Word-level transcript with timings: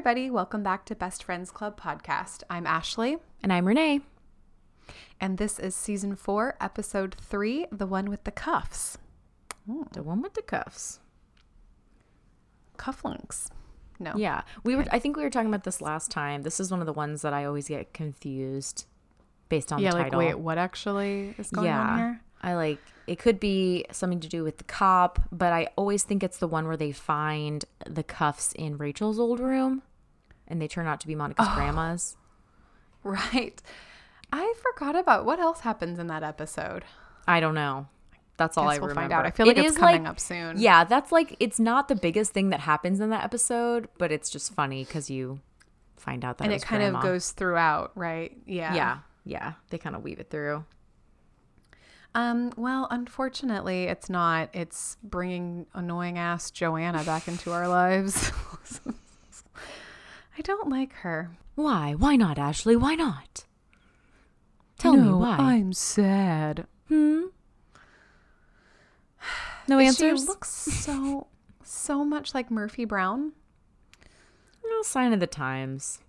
everybody. 0.00 0.30
Welcome 0.30 0.62
back 0.62 0.86
to 0.86 0.94
Best 0.94 1.22
Friends 1.22 1.50
Club 1.50 1.78
podcast. 1.78 2.42
I'm 2.48 2.66
Ashley, 2.66 3.18
And 3.42 3.52
I'm 3.52 3.66
Renee. 3.68 4.00
and 5.20 5.36
this 5.36 5.58
is 5.58 5.76
season 5.76 6.16
four, 6.16 6.56
episode 6.58 7.14
three, 7.20 7.66
the 7.70 7.86
one 7.86 8.08
with 8.08 8.24
the 8.24 8.30
cuffs. 8.30 8.96
The 9.92 10.02
one 10.02 10.22
with 10.22 10.32
the 10.32 10.40
cuffs. 10.40 11.00
Cufflinks. 12.78 13.50
No. 13.98 14.14
Yeah. 14.16 14.40
We 14.64 14.74
were 14.74 14.86
I 14.90 14.98
think 14.98 15.18
we 15.18 15.22
were 15.22 15.28
talking 15.28 15.50
about 15.50 15.64
this 15.64 15.82
last 15.82 16.10
time. 16.10 16.44
This 16.44 16.60
is 16.60 16.70
one 16.70 16.80
of 16.80 16.86
the 16.86 16.94
ones 16.94 17.20
that 17.20 17.34
I 17.34 17.44
always 17.44 17.68
get 17.68 17.92
confused 17.92 18.86
based 19.50 19.70
on 19.70 19.80
Yeah, 19.80 19.90
the 19.90 19.96
like, 19.96 20.04
title. 20.06 20.18
wait, 20.20 20.38
what 20.38 20.56
actually 20.56 21.34
is 21.36 21.50
going 21.50 21.66
yeah. 21.66 21.78
on 21.78 21.98
here? 21.98 22.20
I 22.40 22.54
like 22.54 22.78
it 23.06 23.18
could 23.18 23.38
be 23.38 23.84
something 23.92 24.20
to 24.20 24.28
do 24.28 24.44
with 24.44 24.56
the 24.56 24.64
cop, 24.64 25.20
but 25.30 25.52
I 25.52 25.68
always 25.76 26.04
think 26.04 26.22
it's 26.22 26.38
the 26.38 26.48
one 26.48 26.66
where 26.66 26.78
they 26.78 26.90
find 26.90 27.66
the 27.86 28.02
cuffs 28.02 28.52
in 28.54 28.78
Rachel's 28.78 29.18
old 29.18 29.40
room 29.40 29.82
and 30.50 30.60
they 30.60 30.68
turn 30.68 30.86
out 30.86 31.00
to 31.00 31.06
be 31.06 31.14
Monica's 31.14 31.46
Oh. 31.48 31.54
grandma's. 31.54 32.16
Right. 33.02 33.62
I 34.32 34.54
forgot 34.62 34.94
about 34.96 35.24
what 35.24 35.38
else 35.40 35.60
happens 35.60 35.98
in 35.98 36.06
that 36.08 36.22
episode. 36.22 36.84
I 37.26 37.40
don't 37.40 37.54
know. 37.54 37.86
That's 38.36 38.56
all 38.56 38.64
I 38.68 38.74
we'll 38.78 38.88
remember. 38.88 39.00
find 39.00 39.12
out. 39.12 39.26
I 39.26 39.30
feel 39.30 39.46
like 39.46 39.56
It 39.58 39.64
it's 39.66 39.76
coming 39.76 40.02
like- 40.04 40.10
up 40.10 40.20
soon. 40.20 40.58
Yeah, 40.58 40.84
that's 40.84 41.12
like 41.12 41.36
it's 41.40 41.58
not 41.60 41.88
the 41.88 41.94
biggest 41.96 42.32
thing 42.32 42.50
that 42.50 42.60
happens 42.60 43.00
in 43.00 43.10
that 43.10 43.22
episode, 43.24 43.88
but 43.98 44.10
it's 44.12 44.30
just 44.30 44.52
funny 44.54 44.84
because 44.84 45.10
you 45.10 45.40
find 45.96 46.24
out 46.24 46.38
that 46.38 46.44
and 46.44 46.52
it, 46.52 46.62
it 46.62 46.64
kind 46.64 46.80
grandma. 46.80 46.98
of 46.98 47.04
goes 47.04 47.32
throughout, 47.32 47.92
right? 47.94 48.36
Yeah. 48.46 48.74
Yeah, 48.74 48.98
yeah. 49.24 49.52
They 49.70 49.78
kind 49.78 49.94
of 49.94 50.02
weave 50.02 50.20
it 50.20 50.30
through. 50.30 50.64
Um, 52.14 52.52
well, 52.56 52.88
unfortunately, 52.90 53.84
it's 53.84 54.08
not. 54.10 54.48
It's 54.52 54.96
bringing 55.02 55.66
annoying 55.74 56.18
ass 56.18 56.50
Joanna 56.50 57.04
back 57.04 57.28
into 57.28 57.52
our 57.52 57.68
lives. 57.68 58.32
I 60.40 60.42
don't 60.42 60.70
like 60.70 60.94
her. 60.94 61.32
Why? 61.54 61.92
Why 61.92 62.16
not, 62.16 62.38
Ashley? 62.38 62.74
Why 62.74 62.94
not? 62.94 63.44
Tell 64.78 64.96
me 64.96 65.12
why. 65.12 65.36
I'm 65.36 65.74
sad. 65.74 66.66
Hmm. 66.88 67.24
No 69.68 69.78
answers. 69.78 70.20
She 70.22 70.26
looks 70.26 70.48
so 70.50 71.26
so 71.62 72.04
much 72.06 72.34
like 72.34 72.50
Murphy 72.50 72.86
Brown. 72.86 73.32
no 74.64 74.80
sign 74.82 75.12
of 75.12 75.20
the 75.20 75.26
times. 75.26 76.00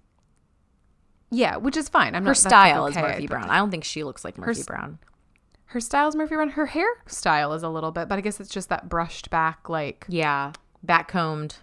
Yeah, 1.30 1.58
which 1.58 1.76
is 1.76 1.90
fine. 1.90 2.16
I'm 2.16 2.24
Her 2.24 2.30
not 2.30 2.38
like, 2.38 2.38
style 2.38 2.88
is 2.88 2.96
Murphy 2.96 3.28
Brown. 3.28 3.50
I 3.50 3.58
don't 3.58 3.70
think 3.70 3.84
she 3.84 4.04
looks 4.06 4.24
like 4.24 4.38
Murphy 4.38 4.62
s- 4.62 4.66
Brown. 4.66 4.98
Her 5.66 5.80
style 5.82 6.08
is 6.08 6.16
Murphy 6.16 6.36
Brown. 6.36 6.50
Her 6.52 6.68
hairstyle 6.68 7.54
is 7.56 7.64
a 7.64 7.70
little 7.70 7.92
bit, 7.92 8.08
but 8.08 8.18
I 8.18 8.22
guess 8.22 8.40
it's 8.40 8.50
just 8.50 8.70
that 8.70 8.88
brushed 8.88 9.30
back, 9.30 9.68
like 9.70 10.06
Yeah, 10.08 10.54
back 10.82 11.10
combed. 11.10 11.58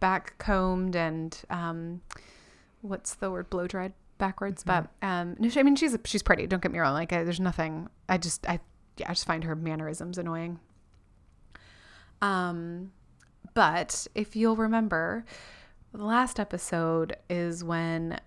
Back 0.00 0.36
combed 0.38 0.94
and 0.96 1.38
um, 1.50 2.00
what's 2.82 3.14
the 3.14 3.30
word? 3.30 3.50
Blow 3.50 3.66
dried 3.66 3.92
backwards. 4.18 4.62
But 4.62 4.88
um, 5.02 5.36
no, 5.38 5.48
she, 5.48 5.60
I 5.60 5.62
mean 5.62 5.76
she's 5.76 5.96
she's 6.04 6.22
pretty. 6.22 6.46
Don't 6.46 6.62
get 6.62 6.72
me 6.72 6.78
wrong. 6.78 6.94
Like 6.94 7.12
I, 7.12 7.22
there's 7.24 7.40
nothing. 7.40 7.88
I 8.08 8.18
just 8.18 8.48
I 8.48 8.60
yeah 8.96 9.06
I 9.10 9.12
just 9.12 9.26
find 9.26 9.44
her 9.44 9.54
mannerisms 9.56 10.18
annoying. 10.18 10.60
Um, 12.22 12.92
but 13.54 14.06
if 14.14 14.36
you'll 14.36 14.56
remember, 14.56 15.24
the 15.92 16.04
last 16.04 16.40
episode 16.40 17.16
is 17.28 17.62
when 17.64 18.18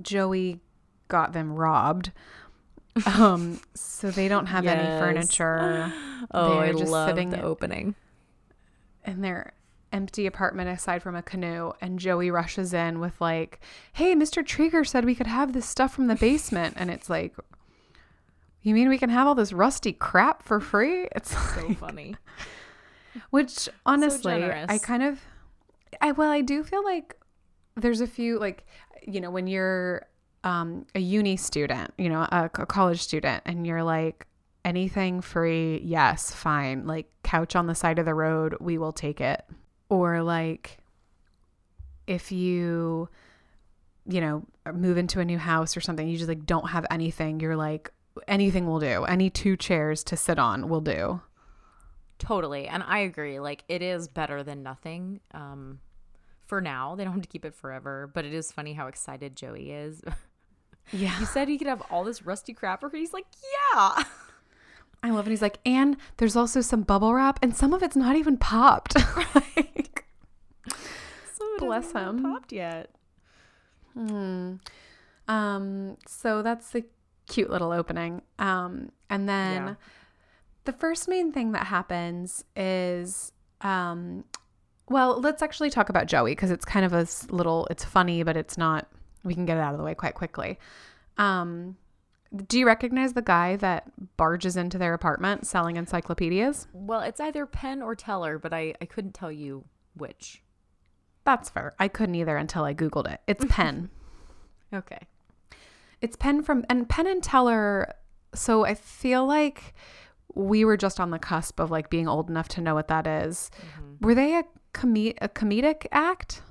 Joey 0.00 0.60
got 1.08 1.32
them 1.32 1.54
robbed. 1.54 2.12
Um, 3.04 3.60
so 3.74 4.10
they 4.10 4.26
don't 4.26 4.46
have 4.46 4.64
any 4.64 4.98
furniture. 4.98 5.92
Oh, 6.30 6.54
They're 6.60 6.60
I 6.60 6.72
just 6.72 6.90
love 6.90 7.10
sitting- 7.10 7.28
the 7.28 7.42
opening. 7.42 7.94
in 9.04 9.20
their 9.20 9.52
empty 9.96 10.26
apartment 10.26 10.68
aside 10.68 11.02
from 11.02 11.16
a 11.16 11.22
canoe 11.22 11.72
and 11.80 11.98
Joey 11.98 12.30
rushes 12.30 12.72
in 12.74 13.00
with 13.00 13.18
like, 13.20 13.60
"Hey, 13.94 14.14
Mr. 14.14 14.44
Treeger 14.44 14.86
said 14.86 15.04
we 15.04 15.14
could 15.14 15.26
have 15.26 15.52
this 15.52 15.66
stuff 15.66 15.94
from 15.94 16.06
the 16.06 16.14
basement." 16.14 16.74
And 16.76 16.90
it's 16.90 17.08
like, 17.08 17.34
"You 18.62 18.74
mean 18.74 18.88
we 18.88 18.98
can 18.98 19.10
have 19.10 19.26
all 19.26 19.34
this 19.34 19.52
rusty 19.52 19.92
crap 19.92 20.42
for 20.42 20.60
free?" 20.60 21.08
It's 21.16 21.30
So 21.30 21.66
like, 21.66 21.78
funny. 21.78 22.16
which 23.30 23.68
honestly, 23.86 24.44
I 24.44 24.78
kind 24.78 25.02
of 25.02 25.20
I 26.00 26.12
well, 26.12 26.30
I 26.30 26.42
do 26.42 26.62
feel 26.62 26.84
like 26.84 27.16
there's 27.74 28.00
a 28.00 28.06
few 28.06 28.38
like, 28.38 28.66
you 29.06 29.20
know, 29.20 29.30
when 29.30 29.46
you're 29.46 30.06
um 30.44 30.86
a 30.94 31.00
uni 31.00 31.36
student, 31.36 31.92
you 31.98 32.08
know, 32.08 32.20
a, 32.20 32.50
a 32.54 32.66
college 32.66 33.00
student 33.02 33.42
and 33.46 33.66
you're 33.66 33.82
like 33.82 34.26
anything 34.64 35.20
free, 35.20 35.80
yes, 35.84 36.32
fine. 36.34 36.86
Like 36.86 37.06
couch 37.22 37.54
on 37.56 37.66
the 37.66 37.74
side 37.74 37.98
of 37.98 38.04
the 38.04 38.14
road, 38.14 38.56
we 38.60 38.78
will 38.78 38.92
take 38.92 39.20
it. 39.20 39.44
Or 39.88 40.22
like 40.22 40.78
if 42.06 42.30
you 42.32 43.08
you 44.08 44.20
know, 44.20 44.44
move 44.72 44.98
into 44.98 45.18
a 45.18 45.24
new 45.24 45.38
house 45.38 45.76
or 45.76 45.80
something, 45.80 46.06
you 46.06 46.16
just 46.16 46.28
like 46.28 46.46
don't 46.46 46.70
have 46.70 46.86
anything, 46.90 47.40
you're 47.40 47.56
like 47.56 47.90
anything 48.28 48.66
will 48.66 48.78
do. 48.78 49.04
Any 49.04 49.30
two 49.30 49.56
chairs 49.56 50.04
to 50.04 50.16
sit 50.16 50.38
on 50.38 50.68
will 50.68 50.80
do. 50.80 51.20
Totally. 52.18 52.66
And 52.68 52.82
I 52.86 53.00
agree. 53.00 53.40
Like 53.40 53.64
it 53.68 53.82
is 53.82 54.08
better 54.08 54.42
than 54.42 54.62
nothing. 54.62 55.20
Um 55.32 55.80
for 56.46 56.60
now. 56.60 56.94
They 56.94 57.02
don't 57.02 57.14
have 57.14 57.22
to 57.22 57.28
keep 57.28 57.44
it 57.44 57.54
forever. 57.56 58.08
But 58.12 58.24
it 58.24 58.32
is 58.32 58.52
funny 58.52 58.72
how 58.74 58.86
excited 58.86 59.36
Joey 59.36 59.70
is. 59.72 60.02
Yeah. 60.92 61.18
he 61.18 61.24
said 61.24 61.48
he 61.48 61.58
could 61.58 61.66
have 61.66 61.82
all 61.90 62.04
this 62.04 62.24
rusty 62.24 62.52
crap 62.54 62.84
or. 62.84 62.88
He's 62.90 63.12
like, 63.12 63.26
Yeah. 63.74 64.04
I 65.06 65.10
love 65.10 65.26
it. 65.26 65.30
He's 65.30 65.42
like, 65.42 65.58
and 65.64 65.96
there's 66.16 66.34
also 66.34 66.60
some 66.60 66.82
bubble 66.82 67.14
wrap, 67.14 67.38
and 67.42 67.54
some 67.56 67.72
of 67.72 67.82
it's 67.82 67.94
not 67.96 68.16
even 68.16 68.36
popped. 68.36 68.94
like, 69.34 70.04
So 71.32 71.44
Bless 71.58 71.92
him. 71.92 72.22
popped 72.22 72.52
yet. 72.52 72.90
hmm. 73.94 74.54
Um, 75.28 75.96
so 76.06 76.42
that's 76.42 76.70
the 76.70 76.84
cute 77.28 77.50
little 77.50 77.72
opening. 77.72 78.22
Um, 78.38 78.90
and 79.10 79.28
then 79.28 79.52
Yeah. 79.66 79.74
the 80.64 80.72
first 80.72 81.08
main 81.08 81.32
thing 81.32 81.52
that 81.52 81.66
happens 81.66 82.44
is, 82.56 83.32
um, 83.60 84.24
well, 84.88 85.20
let's 85.20 85.42
actually 85.42 85.70
talk 85.70 85.88
about 85.88 86.06
Joey 86.06 86.32
because 86.32 86.50
it's 86.50 86.64
kind 86.64 86.84
of 86.86 86.92
a 86.92 87.06
little, 87.32 87.66
it's 87.70 87.84
funny, 87.84 88.22
but 88.22 88.36
it's 88.36 88.56
not. 88.56 88.86
We 89.24 89.34
can 89.34 89.44
get 89.46 89.56
it 89.56 89.60
out 89.60 89.72
of 89.72 89.78
the 89.78 89.84
way 89.84 89.94
quite 89.94 90.14
quickly. 90.14 90.58
Um, 91.18 91.76
do 92.36 92.58
you 92.58 92.66
recognize 92.66 93.12
the 93.12 93.22
guy 93.22 93.56
that 93.56 93.90
barges 94.16 94.56
into 94.56 94.78
their 94.78 94.94
apartment 94.94 95.46
selling 95.46 95.76
encyclopedias? 95.76 96.68
Well, 96.72 97.00
it's 97.00 97.20
either 97.20 97.46
Penn 97.46 97.82
or 97.82 97.94
Teller, 97.94 98.38
but 98.38 98.52
I, 98.52 98.74
I 98.80 98.84
couldn't 98.86 99.12
tell 99.14 99.32
you 99.32 99.64
which. 99.94 100.42
That's 101.24 101.48
fair. 101.50 101.74
I 101.78 101.88
couldn't 101.88 102.14
either 102.14 102.36
until 102.36 102.64
I 102.64 102.74
Googled 102.74 103.10
it. 103.12 103.20
It's 103.26 103.44
Penn. 103.48 103.90
Okay. 104.74 104.98
it's 106.00 106.16
Penn 106.16 106.42
from, 106.42 106.64
and 106.68 106.88
Penn 106.88 107.06
and 107.06 107.22
Teller. 107.22 107.94
So 108.34 108.64
I 108.64 108.74
feel 108.74 109.26
like 109.26 109.74
we 110.34 110.64
were 110.64 110.76
just 110.76 111.00
on 111.00 111.10
the 111.10 111.18
cusp 111.18 111.58
of 111.60 111.70
like 111.70 111.88
being 111.88 112.08
old 112.08 112.28
enough 112.28 112.48
to 112.48 112.60
know 112.60 112.74
what 112.74 112.88
that 112.88 113.06
is. 113.06 113.50
Mm-hmm. 113.58 114.06
Were 114.06 114.14
they 114.14 114.34
a, 114.36 114.44
com- 114.72 114.94
a 114.96 115.28
comedic 115.28 115.86
act? 115.92 116.42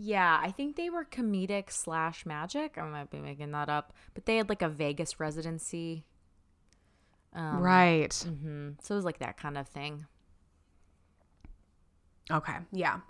Yeah, 0.00 0.38
I 0.40 0.52
think 0.52 0.76
they 0.76 0.90
were 0.90 1.04
comedic 1.04 1.72
slash 1.72 2.24
magic. 2.24 2.78
I 2.78 2.88
might 2.88 3.10
be 3.10 3.18
making 3.18 3.50
that 3.50 3.68
up, 3.68 3.92
but 4.14 4.26
they 4.26 4.36
had 4.36 4.48
like 4.48 4.62
a 4.62 4.68
Vegas 4.68 5.18
residency. 5.18 6.04
Um, 7.34 7.58
right. 7.60 8.14
hmm 8.14 8.70
So 8.80 8.94
it 8.94 8.98
was 8.98 9.04
like 9.04 9.18
that 9.18 9.36
kind 9.36 9.58
of 9.58 9.66
thing. 9.66 10.06
Okay. 12.30 12.56
Yeah. 12.72 13.00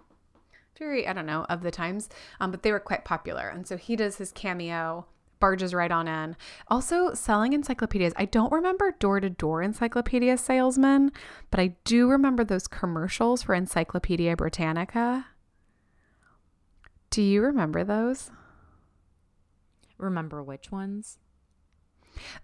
Very, 0.79 1.07
I 1.07 1.13
don't 1.13 1.27
know, 1.27 1.45
of 1.51 1.63
the 1.63 1.71
times. 1.71 2.09
Um, 2.41 2.51
but 2.51 2.63
they 2.63 2.73
were 2.73 2.81
quite 2.81 3.05
popular. 3.05 3.49
And 3.49 3.67
so 3.67 3.77
he 3.77 3.95
does 3.95 4.17
his 4.17 4.33
cameo, 4.33 5.07
barges 5.41 5.75
right 5.75 5.91
on 5.91 6.09
in. 6.09 6.37
Also, 6.69 7.13
selling 7.13 7.53
encyclopedias. 7.53 8.15
I 8.17 8.25
don't 8.25 8.53
remember 8.53 8.95
door 8.99 9.21
to 9.21 9.29
door 9.29 9.63
encyclopedia 9.63 10.39
salesmen, 10.39 11.13
but 11.51 11.61
I 11.61 11.75
do 11.85 12.09
remember 12.09 12.45
those 12.45 12.67
commercials 12.67 13.43
for 13.43 13.55
Encyclopedia 13.55 14.37
Britannica. 14.37 15.27
Do 17.11 17.23
you 17.23 17.43
remember 17.43 17.85
those? 17.85 18.31
Remember 19.97 20.43
which 20.43 20.71
ones? 20.71 21.19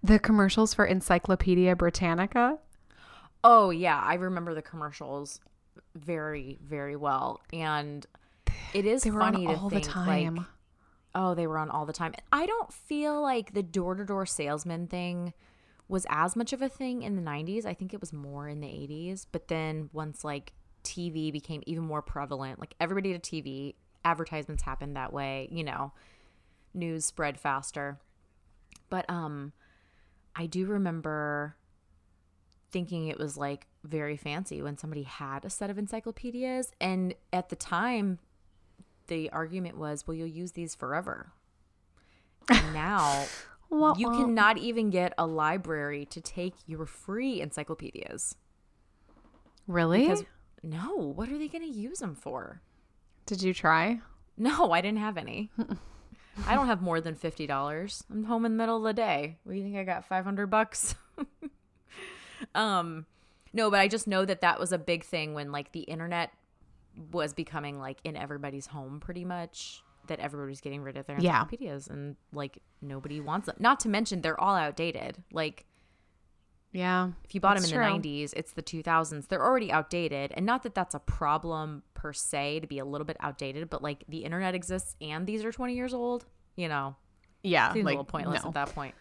The 0.03 0.19
commercials 0.19 0.75
for 0.75 0.85
Encyclopedia 0.85 1.75
Britannica? 1.77 2.59
Oh 3.43 3.71
yeah, 3.71 4.01
I 4.01 4.15
remember 4.15 4.55
the 4.55 4.63
commercials 4.63 5.41
very 5.95 6.59
very 6.63 6.97
well, 6.97 7.41
and 7.53 8.07
it 8.73 8.87
is 8.87 9.03
They 9.03 9.11
were 9.11 9.21
funny 9.21 9.47
on 9.47 9.55
to 9.55 9.61
all 9.61 9.69
the 9.69 9.81
think 9.81 9.93
time. 9.93 10.35
like 10.37 10.47
oh 11.15 11.35
they 11.35 11.47
were 11.47 11.59
on 11.59 11.71
all 11.71 11.87
the 11.87 11.93
time. 11.93 12.15
I 12.33 12.47
don't 12.47 12.73
feel 12.73 13.21
like 13.21 13.53
the 13.53 13.63
door 13.63 13.95
to 13.95 14.05
door 14.05 14.27
salesman 14.27 14.87
thing 14.87 15.35
was 15.89 16.07
as 16.09 16.35
much 16.35 16.53
of 16.53 16.63
a 16.63 16.69
thing 16.69 17.03
in 17.03 17.15
the 17.17 17.23
90s. 17.23 17.67
I 17.67 17.75
think 17.75 17.93
it 17.93 18.01
was 18.01 18.13
more 18.13 18.49
in 18.49 18.61
the 18.61 18.67
80s, 18.69 19.27
but 19.31 19.49
then 19.49 19.91
once 19.93 20.25
like 20.25 20.53
TV 20.83 21.31
became 21.33 21.63
even 21.67 21.85
more 21.85 22.03
prevalent, 22.03 22.59
like 22.59 22.75
everybody 22.81 23.13
had 23.13 23.21
a 23.21 23.23
TV, 23.23 23.75
advertisements 24.05 24.63
happen 24.63 24.95
that 24.95 25.13
way, 25.13 25.49
you 25.51 25.65
know, 25.65 25.93
news 26.73 27.05
spread 27.05 27.39
faster. 27.39 27.99
But 28.91 29.09
um 29.09 29.53
I 30.37 30.47
do 30.47 30.67
remember 30.67 31.57
thinking 32.71 33.07
it 33.07 33.19
was 33.19 33.37
like 33.37 33.67
very 33.85 34.17
fancy 34.17 34.61
when 34.61 34.77
somebody 34.77 35.05
had 35.05 35.45
a 35.45 35.51
set 35.51 35.71
of 35.71 35.79
encyclopedias 35.79 36.73
and 36.81 37.15
at 37.33 37.49
the 37.49 37.57
time 37.57 38.19
the 39.07 39.31
argument 39.31 39.77
was, 39.79 40.07
well, 40.07 40.15
you'll 40.17 40.27
use 40.27 40.53
these 40.53 40.75
forever. 40.75 41.33
And 42.49 42.73
now 42.73 43.27
you 43.97 44.11
cannot 44.11 44.59
even 44.59 44.91
get 44.91 45.13
a 45.19 45.27
library 45.27 46.07
to 46.07 46.21
take 46.21 46.55
your 46.67 46.87
free 46.87 47.41
encyclopedias. 47.41 48.37
really? 49.67 50.03
Because 50.03 50.25
no, 50.63 50.97
what 50.97 51.29
are 51.29 51.39
they 51.39 51.49
going 51.49 51.71
to 51.71 51.79
use 51.79 51.99
them 51.99 52.15
for? 52.15 52.63
Did 53.27 53.43
you 53.43 53.55
try? 53.55 54.01
No, 54.37 54.73
I 54.73 54.81
didn't 54.81 54.99
have 54.99 55.17
any. 55.17 55.51
I 56.47 56.55
don't 56.55 56.67
have 56.67 56.83
more 56.83 57.01
than 57.01 57.15
fifty 57.15 57.47
dollars. 57.47 58.03
I'm 58.11 58.25
home 58.25 58.45
in 58.45 58.53
the 58.53 58.59
middle 58.59 58.77
of 58.79 58.83
the 58.83 58.93
day. 58.93 59.39
What 59.45 59.53
do 59.53 59.59
you 59.59 59.65
think? 59.65 59.77
I 59.77 59.85
got 59.85 60.05
five 60.05 60.25
hundred 60.25 60.49
bucks. 60.49 60.95
um, 62.55 63.07
no, 63.53 63.71
but 63.71 63.81
I 63.81 63.89
just 63.89 64.07
know 64.07 64.25
that 64.25 64.41
that 64.41 64.59
was 64.59 64.73
a 64.73 64.79
big 64.79 65.05
thing 65.05 65.35
when 65.35 65.53
like 65.53 65.73
the 65.73 65.81
internet 65.83 66.31
was 67.13 67.33
becoming 67.33 67.79
like 67.79 67.99
in 68.05 68.17
everybody's 68.17 68.67
home, 68.67 69.01
pretty 69.01 69.25
much. 69.25 69.83
That 70.09 70.21
everybody's 70.21 70.61
getting 70.61 70.83
rid 70.83 70.99
of 70.99 71.07
their 71.07 71.19
Yeah. 71.19 71.41
encyclopedias, 71.41 71.89
and 71.89 72.17
like 72.33 72.59
nobody 72.83 73.21
wants 73.21 73.47
them. 73.47 73.57
Not 73.59 73.81
to 73.81 73.89
mention 73.89 74.21
they're 74.21 74.39
all 74.39 74.55
outdated. 74.55 75.23
Like 75.33 75.65
Yeah. 76.75 77.11
if 77.25 77.35
you 77.35 77.41
bought 77.41 77.55
them 77.57 77.65
in 77.65 77.71
true. 77.71 77.79
the 78.03 78.09
90s, 78.27 78.33
it's 78.37 78.53
the 78.53 78.63
2000s. 78.63 79.29
They're 79.29 79.43
already 79.45 79.71
outdated. 79.73 80.33
And 80.37 80.45
not 80.45 80.65
that 80.65 80.75
that's 80.75 80.95
a 80.95 80.99
problem 80.99 81.85
per 81.95 82.13
se 82.13 82.61
to 82.61 82.67
be 82.67 82.81
a 82.81 82.85
little 82.85 83.05
bit 83.07 83.17
outdated, 83.21 83.71
but 83.71 83.81
like 83.83 84.05
the 84.09 84.25
internet 84.25 84.55
exists 84.55 84.97
and 85.01 85.27
these 85.27 85.45
are 85.45 85.53
20 85.53 85.75
years 85.75 85.95
old, 85.95 86.27
you 86.57 86.69
know, 86.69 86.97
Yeah. 87.45 87.73
seems 87.73 87.85
like, 87.87 87.93
a 87.93 87.99
little 87.99 88.05
pointless 88.05 88.43
no. 88.43 88.49
at 88.49 88.55
that 88.55 88.75
point. 88.75 88.95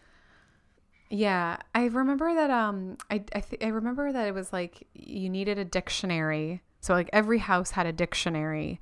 Yeah, 1.10 1.58
I 1.74 1.84
remember 1.86 2.34
that. 2.34 2.50
Um, 2.50 2.96
I 3.10 3.22
I, 3.34 3.40
th- 3.40 3.62
I 3.62 3.68
remember 3.68 4.10
that 4.10 4.26
it 4.26 4.34
was 4.34 4.52
like 4.52 4.86
you 4.94 5.28
needed 5.28 5.58
a 5.58 5.64
dictionary. 5.64 6.62
So 6.80 6.94
like 6.94 7.10
every 7.12 7.38
house 7.38 7.72
had 7.72 7.86
a 7.86 7.92
dictionary 7.92 8.80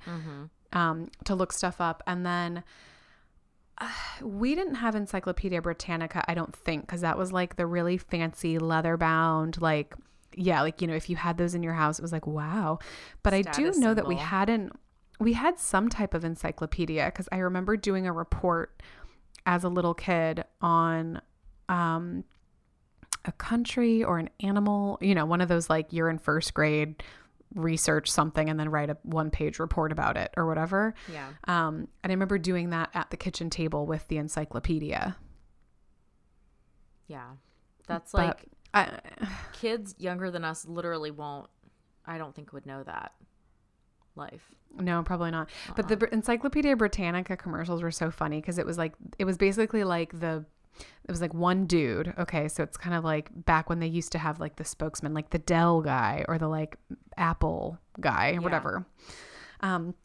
um, 0.71 1.09
to 1.25 1.35
look 1.35 1.51
stuff 1.53 1.79
up, 1.81 2.01
and 2.07 2.25
then 2.25 2.63
we 4.21 4.55
didn't 4.55 4.75
have 4.75 4.95
Encyclopedia 4.95 5.61
Britannica. 5.61 6.23
I 6.27 6.33
don't 6.33 6.55
think 6.55 6.85
because 6.85 7.01
that 7.01 7.17
was 7.17 7.31
like 7.31 7.55
the 7.55 7.65
really 7.65 7.97
fancy 7.97 8.59
leather 8.59 8.97
bound, 8.97 9.61
like 9.61 9.95
yeah, 10.35 10.61
like 10.61 10.81
you 10.81 10.87
know 10.87 10.95
if 10.95 11.09
you 11.09 11.15
had 11.15 11.37
those 11.37 11.55
in 11.55 11.63
your 11.63 11.73
house, 11.73 11.99
it 11.99 12.01
was 12.01 12.11
like 12.11 12.27
wow. 12.27 12.79
But 13.21 13.33
I 13.33 13.41
do 13.41 13.51
Status 13.51 13.77
know 13.77 13.93
that 13.93 14.07
we 14.07 14.15
hadn't. 14.15 14.73
We 15.19 15.33
had 15.33 15.59
some 15.59 15.89
type 15.89 16.13
of 16.13 16.25
encyclopedia 16.25 17.05
because 17.05 17.29
I 17.31 17.37
remember 17.37 17.77
doing 17.77 18.07
a 18.07 18.11
report 18.11 18.81
as 19.45 19.63
a 19.63 19.69
little 19.69 19.93
kid 19.93 20.43
on 20.61 21.21
um, 21.69 22.23
a 23.25 23.31
country 23.33 24.03
or 24.03 24.17
an 24.17 24.29
animal, 24.41 24.97
you 25.01 25.15
know, 25.15 25.25
one 25.25 25.41
of 25.41 25.47
those 25.47 25.69
like 25.69 25.91
you're 25.91 26.09
in 26.09 26.17
first 26.17 26.53
grade, 26.53 27.03
research 27.55 28.09
something 28.09 28.49
and 28.49 28.59
then 28.59 28.69
write 28.69 28.89
a 28.89 28.97
one 29.03 29.29
page 29.29 29.59
report 29.59 29.91
about 29.91 30.17
it 30.17 30.33
or 30.37 30.45
whatever. 30.47 30.93
Yeah. 31.11 31.29
Um, 31.47 31.87
and 32.03 32.11
I 32.11 32.13
remember 32.13 32.37
doing 32.37 32.71
that 32.71 32.89
at 32.93 33.09
the 33.09 33.17
kitchen 33.17 33.49
table 33.49 33.85
with 33.85 34.07
the 34.07 34.17
encyclopedia. 34.17 35.15
Yeah. 37.07 37.31
That's 37.87 38.11
But 38.11 38.17
like 38.17 38.45
I, 38.73 38.99
kids 39.53 39.95
younger 39.97 40.31
than 40.31 40.43
us 40.43 40.65
literally 40.65 41.11
won't, 41.11 41.47
I 42.05 42.17
don't 42.17 42.33
think 42.35 42.53
would 42.53 42.65
know 42.65 42.83
that 42.83 43.13
life. 44.15 44.51
no, 44.79 45.03
probably 45.03 45.31
not. 45.31 45.49
But 45.75 45.87
the 45.87 46.07
Encyclopedia 46.13 46.75
Britannica 46.75 47.37
commercials 47.37 47.81
were 47.81 47.91
so 47.91 48.11
funny 48.11 48.41
because 48.41 48.57
it 48.57 48.65
was 48.65 48.77
like, 48.77 48.93
it 49.19 49.25
was 49.25 49.37
basically 49.37 49.83
like 49.83 50.19
the, 50.19 50.45
it 51.03 51.11
was 51.11 51.21
like 51.21 51.33
one 51.33 51.65
dude. 51.65 52.13
Okay. 52.17 52.47
So 52.47 52.63
it's 52.63 52.77
kind 52.77 52.95
of 52.95 53.03
like 53.03 53.29
back 53.45 53.69
when 53.69 53.79
they 53.79 53.87
used 53.87 54.11
to 54.13 54.17
have 54.17 54.39
like 54.39 54.55
the 54.55 54.63
spokesman, 54.63 55.13
like 55.13 55.29
the 55.31 55.39
Dell 55.39 55.81
guy 55.81 56.23
or 56.27 56.37
the 56.37 56.47
like 56.47 56.77
Apple 57.17 57.77
guy 57.99 58.29
or 58.29 58.33
Yeah. 58.33 58.39
whatever. 58.39 58.85
Um, 59.61 59.95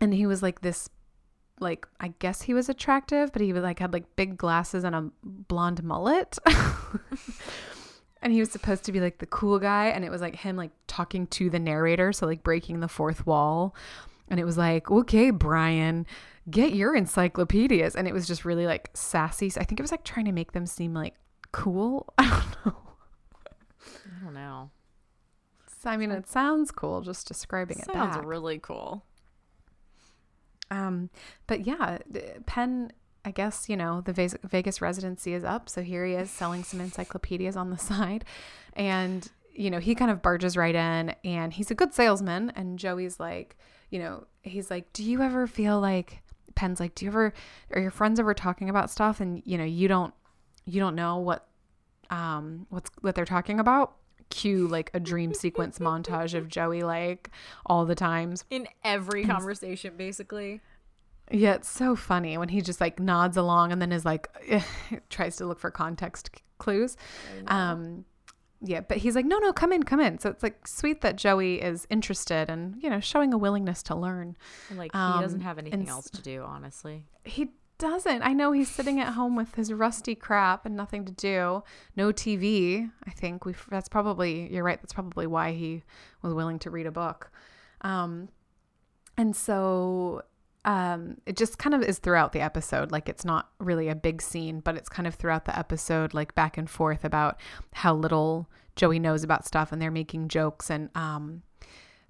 and 0.00 0.12
he 0.12 0.26
was 0.26 0.42
like 0.42 0.60
this, 0.62 0.88
like, 1.60 1.86
I 2.00 2.08
guess 2.18 2.42
he 2.42 2.54
was 2.54 2.68
attractive, 2.68 3.32
but 3.32 3.40
he 3.42 3.52
was 3.52 3.62
like 3.62 3.78
had 3.78 3.92
like 3.92 4.16
big 4.16 4.36
glasses 4.36 4.84
and 4.84 4.94
a 4.94 5.10
blonde 5.22 5.82
mullet. 5.84 6.38
and 8.22 8.32
he 8.32 8.40
was 8.40 8.50
supposed 8.50 8.84
to 8.84 8.92
be 8.92 9.00
like 9.00 9.18
the 9.18 9.26
cool 9.26 9.58
guy. 9.58 9.86
And 9.88 10.04
it 10.04 10.10
was 10.10 10.20
like 10.20 10.36
him 10.36 10.56
like 10.56 10.70
talking 10.86 11.26
to 11.28 11.50
the 11.50 11.58
narrator. 11.58 12.12
So 12.12 12.26
like 12.26 12.42
breaking 12.42 12.80
the 12.80 12.88
fourth 12.88 13.26
wall. 13.26 13.74
And 14.32 14.40
it 14.40 14.44
was 14.44 14.56
like, 14.56 14.90
okay, 14.90 15.30
Brian, 15.30 16.06
get 16.50 16.72
your 16.72 16.96
encyclopedias. 16.96 17.94
And 17.94 18.08
it 18.08 18.14
was 18.14 18.26
just 18.26 18.46
really 18.46 18.66
like 18.66 18.88
sassy. 18.94 19.50
So 19.50 19.60
I 19.60 19.64
think 19.64 19.78
it 19.78 19.82
was 19.82 19.90
like 19.90 20.04
trying 20.04 20.24
to 20.24 20.32
make 20.32 20.52
them 20.52 20.64
seem 20.64 20.94
like 20.94 21.14
cool. 21.52 22.12
I 22.18 22.28
don't 22.30 22.66
know. 22.66 22.76
I 23.86 24.24
don't 24.24 24.34
know. 24.34 24.70
So, 25.80 25.90
I 25.90 25.98
mean, 25.98 26.10
it 26.10 26.26
sounds 26.28 26.70
cool 26.70 27.02
just 27.02 27.28
describing 27.28 27.78
it 27.78 27.84
Sounds 27.84 28.16
back. 28.16 28.24
really 28.24 28.58
cool. 28.58 29.04
Um, 30.70 31.10
but 31.46 31.66
yeah, 31.66 31.98
Penn, 32.46 32.92
I 33.26 33.32
guess, 33.32 33.68
you 33.68 33.76
know, 33.76 34.00
the 34.00 34.38
Vegas 34.44 34.80
residency 34.80 35.34
is 35.34 35.44
up. 35.44 35.68
So 35.68 35.82
here 35.82 36.06
he 36.06 36.14
is 36.14 36.30
selling 36.30 36.64
some 36.64 36.80
encyclopedias 36.80 37.54
on 37.54 37.68
the 37.68 37.76
side. 37.90 38.24
And, 38.72 39.30
you 39.52 39.70
know, 39.70 39.78
he 39.78 39.94
kind 39.94 40.10
of 40.10 40.22
barges 40.22 40.56
right 40.56 40.74
in 40.74 41.14
and 41.22 41.52
he's 41.52 41.70
a 41.70 41.74
good 41.74 41.92
salesman. 41.92 42.50
And 42.56 42.78
Joey's 42.78 43.20
like, 43.20 43.58
you 43.92 43.98
know, 43.98 44.26
he's 44.40 44.70
like, 44.70 44.90
do 44.94 45.04
you 45.04 45.20
ever 45.20 45.46
feel 45.46 45.78
like, 45.78 46.22
Penn's 46.54 46.80
like, 46.80 46.94
do 46.94 47.04
you 47.04 47.10
ever, 47.10 47.32
are 47.72 47.80
your 47.80 47.90
friends 47.90 48.18
ever 48.18 48.32
talking 48.32 48.70
about 48.70 48.90
stuff 48.90 49.20
and, 49.20 49.42
you 49.44 49.58
know, 49.58 49.64
you 49.64 49.86
don't, 49.86 50.14
you 50.64 50.80
don't 50.80 50.94
know 50.96 51.18
what, 51.18 51.46
um, 52.08 52.66
what's, 52.70 52.90
what 53.02 53.14
they're 53.14 53.26
talking 53.26 53.60
about? 53.60 53.92
Cue 54.30 54.66
like 54.66 54.90
a 54.94 55.00
dream 55.00 55.34
sequence 55.42 55.78
montage 55.78 56.32
of 56.32 56.48
Joey 56.48 56.82
like 56.82 57.28
all 57.66 57.84
the 57.84 57.94
times 57.94 58.44
In 58.48 58.66
every 58.82 59.24
conversation, 59.26 59.94
basically. 59.98 60.62
yeah, 61.30 61.52
it's 61.52 61.68
so 61.68 61.94
funny 61.94 62.38
when 62.38 62.48
he 62.48 62.62
just 62.62 62.80
like 62.80 62.98
nods 62.98 63.36
along 63.36 63.72
and 63.72 63.82
then 63.82 63.92
is 63.92 64.06
like 64.06 64.26
tries 65.10 65.36
to 65.36 65.44
look 65.44 65.58
for 65.58 65.70
context 65.70 66.40
clues. 66.56 66.96
Um 67.46 68.06
yeah, 68.64 68.80
but 68.80 68.98
he's 68.98 69.14
like, 69.16 69.26
"No, 69.26 69.38
no, 69.38 69.52
come 69.52 69.72
in, 69.72 69.82
come 69.82 70.00
in." 70.00 70.18
So 70.18 70.30
it's 70.30 70.42
like 70.42 70.66
sweet 70.66 71.00
that 71.00 71.16
Joey 71.16 71.60
is 71.60 71.86
interested 71.90 72.48
and, 72.48 72.80
you 72.82 72.88
know, 72.88 73.00
showing 73.00 73.32
a 73.34 73.38
willingness 73.38 73.82
to 73.84 73.94
learn. 73.96 74.36
And, 74.70 74.78
Like, 74.78 74.92
he 74.92 74.98
Um, 74.98 75.20
doesn't 75.20 75.40
have 75.40 75.58
anything 75.58 75.88
else 75.88 76.08
to 76.10 76.22
do, 76.22 76.42
honestly. 76.42 77.04
He 77.24 77.50
doesn't. 77.78 78.22
I 78.22 78.32
know 78.32 78.52
he's 78.52 78.68
sitting 78.70 79.00
at 79.00 79.14
home 79.14 79.34
with 79.34 79.56
his 79.56 79.72
rusty 79.72 80.14
crap 80.14 80.64
and 80.64 80.76
nothing 80.76 81.04
to 81.06 81.12
do. 81.12 81.64
No 81.96 82.12
TV. 82.12 82.88
I 83.06 83.10
think 83.10 83.44
we 83.44 83.54
that's 83.68 83.88
probably 83.88 84.52
you're 84.52 84.62
right. 84.62 84.80
That's 84.80 84.92
probably 84.92 85.26
why 85.26 85.52
he 85.52 85.82
was 86.22 86.32
willing 86.32 86.60
to 86.60 86.70
read 86.70 86.86
a 86.86 86.92
book. 86.92 87.32
Um 87.80 88.28
and 89.18 89.34
so 89.34 90.22
um 90.64 91.16
it 91.26 91.36
just 91.36 91.58
kind 91.58 91.74
of 91.74 91.82
is 91.82 91.98
throughout 91.98 92.32
the 92.32 92.40
episode 92.40 92.92
like 92.92 93.08
it's 93.08 93.24
not 93.24 93.50
really 93.58 93.88
a 93.88 93.94
big 93.94 94.22
scene 94.22 94.60
but 94.60 94.76
it's 94.76 94.88
kind 94.88 95.06
of 95.08 95.14
throughout 95.14 95.44
the 95.44 95.58
episode 95.58 96.14
like 96.14 96.34
back 96.34 96.56
and 96.56 96.70
forth 96.70 97.04
about 97.04 97.38
how 97.72 97.92
little 97.94 98.48
Joey 98.76 98.98
knows 98.98 99.24
about 99.24 99.44
stuff 99.44 99.72
and 99.72 99.82
they're 99.82 99.90
making 99.90 100.28
jokes 100.28 100.70
and 100.70 100.88
um 100.94 101.42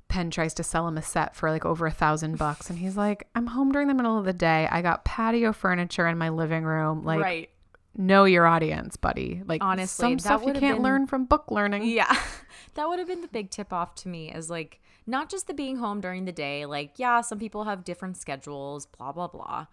Penn 0.09 0.31
tries 0.31 0.53
to 0.55 0.63
sell 0.63 0.87
him 0.87 0.99
a 0.99 1.03
set 1.03 1.35
for 1.35 1.51
like 1.51 1.65
over 1.65 1.87
a 1.87 1.91
thousand 1.91 2.37
bucks 2.37 2.69
and 2.69 2.79
he's 2.79 2.97
like 2.97 3.27
I'm 3.35 3.47
home 3.47 3.73
during 3.73 3.89
the 3.89 3.95
middle 3.95 4.19
of 4.19 4.27
the 4.27 4.35
day 4.35 4.69
I 4.71 4.83
got 4.83 5.07
patio 5.07 5.55
furniture 5.55 6.07
in 6.07 6.19
my 6.19 6.29
living 6.29 6.65
room 6.65 7.03
like 7.05 7.21
right. 7.21 7.51
know 7.97 8.25
your 8.25 8.47
audience 8.47 8.99
buddy 8.99 9.43
like 9.47 9.63
Honestly, 9.65 10.03
some 10.03 10.19
stuff 10.19 10.43
you 10.43 10.53
can't 10.53 10.77
been- 10.77 10.83
learn 10.83 11.07
from 11.07 11.25
book 11.25 11.51
learning 11.51 11.85
Yeah. 11.85 12.15
that 12.75 12.87
would 12.87 12.99
have 12.99 13.09
been 13.09 13.23
the 13.23 13.29
big 13.29 13.49
tip 13.49 13.73
off 13.73 13.95
to 13.97 14.09
me 14.09 14.31
is 14.31 14.51
like 14.51 14.83
not 15.07 15.29
just 15.31 15.47
the 15.47 15.55
being 15.55 15.77
home 15.77 16.01
during 16.01 16.25
the 16.25 16.33
day, 16.33 16.65
like, 16.67 16.99
yeah, 16.99 17.21
some 17.21 17.39
people 17.39 17.65
have 17.65 17.85
different 17.85 18.17
schedules, 18.17 18.87
blah, 18.87 19.13
blah, 19.13 19.29
blah. 19.29 19.67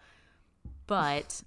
But 0.87 1.43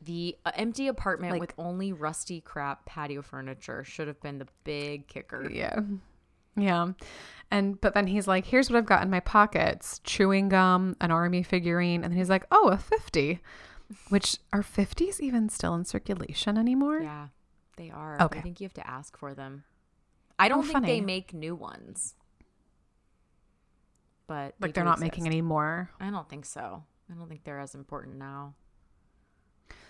the 0.00 0.36
uh, 0.44 0.52
empty 0.54 0.86
apartment 0.88 1.32
Like- 1.32 1.40
with 1.40 1.54
only 1.58 1.92
rusty 1.92 2.40
crap 2.40 2.86
patio 2.86 3.22
furniture 3.22 3.82
should 3.84 4.08
have 4.08 4.20
been 4.20 4.38
the 4.38 4.46
big 4.64 5.08
kicker. 5.08 5.50
Yeah. 5.50 5.80
Yeah. 6.56 6.92
And 7.50 7.80
but 7.80 7.94
then 7.94 8.06
he's 8.06 8.26
like, 8.26 8.46
here's 8.46 8.70
what 8.70 8.76
I've 8.78 8.86
got 8.86 9.02
in 9.02 9.10
my 9.10 9.20
pockets 9.20 10.00
chewing 10.04 10.48
gum, 10.48 10.96
an 11.00 11.10
army 11.10 11.42
figurine. 11.42 12.02
And 12.02 12.12
then 12.12 12.18
he's 12.18 12.30
like, 12.30 12.46
oh, 12.50 12.68
a 12.68 12.78
50, 12.78 13.40
which 14.08 14.38
are 14.52 14.62
50s 14.62 15.20
even 15.20 15.48
still 15.48 15.74
in 15.74 15.84
circulation 15.84 16.56
anymore? 16.56 17.00
Yeah, 17.00 17.28
they 17.76 17.90
are. 17.90 18.20
Okay. 18.22 18.38
I 18.38 18.42
think 18.42 18.60
you 18.60 18.64
have 18.64 18.74
to 18.74 18.86
ask 18.88 19.16
for 19.18 19.34
them. 19.34 19.64
I 20.38 20.48
don't 20.48 20.60
Oh, 20.60 20.72
think 20.72 20.86
they 20.86 21.00
make 21.00 21.32
new 21.34 21.54
ones. 21.54 22.14
But 24.26 24.54
they 24.58 24.66
Like 24.66 24.74
they're 24.74 24.84
do 24.84 24.88
not 24.90 25.00
making 25.00 25.26
any 25.26 25.42
more. 25.42 25.90
I 26.00 26.10
don't 26.10 26.28
think 26.28 26.44
so. 26.44 26.84
I 27.10 27.14
don't 27.14 27.28
think 27.28 27.44
they're 27.44 27.60
as 27.60 27.74
important 27.74 28.16
now. 28.18 28.54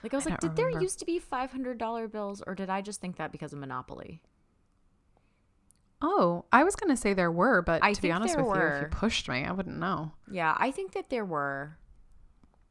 Like 0.02 0.12
I 0.12 0.16
was 0.16 0.26
I 0.26 0.30
like, 0.30 0.40
did 0.40 0.56
there 0.56 0.70
used 0.70 0.98
to 0.98 1.04
be 1.06 1.18
five 1.18 1.50
hundred 1.52 1.78
dollar 1.78 2.06
bills, 2.06 2.42
or 2.46 2.54
did 2.54 2.68
I 2.70 2.82
just 2.82 3.00
think 3.00 3.16
that 3.16 3.32
because 3.32 3.52
of 3.52 3.58
Monopoly? 3.58 4.22
Oh, 6.02 6.44
I 6.52 6.62
was 6.62 6.76
going 6.76 6.94
to 6.94 7.00
say 7.00 7.14
there 7.14 7.32
were, 7.32 7.62
but 7.62 7.82
I 7.82 7.94
to 7.94 8.02
be 8.02 8.12
honest 8.12 8.36
with 8.36 8.46
you, 8.46 8.52
if 8.62 8.82
you 8.82 8.88
pushed 8.88 9.28
me, 9.28 9.44
I 9.44 9.52
wouldn't 9.52 9.78
know. 9.78 10.12
Yeah, 10.30 10.54
I 10.58 10.70
think 10.70 10.92
that 10.92 11.08
there 11.08 11.24
were, 11.24 11.78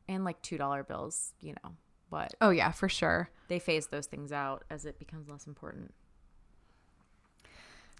and 0.07 0.23
like 0.23 0.41
two 0.43 0.57
dollar 0.57 0.83
bills, 0.83 1.33
you 1.41 1.53
know, 1.63 1.71
but 2.11 2.35
Oh, 2.39 2.51
yeah, 2.51 2.71
for 2.71 2.87
sure. 2.87 3.29
they 3.47 3.57
phase 3.57 3.87
those 3.87 4.05
things 4.05 4.31
out 4.31 4.63
as 4.69 4.85
it 4.85 4.99
becomes 4.99 5.27
less 5.27 5.47
important. 5.47 5.93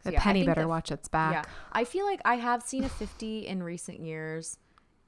So, 0.06 0.10
The 0.12 0.14
yeah, 0.14 0.22
penny 0.24 0.46
better 0.46 0.62
that- 0.62 0.68
watch 0.70 0.92
its 0.92 1.08
back. 1.08 1.34
Yeah, 1.34 1.52
I 1.72 1.84
feel 1.84 2.06
like 2.06 2.22
I 2.26 2.36
have 2.36 2.62
seen 2.62 2.84
a 2.84 2.90
fifty 2.90 3.48
in 3.48 3.64
recent 3.64 4.00
years, 4.02 4.58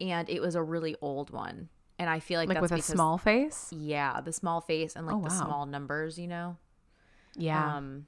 and 0.01 0.27
it 0.27 0.41
was 0.41 0.55
a 0.55 0.63
really 0.63 0.95
old 1.01 1.29
one. 1.29 1.69
And 1.99 2.09
I 2.09 2.19
feel 2.19 2.39
like, 2.39 2.49
Like 2.49 2.55
that's 2.55 2.61
with 2.63 2.71
a 2.71 2.75
because, 2.75 2.85
small 2.87 3.17
face? 3.19 3.71
yeah, 3.71 4.19
the 4.21 4.33
small 4.33 4.59
face 4.59 4.95
and 4.95 5.05
like 5.05 5.15
Oh, 5.15 5.19
the 5.21 5.29
wow. 5.29 5.45
small 5.45 5.65
numbers, 5.67 6.17
you 6.17 6.27
know. 6.27 6.57
Yeah. 7.35 7.77
Um, 7.77 8.07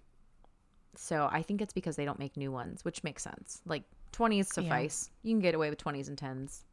so 0.95 1.29
I 1.31 1.43
think 1.43 1.61
it's 1.61 1.73
because 1.73 1.95
they 1.95 2.05
don't 2.05 2.17
make 2.19 2.35
new 2.35 2.51
ones, 2.51 2.83
which 2.83 3.03
makes 3.03 3.21
sense. 3.23 3.61
Like 3.67 3.83
twenties 4.11 4.51
suffice. 4.51 5.11
You 5.21 5.33
can 5.33 5.39
get 5.41 5.53
away 5.53 5.69
with 5.69 5.77
twenties 5.77 6.07
and 6.09 6.17
tens, 6.17 6.65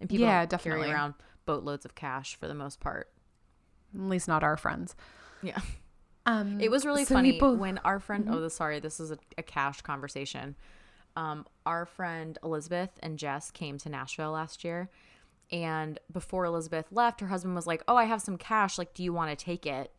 and 0.00 0.08
people 0.08 0.26
Yeah, 0.26 0.46
definitely. 0.46 0.84
carry 0.86 0.92
around 0.94 1.14
boatloads 1.44 1.84
of 1.84 1.94
cash 1.94 2.36
for 2.36 2.48
the 2.48 2.54
most 2.54 2.80
part. 2.80 3.10
At 3.94 4.00
least 4.00 4.28
not 4.28 4.42
our 4.42 4.56
friends. 4.56 4.96
Yeah, 5.42 5.58
Um, 6.26 6.60
it 6.60 6.70
was 6.70 6.86
really 6.86 7.04
so 7.04 7.14
funny 7.14 7.38
both- 7.38 7.58
when 7.58 7.78
our 7.78 7.98
friend. 7.98 8.28
Oh, 8.30 8.46
sorry, 8.48 8.80
this 8.80 9.00
is 9.00 9.10
a, 9.10 9.18
a 9.36 9.42
cash 9.42 9.80
conversation. 9.82 10.56
Um, 11.16 11.46
our 11.66 11.84
friend 11.84 12.38
Elizabeth 12.42 12.90
and 13.02 13.18
Jess 13.18 13.50
came 13.50 13.76
to 13.78 13.88
Nashville 13.88 14.30
last 14.32 14.64
year, 14.64 14.88
and 15.50 15.98
before 16.10 16.44
Elizabeth 16.44 16.86
left, 16.90 17.20
her 17.20 17.26
husband 17.26 17.54
was 17.54 17.66
like, 17.66 17.82
"Oh, 17.86 17.96
I 17.96 18.04
have 18.04 18.22
some 18.22 18.38
cash. 18.38 18.78
Like, 18.78 18.94
do 18.94 19.02
you 19.02 19.12
want 19.12 19.36
to 19.36 19.44
take 19.44 19.66
it 19.66 19.92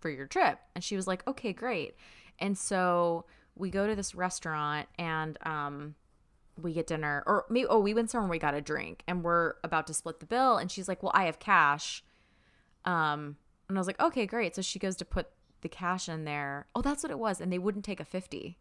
for 0.00 0.10
your 0.10 0.26
trip?" 0.26 0.58
And 0.74 0.84
she 0.84 0.96
was 0.96 1.06
like, 1.06 1.26
"Okay, 1.26 1.52
great." 1.52 1.94
And 2.38 2.58
so 2.58 3.24
we 3.56 3.70
go 3.70 3.86
to 3.86 3.94
this 3.94 4.14
restaurant 4.14 4.88
and 4.98 5.36
um 5.44 5.94
we 6.60 6.72
get 6.72 6.86
dinner 6.86 7.22
or 7.26 7.44
maybe 7.50 7.66
oh 7.68 7.78
we 7.78 7.92
went 7.94 8.10
somewhere 8.10 8.24
and 8.24 8.30
we 8.30 8.38
got 8.38 8.54
a 8.54 8.60
drink 8.60 9.02
and 9.06 9.22
we're 9.22 9.54
about 9.64 9.86
to 9.86 9.94
split 9.94 10.20
the 10.20 10.26
bill 10.26 10.56
and 10.56 10.70
she's 10.70 10.88
like, 10.88 11.02
"Well, 11.02 11.12
I 11.14 11.24
have 11.24 11.38
cash." 11.38 12.02
Um 12.84 13.36
and 13.68 13.78
I 13.78 13.80
was 13.80 13.86
like, 13.86 14.00
"Okay, 14.00 14.26
great." 14.26 14.54
So 14.56 14.62
she 14.62 14.78
goes 14.78 14.96
to 14.96 15.04
put 15.04 15.28
the 15.62 15.68
cash 15.68 16.08
in 16.08 16.24
there. 16.24 16.66
Oh, 16.74 16.82
that's 16.82 17.02
what 17.02 17.10
it 17.10 17.18
was 17.18 17.40
and 17.40 17.52
they 17.52 17.58
wouldn't 17.58 17.84
take 17.84 18.00
a 18.00 18.04
50 18.04 18.58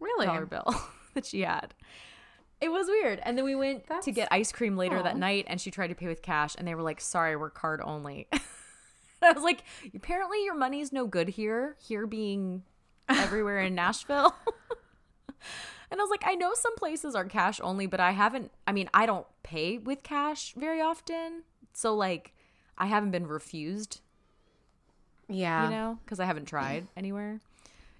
really? 0.00 0.26
dollar 0.26 0.46
bill 0.46 0.74
that 1.14 1.26
she 1.26 1.42
had. 1.42 1.74
It 2.60 2.70
was 2.70 2.86
weird. 2.86 3.20
And 3.22 3.36
then 3.36 3.44
we 3.44 3.54
went 3.54 3.84
to 4.02 4.12
get 4.12 4.28
ice 4.30 4.52
cream 4.52 4.76
later 4.76 5.02
that 5.02 5.16
night 5.16 5.44
and 5.48 5.60
she 5.60 5.70
tried 5.70 5.88
to 5.88 5.94
pay 5.94 6.06
with 6.06 6.22
cash 6.22 6.54
and 6.56 6.66
they 6.66 6.74
were 6.74 6.82
like, 6.82 7.00
"Sorry, 7.00 7.36
we're 7.36 7.50
card 7.50 7.80
only." 7.84 8.28
I 9.22 9.32
was 9.32 9.42
like, 9.42 9.64
"Apparently 9.94 10.44
your 10.44 10.54
money's 10.54 10.92
no 10.92 11.06
good 11.06 11.28
here, 11.28 11.76
here 11.80 12.06
being 12.06 12.62
everywhere 13.08 13.60
in 13.60 13.74
Nashville." 13.74 14.34
and 15.90 16.00
I 16.00 16.02
was 16.02 16.10
like, 16.10 16.22
"I 16.24 16.34
know 16.34 16.52
some 16.54 16.74
places 16.76 17.14
are 17.14 17.24
cash 17.24 17.60
only, 17.60 17.86
but 17.86 18.00
I 18.00 18.12
haven't 18.12 18.50
I 18.66 18.72
mean, 18.72 18.88
I 18.94 19.04
don't 19.04 19.26
pay 19.42 19.76
with 19.78 20.02
cash 20.02 20.54
very 20.56 20.80
often. 20.80 21.42
So 21.74 21.94
like 21.94 22.34
I 22.78 22.86
haven't 22.86 23.10
been 23.10 23.26
refused, 23.26 24.00
Yeah. 25.28 25.64
you 25.64 25.70
know, 25.70 25.98
cuz 26.06 26.20
I 26.20 26.24
haven't 26.24 26.44
mm-hmm. 26.44 26.56
tried 26.56 26.86
anywhere." 26.96 27.40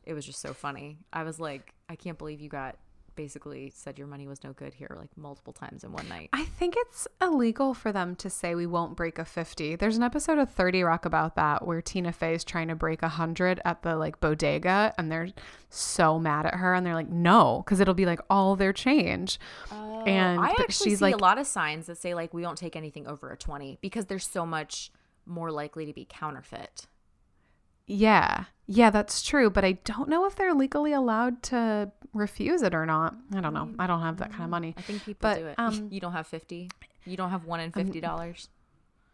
It 0.04 0.12
was 0.12 0.26
just 0.26 0.40
so 0.40 0.52
funny. 0.52 0.99
I 1.12 1.23
was 1.23 1.40
like, 1.40 1.75
"I 1.88 1.97
can't 1.97 2.19
believe 2.19 2.40
you 2.40 2.49
got 2.49 2.76
basically 3.16 3.71
said 3.71 3.97
your 3.97 4.09
money 4.09 4.26
was 4.26 4.43
no 4.43 4.52
good 4.52 4.75
here 4.75 4.93
like 4.99 5.16
multiple 5.16 5.52
times 5.52 5.85
in 5.85 5.93
one 5.93 6.09
night." 6.09 6.31
I 6.33 6.45
think 6.45 6.75
it's 6.76 7.07
illegal 7.21 7.75
for 7.75 7.93
them 7.93 8.16
to 8.16 8.28
say 8.28 8.54
we 8.54 8.66
won't 8.66 8.97
break 8.97 9.19
a 9.19 9.25
50. 9.25 9.76
There's 9.76 9.97
an 9.97 10.02
episode 10.02 10.38
of 10.38 10.50
30 10.50 10.83
Rock 10.83 11.04
about 11.04 11.37
that 11.37 11.66
where 11.66 11.81
Tina 11.81 12.12
Fey 12.12 12.35
is 12.35 12.45
trying 12.45 12.69
to 12.69 12.75
break 12.75 13.02
a 13.02 13.07
100 13.07 13.61
at 13.64 13.83
the 13.83 13.97
like 13.97 14.21
bodega 14.21 14.93
and 14.99 15.11
they're 15.11 15.28
so 15.71 16.19
mad 16.19 16.47
at 16.47 16.54
her 16.54 16.75
and 16.75 16.85
they're 16.85 16.95
like, 16.95 17.09
no, 17.09 17.62
because 17.64 17.81
it'll 17.81 17.95
be 17.95 18.07
like 18.07 18.21
all 18.28 18.57
their 18.57 18.73
change. 18.73 19.38
Oh, 19.73 20.02
and 20.02 20.38
Oh, 20.38 20.43
I 20.43 20.49
actually 20.49 20.90
she's 20.90 20.99
see 20.99 21.04
like, 21.04 21.14
a 21.14 21.19
lot 21.19 21.38
of 21.38 21.47
signs 21.47 21.87
that 21.87 21.99
say 21.99 22.14
like 22.14 22.35
we 22.35 22.43
won't 22.43 22.59
take 22.59 22.76
anything 22.76 23.07
over 23.07 23.31
a 23.31 23.37
20 23.37 23.78
because 23.81 24.07
there's 24.07 24.26
so 24.26 24.45
much 24.45 24.90
more 25.26 25.50
likely 25.50 25.87
to 25.87 25.93
be 25.93 26.07
counterfeit. 26.09 26.87
Yeah, 27.87 28.45
yeah, 28.67 28.91
that's 28.91 29.23
true. 29.23 29.50
But 29.50 29.64
I 29.64 29.73
don't 29.85 30.09
know 30.09 30.26
if 30.26 30.37
they're 30.37 30.55
legally 30.55 30.93
allowed 30.93 31.43
to 31.45 31.91
refuse 32.12 32.62
it 32.62 32.75
or 32.75 32.87
not. 32.87 33.14
I 33.35 33.41
don't 33.41 33.55
know. 33.55 33.71
I 33.79 33.87
don't 33.87 34.00
have 34.00 34.19
that 34.19 34.31
kind 34.31 34.45
of 34.45 34.50
money. 34.50 34.75
I 34.76 34.83
think 34.83 35.05
people 35.05 35.29
But, 35.31 35.38
do 35.38 35.47
it. 35.47 35.55
um, 35.59 35.88
you 35.93 36.00
don't 36.00 36.12
have 36.12 36.26
50. 36.26 36.71
You 37.05 37.17
don't 37.17 37.31
have 37.31 37.45
one 37.45 37.61
in 37.61 37.73
$50. 37.73 38.49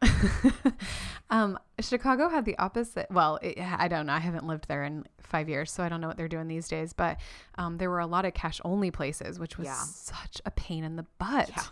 um, 1.31 1.59
Chicago 1.81 2.29
had 2.29 2.45
the 2.45 2.57
opposite. 2.59 3.07
Well, 3.11 3.39
it, 3.43 3.59
I 3.59 3.89
don't 3.89 4.07
know. 4.07 4.13
I 4.13 4.19
haven't 4.19 4.47
lived 4.47 4.69
there 4.69 4.85
in 4.85 5.05
five 5.21 5.49
years, 5.49 5.71
so 5.71 5.83
I 5.83 5.89
don't 5.89 6.01
know 6.01 6.09
what 6.09 6.17
they're 6.17 6.29
doing 6.29 6.49
these 6.49 6.69
days. 6.69 6.93
But 6.93 7.19
um, 7.57 7.77
there 7.77 7.91
were 7.91 8.01
a 8.01 8.07
lot 8.07 8.25
of 8.25 8.35
cash 8.35 8.61
only 8.65 8.91
places, 8.91 9.39
which 9.39 9.59
was 9.59 9.67
Yeah. 9.67 9.75
such 9.75 10.41
a 10.47 10.51
pain 10.51 10.85
in 10.85 10.97
the 10.97 11.07
butt. 11.19 11.51
Yeah. 11.51 11.63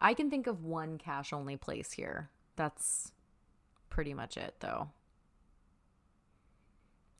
I 0.00 0.14
can 0.14 0.28
think 0.30 0.46
of 0.46 0.62
one 0.64 0.98
cash 0.98 1.32
only 1.32 1.56
place 1.56 1.92
here. 1.92 2.28
That's 2.56 3.12
pretty 3.90 4.12
much 4.14 4.36
it 4.36 4.54
though. 4.60 4.90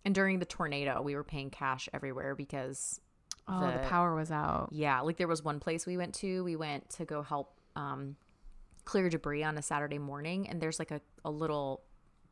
And 0.07 0.15
during 0.15 0.39
the 0.39 0.45
tornado, 0.47 1.03
we 1.03 1.15
were 1.17 1.25
paying 1.25 1.51
cash 1.51 1.89
everywhere 1.93 2.35
because 2.35 3.01
Oh, 3.49 3.61
the, 3.61 3.73
The- 3.79 3.89
power 3.89 4.15
was 4.15 4.31
out. 4.33 4.71
Yeah, 4.73 5.01
like 5.03 5.19
there 5.19 5.29
was 5.29 5.43
one 5.45 5.61
place 5.61 5.87
we 5.87 5.97
went 5.97 6.15
to. 6.17 6.43
We 6.43 6.57
went 6.57 6.89
to 6.91 7.05
go 7.05 7.23
help 7.23 7.61
um, 7.77 8.17
clear 8.85 9.09
debris 9.09 9.43
on 9.45 9.57
a 9.59 9.63
Saturday 9.63 9.99
morning, 9.99 10.49
and 10.49 10.61
there's 10.61 10.79
like 10.81 10.91
a, 10.91 11.01
a 11.25 11.31
little 11.31 11.83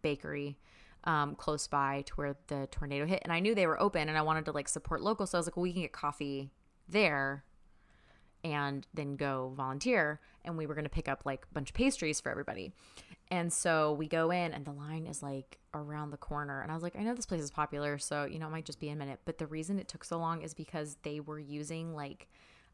bakery 0.03 0.57
um, 1.05 1.35
close 1.37 1.69
by 1.69 2.03
to 2.07 2.15
where 2.15 2.37
the 2.49 2.67
tornado 2.71 3.07
hit. 3.07 3.21
And 3.23 3.33
I 3.33 3.39
knew 3.41 3.55
they 3.55 3.67
were 3.69 3.81
open, 3.81 4.09
and 4.09 4.17
I 4.19 4.23
wanted 4.23 4.45
to 4.47 4.53
like 4.53 4.69
support 4.69 5.03
local, 5.03 5.25
so 5.27 5.37
I 5.37 5.41
was 5.41 5.47
like, 5.47 5.57
well, 5.57 5.63
we 5.63 5.73
can 5.73 5.83
get 5.83 5.93
coffee 5.93 6.51
there, 6.89 7.45
and 8.43 8.87
then 8.93 9.15
go 9.17 9.53
volunteer. 9.57 10.21
And 10.45 10.57
we 10.59 10.67
were 10.67 10.75
gonna 10.75 10.89
pick 10.89 11.09
up 11.09 11.23
like 11.25 11.45
a 11.51 11.55
bunch 11.55 11.71
of 11.71 11.75
pastries 11.75 12.21
for 12.21 12.31
everybody. 12.31 12.73
And 13.31 13.53
so 13.53 13.93
we 13.93 14.07
go 14.07 14.31
in, 14.31 14.53
and 14.53 14.65
the 14.65 14.73
line 14.73 15.07
is 15.07 15.23
like 15.23 15.59
around 15.73 16.11
the 16.11 16.17
corner. 16.17 16.61
And 16.61 16.71
I 16.71 16.75
was 16.75 16.83
like, 16.83 16.95
I 16.97 17.03
know 17.03 17.15
this 17.15 17.27
place 17.27 17.41
is 17.41 17.51
popular, 17.51 17.99
so 17.99 18.25
you 18.25 18.39
know, 18.39 18.47
it 18.47 18.51
might 18.51 18.65
just 18.65 18.81
be 18.81 18.91
a 18.91 18.97
minute. 18.97 19.21
But 19.25 19.39
the 19.39 19.47
reason 19.47 19.79
it 19.79 19.89
took 19.89 20.05
so 20.05 20.19
long 20.19 20.43
is 20.43 20.55
because 20.55 20.97
they 21.03 21.21
were 21.21 21.39
using 21.39 21.95
like 21.95 22.29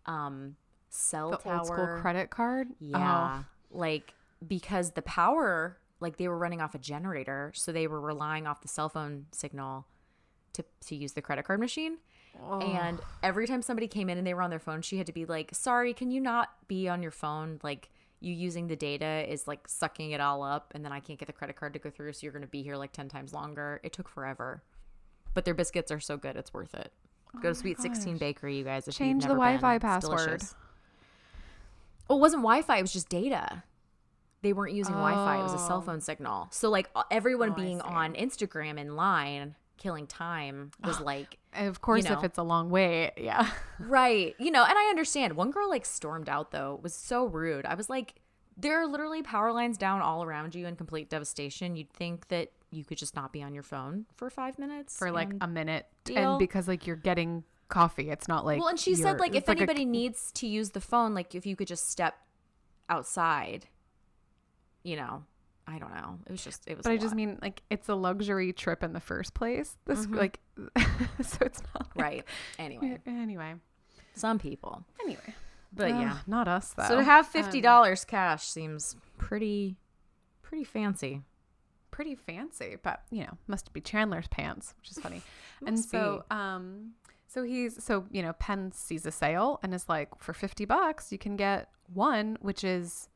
um 0.06 0.56
cell 0.88 1.30
The 1.30 1.36
tower 1.38 1.58
old 1.58 1.66
school 1.66 1.98
credit 2.00 2.30
card. 2.30 2.68
Oh, 2.70 2.74
Yeah. 2.78 3.42
Like 3.70 4.14
because 4.46 4.92
the 4.92 5.02
power, 5.02 5.78
like 6.00 6.16
they 6.16 6.28
were 6.28 6.38
running 6.38 6.60
off 6.60 6.74
a 6.74 6.78
generator, 6.78 7.52
so 7.54 7.72
they 7.72 7.86
were 7.86 8.00
relying 8.00 8.46
off 8.46 8.60
the 8.60 8.68
cell 8.68 8.88
phone 8.88 9.26
signal 9.32 9.86
to 10.54 10.64
to 10.86 10.96
use 10.96 11.12
the 11.12 11.22
credit 11.22 11.44
card 11.44 11.60
machine. 11.60 11.98
Oh. 12.42 12.60
And 12.60 13.00
every 13.22 13.46
time 13.46 13.62
somebody 13.62 13.88
came 13.88 14.08
in 14.08 14.18
and 14.18 14.26
they 14.26 14.34
were 14.34 14.42
on 14.42 14.50
their 14.50 14.58
phone, 14.60 14.82
she 14.82 14.98
had 14.98 15.06
to 15.06 15.12
be 15.12 15.24
like, 15.24 15.54
"Sorry, 15.54 15.92
can 15.94 16.10
you 16.10 16.20
not 16.20 16.50
be 16.68 16.88
on 16.88 17.02
your 17.02 17.10
phone? 17.12 17.60
Like 17.62 17.90
you 18.20 18.32
using 18.34 18.68
the 18.68 18.76
data 18.76 19.24
is 19.26 19.48
like 19.48 19.66
sucking 19.66 20.10
it 20.12 20.20
all 20.20 20.42
up 20.42 20.72
and 20.74 20.84
then 20.84 20.92
I 20.92 21.00
can't 21.00 21.18
get 21.18 21.26
the 21.26 21.32
credit 21.32 21.56
card 21.56 21.72
to 21.72 21.78
go 21.78 21.90
through, 21.90 22.12
so 22.12 22.20
you're 22.22 22.32
going 22.32 22.42
to 22.42 22.48
be 22.48 22.62
here 22.62 22.76
like 22.76 22.92
10 22.92 23.08
times 23.08 23.32
longer." 23.32 23.80
It 23.82 23.92
took 23.92 24.08
forever. 24.08 24.62
But 25.34 25.44
their 25.44 25.54
biscuits 25.54 25.90
are 25.90 26.00
so 26.00 26.16
good, 26.16 26.36
it's 26.36 26.52
worth 26.52 26.74
it. 26.74 26.92
Oh 27.34 27.40
go 27.40 27.48
to 27.50 27.54
Sweet 27.54 27.78
16 27.80 28.18
Bakery, 28.18 28.56
you 28.58 28.64
guys. 28.64 28.86
Oh 28.88 28.90
Change 28.90 29.22
the. 29.22 29.28
Wi-Fi 29.28 29.78
password. 29.78 30.42
Well, 32.08 32.18
it 32.18 32.20
wasn't 32.20 32.42
Wi-Fi; 32.42 32.78
it 32.78 32.82
was 32.82 32.92
just 32.92 33.08
data. 33.08 33.62
They 34.42 34.52
weren't 34.52 34.74
using 34.74 34.94
Wi-Fi; 34.94 35.38
it 35.38 35.42
was 35.42 35.52
a 35.54 35.58
cell 35.58 35.78
Oh. 35.78 35.80
phone 35.82 36.00
signal. 36.00 36.48
So, 36.50 36.68
like 36.70 36.90
everyone 37.10 37.50
Oh, 37.50 37.54
being 37.54 37.80
on 37.82 38.14
Instagram 38.14 38.78
in 38.78 38.96
line, 38.96 39.54
killing 39.80 40.06
time 40.06 40.70
was 40.84 40.98
ah, 41.00 41.04
like 41.04 41.38
Of 41.54 41.80
course, 41.80 42.04
know. 42.04 42.12
if 42.12 42.22
it's 42.22 42.38
a 42.38 42.44
long 42.44 42.70
way 42.70 43.10
yeah. 43.16 43.50
right, 43.80 44.36
you 44.38 44.52
know. 44.52 44.62
And 44.62 44.78
I 44.78 44.84
understand. 44.90 45.34
One 45.34 45.50
girl 45.50 45.68
like 45.68 45.84
stormed 45.84 46.28
out 46.28 46.52
though; 46.52 46.78
was 46.80 46.94
so 46.94 47.24
rude. 47.24 47.66
I 47.66 47.74
was 47.74 47.90
like, 47.90 48.14
there 48.56 48.80
are 48.80 48.86
literally 48.86 49.22
power 49.22 49.52
lines 49.52 49.76
down 49.76 50.00
all 50.00 50.22
around 50.22 50.54
you 50.54 50.66
in 50.66 50.76
complete 50.76 51.10
devastation. 51.10 51.74
You'd 51.74 51.90
think 51.90 52.28
that 52.28 52.52
you 52.70 52.84
could 52.84 52.98
just 52.98 53.16
not 53.16 53.32
be 53.32 53.42
on 53.42 53.52
your 53.52 53.64
phone 53.64 54.06
for 54.14 54.30
five 54.30 54.58
minutes 54.58 54.96
for 54.96 55.10
like 55.10 55.32
a 55.40 55.48
minute, 55.48 55.86
deal. 56.04 56.32
and 56.32 56.38
because 56.38 56.68
like 56.68 56.86
you're 56.86 56.94
getting 56.94 57.42
coffee, 57.68 58.10
it's 58.10 58.28
not 58.28 58.44
like. 58.44 58.60
well, 58.60 58.68
and 58.68 58.78
she 58.78 58.94
said 58.94 59.18
like 59.18 59.34
if 59.34 59.48
a- 59.48 59.52
anybody 59.52 59.84
needs 59.84 60.30
to 60.32 60.46
use 60.46 60.70
the 60.70 60.80
phone, 60.80 61.14
like 61.14 61.34
if 61.34 61.46
you 61.46 61.56
could 61.56 61.68
just 61.68 61.90
step 61.90 62.14
outside, 62.88 63.66
you 64.84 64.96
know. 64.96 65.24
I 65.70 65.78
don't 65.78 65.94
know. 65.94 66.18
It 66.26 66.32
was 66.32 66.42
just 66.42 66.66
it 66.66 66.76
was. 66.76 66.84
But 66.84 66.90
I 66.90 66.94
I 66.94 66.98
just 66.98 67.14
mean 67.14 67.38
like 67.40 67.62
it's 67.70 67.88
a 67.88 67.94
luxury 67.94 68.52
trip 68.52 68.82
in 68.82 68.92
the 68.92 69.00
first 69.00 69.34
place. 69.34 69.76
This 69.86 70.06
Mhm. 70.06 70.16
like, 70.16 70.40
so 71.22 71.38
it's 71.42 71.62
not 71.74 71.88
like- 71.96 72.04
right. 72.04 72.24
Anyway, 72.58 72.98
Anyway, 73.06 73.54
some 74.14 74.38
people, 74.38 74.84
anyway, 75.02 75.34
but 75.72 75.90
Ugh, 75.92 76.00
yeah. 76.00 76.18
not 76.26 76.48
us 76.48 76.72
though. 76.74 76.84
So 76.88 76.96
to 76.96 77.04
have 77.04 77.26
Um, 77.26 77.30
fifty 77.32 77.60
dollars 77.60 78.04
cash 78.04 78.44
seems 78.48 78.96
pretty, 79.18 79.76
pretty 80.42 80.64
fancy. 80.64 81.22
pretty 81.90 82.14
fancy, 82.14 82.76
but 82.82 83.02
you 83.10 83.22
know, 83.24 83.36
must 83.46 83.72
be 83.72 83.80
Chandler's 83.80 84.28
pants, 84.28 84.74
which 84.78 84.90
is 84.90 84.98
funny. 84.98 85.22
and 85.66 85.78
so, 85.78 86.24
um, 86.30 86.92
so 87.26 87.42
he's 87.42 87.82
so 87.84 88.06
you 88.10 88.22
know, 88.22 88.32
Penn 88.34 88.72
sees 88.72 89.04
a 89.06 89.10
sale 89.12 89.60
and 89.62 89.74
is 89.74 89.88
like, 89.88 90.08
for 90.18 90.32
fifty 90.32 90.64
bucks, 90.64 91.12
you 91.12 91.18
can 91.18 91.36
get 91.36 91.68
one, 91.92 92.38
which 92.40 92.64
is, 92.64 93.08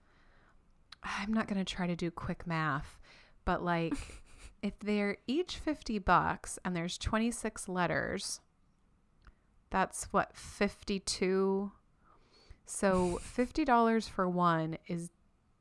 I'm 1.04 1.32
not 1.32 1.46
gonna 1.48 1.64
try 1.64 1.86
to 1.86 1.96
do 1.96 2.10
quick 2.10 2.46
math, 2.46 2.98
but 3.44 3.62
like, 3.62 4.22
if 4.62 4.78
they're 4.80 5.18
each 5.26 5.56
fifty 5.58 5.98
bucks 5.98 6.58
and 6.64 6.74
there's 6.74 6.98
twenty 6.98 7.30
six 7.30 7.68
letters, 7.68 8.40
that's 9.70 10.04
what 10.10 10.36
fifty 10.36 10.98
two. 11.00 11.72
So 12.66 13.18
fifty 13.22 13.64
dollars 13.64 14.08
for 14.08 14.28
one 14.28 14.78
is 14.86 15.10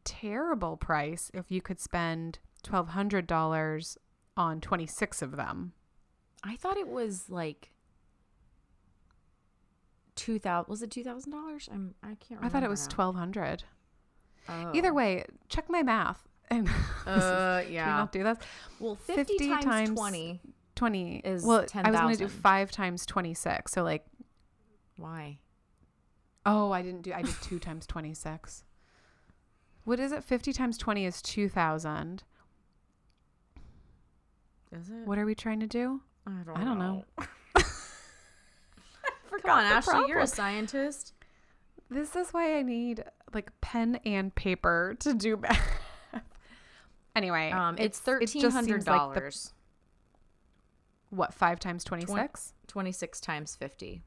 terrible 0.04 0.78
price 0.78 1.32
if 1.34 1.52
you 1.52 1.62
could 1.62 1.80
spend 1.80 2.40
twelve 2.64 2.90
hundred 2.90 3.28
dollars 3.28 3.98
on 4.38 4.62
twenty 4.62 4.88
six 4.88 5.22
of 5.22 5.36
them. 5.36 5.74
I 6.44 6.56
thought 6.56 6.78
it 6.78 6.88
was 6.88 7.30
like 7.30 7.72
two 10.16 10.40
thousand. 10.40 10.70
Was 10.70 10.82
it 10.82 10.92
two 10.92 11.04
thousand 11.04 11.32
dollars? 11.32 11.70
I'm. 11.72 11.96
I 12.04 12.08
can't. 12.16 12.32
remember 12.32 12.46
I 12.46 12.50
thought 12.50 12.64
it 12.64 12.70
was 12.70 12.88
now. 12.88 12.96
twelve 12.96 13.16
hundred. 13.16 13.64
Oh. 14.50 14.72
Either 14.74 14.94
way, 14.94 15.26
check 15.50 15.70
my 15.70 15.84
math. 15.84 16.28
And 16.52 16.68
Uh, 17.08 17.62
can 17.62 17.68
we 17.70 17.76
yeah. 17.76 17.86
not 17.86 18.12
do 18.12 18.24
that? 18.24 18.42
Well, 18.80 18.96
50, 18.96 19.24
50 19.38 19.50
times, 19.50 19.66
times- 19.66 19.90
20. 20.00 20.42
Twenty 20.76 21.18
Is 21.24 21.44
well. 21.46 21.66
I 21.76 21.92
was 21.92 22.00
going 22.02 22.14
to 22.14 22.24
do 22.24 22.28
five 22.28 22.72
times 22.72 23.06
twenty 23.06 23.36
six. 23.36 23.72
So 23.74 23.84
like, 23.84 24.04
Why? 24.98 25.38
oh, 26.48 26.72
I 26.72 26.82
didn't 26.82 27.04
do. 27.04 27.14
I 27.14 27.22
did 27.22 27.36
two 27.44 27.60
times 27.60 27.86
twenty 27.86 28.16
six. 28.16 28.64
What 29.84 30.00
is 30.00 30.12
it? 30.12 30.24
Fifty 30.24 30.52
times 30.52 30.80
twenty 30.80 31.06
is 31.06 31.22
two 31.22 31.48
thousand. 31.48 32.24
Is 34.72 34.90
it? 34.90 35.06
What 35.06 35.20
are 35.20 35.26
we 35.26 35.36
trying 35.36 35.60
to 35.60 35.68
do? 35.68 36.02
I 36.26 36.32
don't, 36.44 36.58
I 36.58 36.64
don't 36.64 36.80
know. 36.80 37.04
Come 39.42 39.52
on, 39.52 39.64
Ashley. 39.66 40.06
You're 40.08 40.20
a 40.20 40.28
scientist. 40.28 41.14
This 41.90 42.16
is 42.16 42.30
why 42.32 42.58
I 42.58 42.62
need 42.64 43.04
like 43.36 43.52
pen 43.62 44.00
and 44.06 44.34
paper 44.36 44.96
to 45.00 45.14
do 45.14 45.38
math. 45.42 45.60
anyway, 47.16 47.52
Um, 47.52 47.76
it's 47.78 48.00
it 48.00 48.04
thirteen 48.04 48.50
hundred 48.52 48.84
seems 48.84 48.88
like 48.88 48.96
the- 48.96 48.98
dollars. 49.20 49.54
what 51.10 51.34
five 51.34 51.60
times 51.60 51.84
twenty 51.84 52.06
six? 52.06 52.54
Twenty 52.68 52.92
six 52.92 53.20
times 53.20 53.56
fifty 53.56 54.02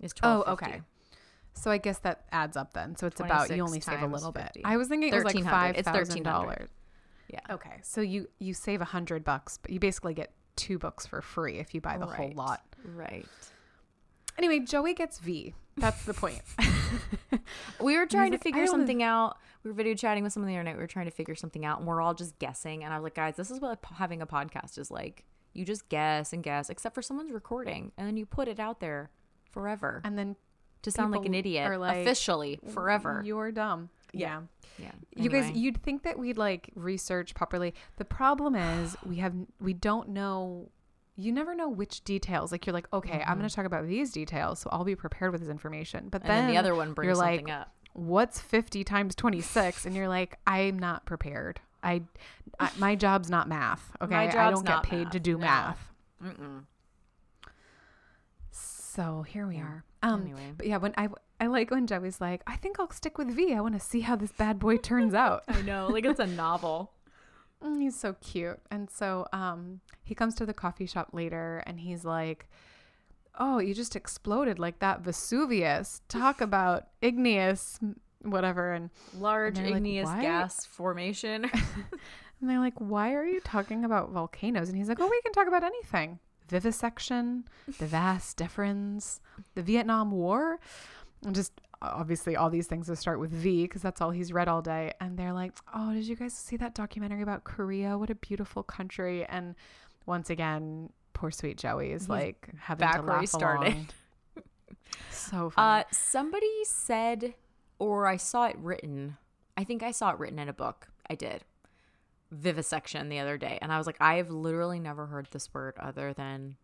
is 0.00 0.12
twelve. 0.12 0.44
Oh, 0.46 0.52
okay. 0.52 0.82
So 1.54 1.70
I 1.70 1.76
guess 1.78 1.98
that 1.98 2.24
adds 2.32 2.56
up 2.56 2.72
then. 2.72 2.96
So 2.96 3.06
it's 3.06 3.20
about 3.20 3.54
you 3.54 3.62
only 3.62 3.80
save 3.80 4.00
a 4.02 4.06
little 4.06 4.32
50. 4.32 4.60
bit. 4.60 4.62
I 4.66 4.78
was 4.78 4.88
thinking 4.88 5.10
it 5.10 5.14
was 5.14 5.24
like 5.24 5.34
1300. 5.34 5.50
five 5.66 5.76
It's 5.76 5.86
thousand 5.86 6.24
1300. 6.24 6.24
dollars. 6.56 6.70
Yeah. 7.28 7.40
Okay, 7.50 7.78
so 7.82 8.00
you 8.00 8.28
you 8.38 8.54
save 8.54 8.80
a 8.80 8.86
hundred 8.86 9.22
bucks, 9.22 9.58
but 9.58 9.70
you 9.70 9.78
basically 9.78 10.14
get 10.14 10.32
two 10.56 10.78
books 10.78 11.06
for 11.06 11.20
free 11.22 11.58
if 11.58 11.74
you 11.74 11.80
buy 11.80 11.98
the 11.98 12.06
whole 12.06 12.26
Right. 12.28 12.36
lot. 12.36 12.62
Right. 12.84 13.26
Anyway, 14.38 14.60
Joey 14.60 14.94
gets 14.94 15.18
V. 15.18 15.54
That's 15.76 16.04
the 16.04 16.14
point. 16.14 16.40
We 17.80 17.98
were 17.98 18.06
trying 18.06 18.30
to 18.30 18.36
like, 18.36 18.42
figure 18.42 18.66
something 18.66 19.02
out. 19.02 19.38
We 19.64 19.70
were 19.70 19.74
video 19.74 19.94
chatting 19.94 20.22
with 20.22 20.32
someone 20.32 20.48
on 20.48 20.54
the 20.54 20.58
internet. 20.58 20.76
We 20.76 20.82
were 20.82 20.88
trying 20.88 21.06
to 21.06 21.10
figure 21.12 21.34
something 21.34 21.64
out, 21.64 21.78
and 21.78 21.86
we're 21.86 22.00
all 22.00 22.14
just 22.14 22.38
guessing. 22.38 22.84
And 22.84 22.92
I 22.92 22.96
was 22.96 23.04
like, 23.04 23.14
guys, 23.14 23.36
this 23.36 23.50
is 23.50 23.60
what 23.60 23.78
having 23.96 24.22
a 24.22 24.26
podcast 24.26 24.78
is 24.78 24.90
like. 24.90 25.24
You 25.52 25.64
just 25.64 25.88
guess 25.88 26.32
and 26.32 26.42
guess, 26.42 26.70
except 26.70 26.94
for 26.94 27.02
someone's 27.02 27.32
recording, 27.32 27.92
and 27.98 28.06
then 28.06 28.16
you 28.16 28.24
put 28.24 28.48
it 28.48 28.58
out 28.58 28.80
there 28.80 29.10
forever 29.50 30.00
and 30.04 30.18
then 30.18 30.34
to 30.82 30.90
sound 30.90 31.12
like 31.12 31.26
an 31.26 31.34
idiot 31.34 31.78
like, 31.78 31.98
officially 31.98 32.58
forever. 32.72 33.22
you're 33.24 33.52
dumb. 33.52 33.90
Yeah. 34.12 34.42
yeah. 34.78 34.90
Yeah. 35.14 35.22
You 35.22 35.30
guys, 35.30 35.50
you'd 35.54 35.82
think 35.82 36.02
that 36.02 36.18
we'd 36.18 36.38
like 36.38 36.70
research 36.74 37.34
properly. 37.34 37.74
The 37.96 38.04
problem 38.04 38.54
is 38.54 38.96
we 39.06 39.16
have 39.16 39.34
we 39.60 39.74
don't 39.74 40.08
know. 40.10 40.70
You 41.14 41.30
never 41.32 41.54
know 41.54 41.68
which 41.68 42.02
details. 42.04 42.52
Like 42.52 42.66
you're 42.66 42.72
like, 42.72 42.88
okay, 42.92 43.22
I'm 43.26 43.36
going 43.38 43.48
to 43.48 43.54
talk 43.54 43.66
about 43.66 43.86
these 43.86 44.12
details, 44.12 44.60
so 44.60 44.70
I'll 44.72 44.84
be 44.84 44.96
prepared 44.96 45.32
with 45.32 45.40
this 45.42 45.50
information. 45.50 46.08
But 46.10 46.22
Mm-hmm. 46.22 46.28
then, 46.28 46.46
then 46.46 46.54
the 46.54 46.58
other 46.58 46.74
one 46.74 46.94
brings 46.94 47.06
you're 47.08 47.14
something 47.16 47.46
like, 47.46 47.54
up. 47.54 47.72
what's 47.92 48.40
50 48.40 48.82
times 48.84 49.14
26? 49.14 49.84
And 49.84 49.94
you're 49.94 50.08
like, 50.08 50.38
I'm 50.46 50.78
not 50.78 51.04
prepared. 51.04 51.60
I, 51.82 52.02
I 52.58 52.70
my 52.78 52.94
job's 53.04 53.28
not 53.28 53.48
math. 53.48 53.90
Okay, 54.00 54.14
I 54.14 54.50
don't 54.50 54.64
get 54.66 54.82
paid 54.84 55.12
to 55.12 55.20
do 55.20 55.32
no. 55.32 55.38
math. 55.40 55.88
Mm-mm. 56.24 56.64
So 58.50 59.22
here 59.22 59.46
we 59.46 59.56
Yeah. 59.56 59.62
are. 59.62 59.84
Um, 60.02 60.22
Anyway. 60.22 60.52
but 60.56 60.66
yeah, 60.66 60.76
when 60.78 60.92
I 60.96 61.08
I 61.40 61.46
like 61.46 61.70
when 61.70 61.86
Joey's 61.86 62.20
like, 62.20 62.42
I 62.46 62.56
think 62.56 62.78
I'll 62.78 62.90
stick 62.90 63.18
with 63.18 63.28
V. 63.28 63.54
I 63.54 63.60
want 63.60 63.74
to 63.74 63.80
see 63.80 64.00
how 64.00 64.16
this 64.16 64.32
bad 64.32 64.58
boy 64.58 64.76
turns 64.76 65.14
out. 65.26 65.42
I 65.48 65.62
know, 65.62 65.88
like 65.88 66.04
it's 66.04 66.20
a 66.20 66.26
novel. 66.26 66.92
Mm, 67.64 67.80
He's 67.80 67.98
so 67.98 68.14
cute. 68.20 68.58
And 68.70 68.90
so 68.90 69.26
um 69.32 69.80
he 70.02 70.14
comes 70.14 70.34
to 70.36 70.46
the 70.46 70.54
coffee 70.54 70.86
shop 70.86 71.10
later 71.12 71.62
and 71.66 71.80
he's 71.80 72.04
like, 72.04 72.48
"Oh, 73.38 73.58
you 73.58 73.74
just 73.74 73.96
exploded 73.96 74.58
like 74.58 74.78
that 74.80 75.00
Vesuvius. 75.02 76.02
Talk 76.08 76.40
about 76.48 76.88
igneous 77.00 77.78
whatever." 78.22 78.72
And 78.72 78.90
Large 79.18 79.58
And 79.58 79.66
they're 79.66 79.72
like, 79.72 79.76
igneous 79.78 80.08
gas 80.20 80.64
formation. 80.66 81.44
and 82.40 82.50
they're 82.50 82.58
like, 82.58 82.78
"Why 82.78 83.14
are 83.14 83.24
you 83.24 83.40
talking 83.40 83.84
about 83.84 84.10
volcanoes?" 84.10 84.68
And 84.68 84.76
he's 84.76 84.88
like, 84.88 85.00
"Oh, 85.00 85.08
we 85.08 85.20
can 85.22 85.32
talk 85.32 85.46
about 85.48 85.62
anything. 85.64 86.18
Vivisection, 86.48 87.44
the 87.78 87.86
vast 87.86 88.36
difference, 88.36 89.20
the 89.54 89.62
Vietnam 89.62 90.10
War." 90.10 90.58
And 91.24 91.34
just 91.34 91.52
obviously 91.82 92.36
all 92.36 92.48
these 92.50 92.66
things 92.66 92.86
that 92.86 92.96
start 92.96 93.18
with 93.20 93.30
V 93.30 93.62
because 93.64 93.82
that's 93.82 94.00
all 94.00 94.10
he's 94.10 94.32
read 94.32 94.48
all 94.48 94.62
day. 94.62 94.92
And 95.00 95.18
they're 95.18 95.32
like, 95.32 95.52
"Oh, 95.74 95.92
did 95.92 96.04
you 96.06 96.16
guys 96.16 96.32
see 96.32 96.56
that 96.58 96.74
documentary 96.74 97.22
about 97.22 97.44
Korea? 97.44 97.98
What 97.98 98.10
a 98.10 98.14
beautiful 98.14 98.62
country!" 98.62 99.24
And 99.24 99.54
once 100.06 100.30
again, 100.30 100.90
poor 101.12 101.30
sweet 101.30 101.58
Joey 101.58 101.92
is 101.92 102.02
He's 102.02 102.08
like 102.08 102.48
having 102.58 102.86
back 102.86 103.00
to 103.00 103.06
laugh 103.06 103.26
started. 103.26 103.72
along. 103.72 103.88
So 105.10 105.50
funny. 105.50 105.80
Uh, 105.80 105.84
somebody 105.90 106.64
said, 106.64 107.34
or 107.78 108.06
I 108.06 108.16
saw 108.16 108.46
it 108.46 108.56
written. 108.58 109.16
I 109.56 109.64
think 109.64 109.82
I 109.82 109.90
saw 109.90 110.10
it 110.10 110.18
written 110.18 110.38
in 110.38 110.48
a 110.48 110.52
book. 110.52 110.88
I 111.08 111.14
did. 111.14 111.44
Vivisection 112.30 113.08
the 113.08 113.18
other 113.18 113.38
day, 113.38 113.58
and 113.62 113.72
I 113.72 113.78
was 113.78 113.86
like, 113.86 113.96
I 114.00 114.14
have 114.16 114.30
literally 114.30 114.80
never 114.80 115.06
heard 115.06 115.28
this 115.32 115.52
word 115.54 115.74
other 115.78 116.12
than 116.12 116.56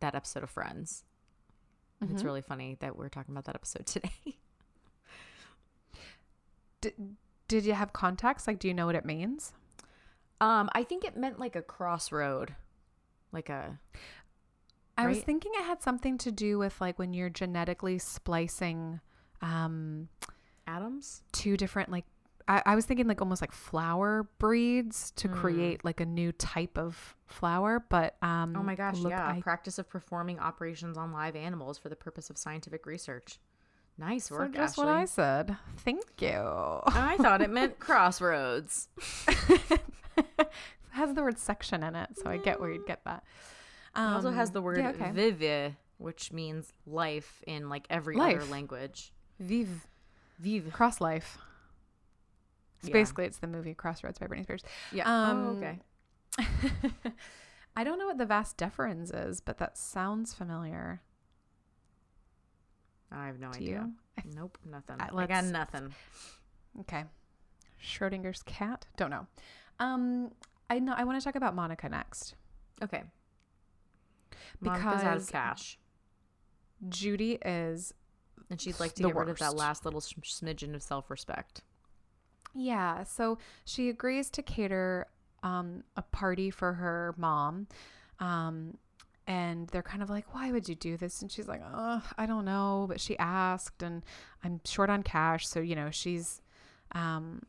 that 0.00 0.14
episode 0.14 0.42
of 0.42 0.50
Friends. 0.50 1.04
And 2.00 2.10
It's 2.10 2.22
really 2.24 2.40
funny 2.42 2.76
that 2.80 2.96
we're 2.96 3.08
talking 3.10 3.32
about 3.34 3.44
that 3.44 3.54
episode 3.56 3.84
today. 3.86 4.38
Did, 6.80 6.94
did 7.48 7.64
you 7.64 7.72
have 7.74 7.92
context? 7.92 8.46
Like, 8.46 8.58
do 8.58 8.68
you 8.68 8.74
know 8.74 8.86
what 8.86 8.94
it 8.94 9.04
means? 9.04 9.52
um, 10.40 10.70
I 10.72 10.84
think 10.84 11.04
it 11.04 11.16
meant 11.16 11.38
like 11.38 11.54
a 11.56 11.60
crossroad, 11.62 12.54
like 13.32 13.48
a 13.50 13.78
I 14.96 15.06
was 15.06 15.18
thinking 15.20 15.52
it 15.54 15.64
had 15.64 15.82
something 15.82 16.18
to 16.18 16.30
do 16.30 16.58
with 16.58 16.78
like 16.80 16.98
when 16.98 17.14
you're 17.14 17.30
genetically 17.30 17.98
splicing 17.98 19.00
um 19.42 20.08
atoms, 20.66 21.22
two 21.32 21.56
different 21.56 21.90
like 21.90 22.04
I, 22.48 22.62
I 22.66 22.74
was 22.74 22.84
thinking 22.84 23.06
like 23.06 23.20
almost 23.20 23.40
like 23.42 23.52
flower 23.52 24.28
breeds 24.38 25.10
to 25.12 25.28
Mm. 25.28 25.34
create 25.34 25.84
like 25.84 26.00
a 26.00 26.06
new 26.06 26.32
type 26.32 26.76
of 26.78 27.16
flower, 27.26 27.84
but 27.88 28.16
um 28.22 28.54
Oh 28.56 28.62
my 28.62 28.74
gosh, 28.74 28.98
look, 28.98 29.10
yeah. 29.10 29.26
I, 29.36 29.40
Practice 29.40 29.78
of 29.78 29.88
performing 29.88 30.38
operations 30.38 30.96
on 30.98 31.12
live 31.12 31.36
animals 31.36 31.78
for 31.78 31.88
the 31.88 31.96
purpose 31.96 32.28
of 32.30 32.36
scientific 32.38 32.84
research. 32.86 33.38
Nice 33.98 34.30
work. 34.30 34.52
so 34.54 34.58
just 34.60 34.74
Ashley. 34.78 34.84
what 34.86 34.94
I 34.94 35.04
said. 35.04 35.56
Thank 35.78 36.04
you. 36.20 36.30
I 36.86 37.16
thought 37.20 37.42
it 37.42 37.50
meant 37.50 37.78
crossroads. 37.78 38.88
it 39.28 39.80
has 40.90 41.14
the 41.14 41.22
word 41.22 41.38
section 41.38 41.82
in 41.82 41.94
it, 41.94 42.08
so 42.22 42.30
I 42.30 42.38
get 42.38 42.60
where 42.60 42.70
you'd 42.70 42.86
get 42.86 43.04
that. 43.04 43.24
It 43.96 44.00
also 44.00 44.30
has 44.30 44.48
Um, 44.50 44.52
the 44.54 44.62
word 44.62 44.78
yeah, 44.78 44.90
okay. 44.90 45.10
vive, 45.12 45.74
which 45.98 46.32
means 46.32 46.72
life 46.86 47.42
in 47.46 47.68
like 47.68 47.86
every 47.90 48.18
other 48.18 48.44
language. 48.44 49.12
Vive 49.38 49.86
Vive. 50.38 50.72
cross 50.72 51.00
life. 51.00 51.38
It's 52.78 52.88
Yeah. 52.88 52.92
basically 52.94 53.26
it's 53.26 53.38
the 53.38 53.46
movie 53.46 53.74
Crossroads 53.74 54.18
by 54.18 54.26
Britney 54.26 54.44
Spears. 54.44 54.62
Yeah. 54.92 55.04
Um, 55.04 55.46
oh, 55.46 55.56
okay. 55.58 55.80
I 57.76 57.84
don't 57.84 57.98
know 57.98 58.06
what 58.06 58.16
the 58.18 58.24
vas 58.26 58.54
deferens 58.56 59.10
is, 59.14 59.40
but 59.40 59.58
that 59.58 59.76
sounds 59.76 60.32
familiar 60.32 61.02
I 63.12 63.26
have 63.26 63.38
no 63.38 63.48
idea. 63.48 63.88
you. 64.16 64.22
Nope, 64.34 64.58
nothing. 64.64 64.96
Uh, 65.00 65.08
I 65.16 65.26
got 65.26 65.44
nothing. 65.44 65.92
Okay. 66.80 67.04
Schrodinger's 67.82 68.42
cat? 68.42 68.86
Don't 68.96 69.10
know. 69.10 69.26
Um 69.78 70.32
I 70.68 70.78
know 70.78 70.94
I 70.96 71.04
want 71.04 71.18
to 71.20 71.24
talk 71.24 71.34
about 71.34 71.54
Monica 71.54 71.88
next. 71.88 72.34
Okay. 72.82 73.02
Monica's 74.60 75.02
out 75.02 75.16
of 75.16 75.30
cash, 75.30 75.78
Judy 76.88 77.38
is 77.44 77.92
and 78.50 78.60
she'd 78.60 78.80
like 78.80 78.94
to 78.94 79.02
get 79.04 79.14
rid 79.14 79.28
of 79.28 79.38
that 79.38 79.54
last 79.56 79.84
little 79.84 80.00
smidgen 80.00 80.74
of 80.74 80.82
self-respect. 80.82 81.62
Yeah, 82.52 83.04
so 83.04 83.38
she 83.64 83.88
agrees 83.88 84.28
to 84.30 84.42
cater 84.42 85.06
um, 85.42 85.84
a 85.96 86.02
party 86.02 86.50
for 86.50 86.72
her 86.74 87.14
mom. 87.16 87.68
Um, 88.18 88.76
and 89.26 89.68
they're 89.68 89.82
kind 89.82 90.02
of 90.02 90.10
like, 90.10 90.34
why 90.34 90.50
would 90.50 90.68
you 90.68 90.74
do 90.74 90.96
this? 90.96 91.22
And 91.22 91.30
she's 91.30 91.46
like, 91.48 91.62
oh, 91.64 92.02
I 92.18 92.26
don't 92.26 92.44
know. 92.44 92.86
But 92.88 93.00
she 93.00 93.16
asked, 93.18 93.82
and 93.82 94.02
I'm 94.44 94.60
short 94.64 94.90
on 94.90 95.02
cash. 95.02 95.46
So, 95.46 95.60
you 95.60 95.74
know, 95.76 95.90
she's. 95.90 96.40
Um, 96.92 97.42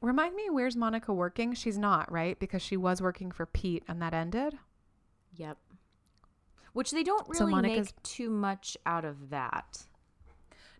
remind 0.00 0.36
me, 0.36 0.48
where's 0.50 0.76
Monica 0.76 1.12
working? 1.12 1.54
She's 1.54 1.76
not, 1.78 2.10
right? 2.12 2.38
Because 2.38 2.62
she 2.62 2.76
was 2.76 3.02
working 3.02 3.32
for 3.32 3.46
Pete 3.46 3.82
and 3.88 4.00
that 4.00 4.14
ended. 4.14 4.56
Yep. 5.34 5.58
Which 6.72 6.90
they 6.92 7.02
don't 7.02 7.26
So 7.34 7.40
really 7.46 7.52
Monica's- 7.56 7.88
make 7.94 8.02
too 8.02 8.30
much 8.30 8.76
out 8.86 9.04
of 9.04 9.30
that. 9.30 9.86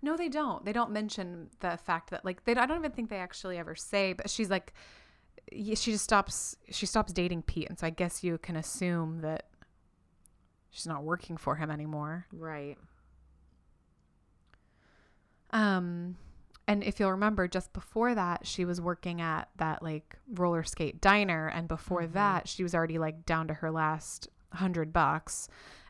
No, 0.03 0.17
they 0.17 0.29
don't. 0.29 0.65
They 0.65 0.73
don't 0.73 0.91
mention 0.93 1.49
the 1.61 1.79
fact 1.79 2.11
that 2.11 2.25
like 2.25 2.45
they. 2.45 2.55
I 2.55 2.67
don't 2.67 2.79
even 2.79 2.93
think 2.93 3.09
they 3.11 3.17
actually 3.17 3.57
ever 3.59 3.75
say. 3.75 4.13
But 4.13 4.31
she's 4.31 4.51
like, 4.51 4.73
she 5.53 5.75
just 5.75 6.05
stops. 6.05 6.55
She 6.71 6.87
stops 6.87 7.13
dating 7.13 7.43
Pete, 7.43 7.69
and 7.69 7.79
so 7.79 7.87
I 7.87 7.91
guess 7.91 8.23
you 8.23 8.39
can 8.39 8.57
assume 8.57 9.23
that 9.23 9.47
she's 10.71 10.87
not 10.87 11.03
working 11.05 11.37
for 11.37 11.57
him 11.57 11.71
anymore. 11.71 12.27
Right. 12.33 12.77
Um, 15.51 16.17
and 16.67 16.83
if 16.83 16.99
you'll 16.99 17.13
remember, 17.13 17.47
just 17.49 17.73
before 17.73 18.15
that, 18.15 18.47
she 18.47 18.65
was 18.65 18.81
working 18.81 19.21
at 19.21 19.49
that 19.57 19.83
like 19.83 20.17
roller 20.35 20.65
skate 20.65 21.01
diner, 21.01 21.49
and 21.49 21.69
before 21.69 22.03
Mhm. 22.03 22.13
that, 22.13 22.49
she 22.49 22.63
was 22.63 22.75
already 22.75 22.99
like 22.99 23.25
down 23.25 23.47
to 23.49 23.55
her 23.55 23.71
last 23.71 24.29
hundred 24.53 24.93
bucks, 24.93 25.49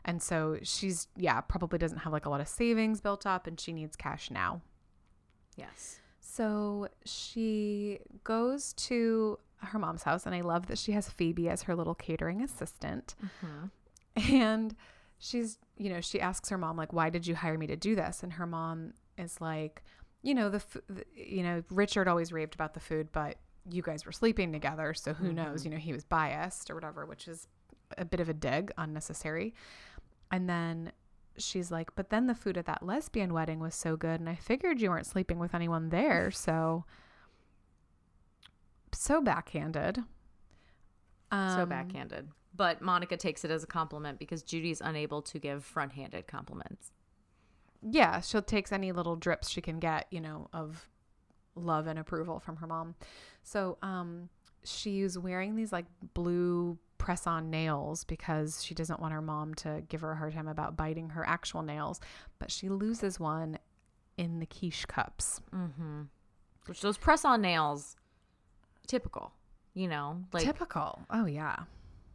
And 0.09 0.23
so 0.23 0.57
she's, 0.63 1.09
yeah, 1.17 1.41
probably 1.41 1.77
doesn't 1.77 1.97
have 1.99 2.13
like 2.13 2.25
a 2.25 2.29
lot 2.29 2.39
of 2.39 2.47
savings 2.47 3.01
built 3.01 3.25
up 3.25 3.45
and 3.45 3.59
she 3.59 3.73
needs 3.73 3.97
cash 3.97 4.31
now. 4.31 4.61
Yes. 5.57 5.99
So 6.21 6.87
she 7.03 7.99
goes 8.23 8.71
to 8.73 9.37
her 9.57 9.77
mom's 9.77 10.03
house, 10.03 10.25
and 10.25 10.33
I 10.33 10.39
love 10.41 10.67
that 10.67 10.77
she 10.77 10.93
has 10.93 11.09
Phoebe 11.09 11.49
as 11.49 11.63
her 11.63 11.75
little 11.75 11.93
catering 11.95 12.41
assistant. 12.41 13.15
And 14.31 14.75
she's, 15.19 15.57
you 15.77 15.89
know, 15.89 16.01
she 16.01 16.19
asks 16.19 16.49
her 16.49 16.57
mom, 16.57 16.77
like, 16.77 16.93
why 16.93 17.09
did 17.09 17.25
you 17.27 17.35
hire 17.35 17.57
me 17.57 17.67
to 17.67 17.75
do 17.75 17.95
this? 17.95 18.23
And 18.23 18.33
her 18.33 18.45
mom 18.47 18.93
is 19.17 19.39
like, 19.41 19.83
you 20.21 20.33
know, 20.33 20.49
the, 20.49 20.63
the 20.89 21.03
you 21.15 21.43
know, 21.43 21.63
Richard 21.69 22.07
always 22.07 22.31
raved 22.31 22.55
about 22.55 22.73
the 22.73 22.79
food, 22.79 23.09
but 23.11 23.37
you 23.69 23.81
guys 23.81 24.05
were 24.05 24.11
sleeping 24.11 24.51
together. 24.51 24.93
So 24.93 25.13
who 25.13 25.31
knows? 25.33 25.65
You 25.65 25.71
know, 25.71 25.77
he 25.77 25.93
was 25.93 26.03
biased 26.03 26.69
or 26.69 26.75
whatever, 26.75 27.05
which 27.05 27.27
is 27.27 27.47
a 27.97 28.05
bit 28.05 28.19
of 28.19 28.29
a 28.29 28.33
dig, 28.33 28.71
unnecessary. 28.77 29.53
And 30.31 30.49
then 30.49 30.91
she's 31.37 31.71
like, 31.71 31.95
but 31.95 32.09
then 32.09 32.27
the 32.27 32.35
food 32.35 32.57
at 32.57 32.65
that 32.65 32.83
lesbian 32.83 33.33
wedding 33.33 33.59
was 33.59 33.75
so 33.75 33.95
good. 33.95 34.19
And 34.19 34.27
I 34.29 34.35
figured 34.35 34.81
you 34.81 34.89
weren't 34.89 35.05
sleeping 35.05 35.39
with 35.39 35.53
anyone 35.53 35.89
there. 35.89 36.31
So, 36.35 36.85
so 38.93 39.21
backhanded. 39.21 39.97
so 41.31 41.37
Um, 41.37 41.69
backhanded. 41.69 42.29
But 42.57 42.81
Monica 42.81 43.15
takes 43.15 43.45
it 43.45 43.51
as 43.51 43.63
a 43.63 43.67
compliment 43.67 44.19
because 44.19 44.41
Judy's 44.41 44.81
unable 44.81 45.21
to 45.21 45.39
give 45.39 45.63
front-handed 45.63 46.27
compliments. 46.27 46.91
Yeah, 47.81 48.19
she'll 48.19 48.41
takes 48.41 48.71
any 48.71 48.91
little 48.91 49.15
drips 49.15 49.49
she 49.49 49.61
can 49.61 49.79
get, 49.79 50.07
you 50.09 50.19
know, 50.19 50.49
of 50.51 50.89
love 51.55 51.87
and 51.87 51.99
approval 51.99 52.39
from 52.39 52.57
her 52.57 52.67
mom. 52.67 52.95
So, 53.43 53.77
um, 53.83 54.29
she's 54.63 55.17
wearing 55.17 55.55
these 55.55 55.71
like 55.71 55.85
blue 56.13 56.77
press-on 56.97 57.49
nails 57.49 58.03
because 58.03 58.63
she 58.63 58.73
doesn't 58.73 58.99
want 58.99 59.13
her 59.13 59.21
mom 59.21 59.53
to 59.53 59.83
give 59.87 60.01
her 60.01 60.11
a 60.11 60.15
hard 60.15 60.33
time 60.33 60.47
about 60.47 60.75
biting 60.75 61.09
her 61.09 61.25
actual 61.27 61.61
nails, 61.61 61.99
but 62.39 62.51
she 62.51 62.69
loses 62.69 63.19
one 63.19 63.59
in 64.17 64.39
the 64.39 64.45
quiche 64.45 64.87
cups. 64.87 65.39
Mm-hmm. 65.53 66.01
Which 66.65 66.81
those 66.81 66.97
press-on 66.97 67.41
nails, 67.41 67.95
typical. 68.87 69.31
You 69.73 69.87
know, 69.87 70.23
like 70.33 70.43
Typical. 70.43 71.03
Oh 71.11 71.27
yeah. 71.27 71.55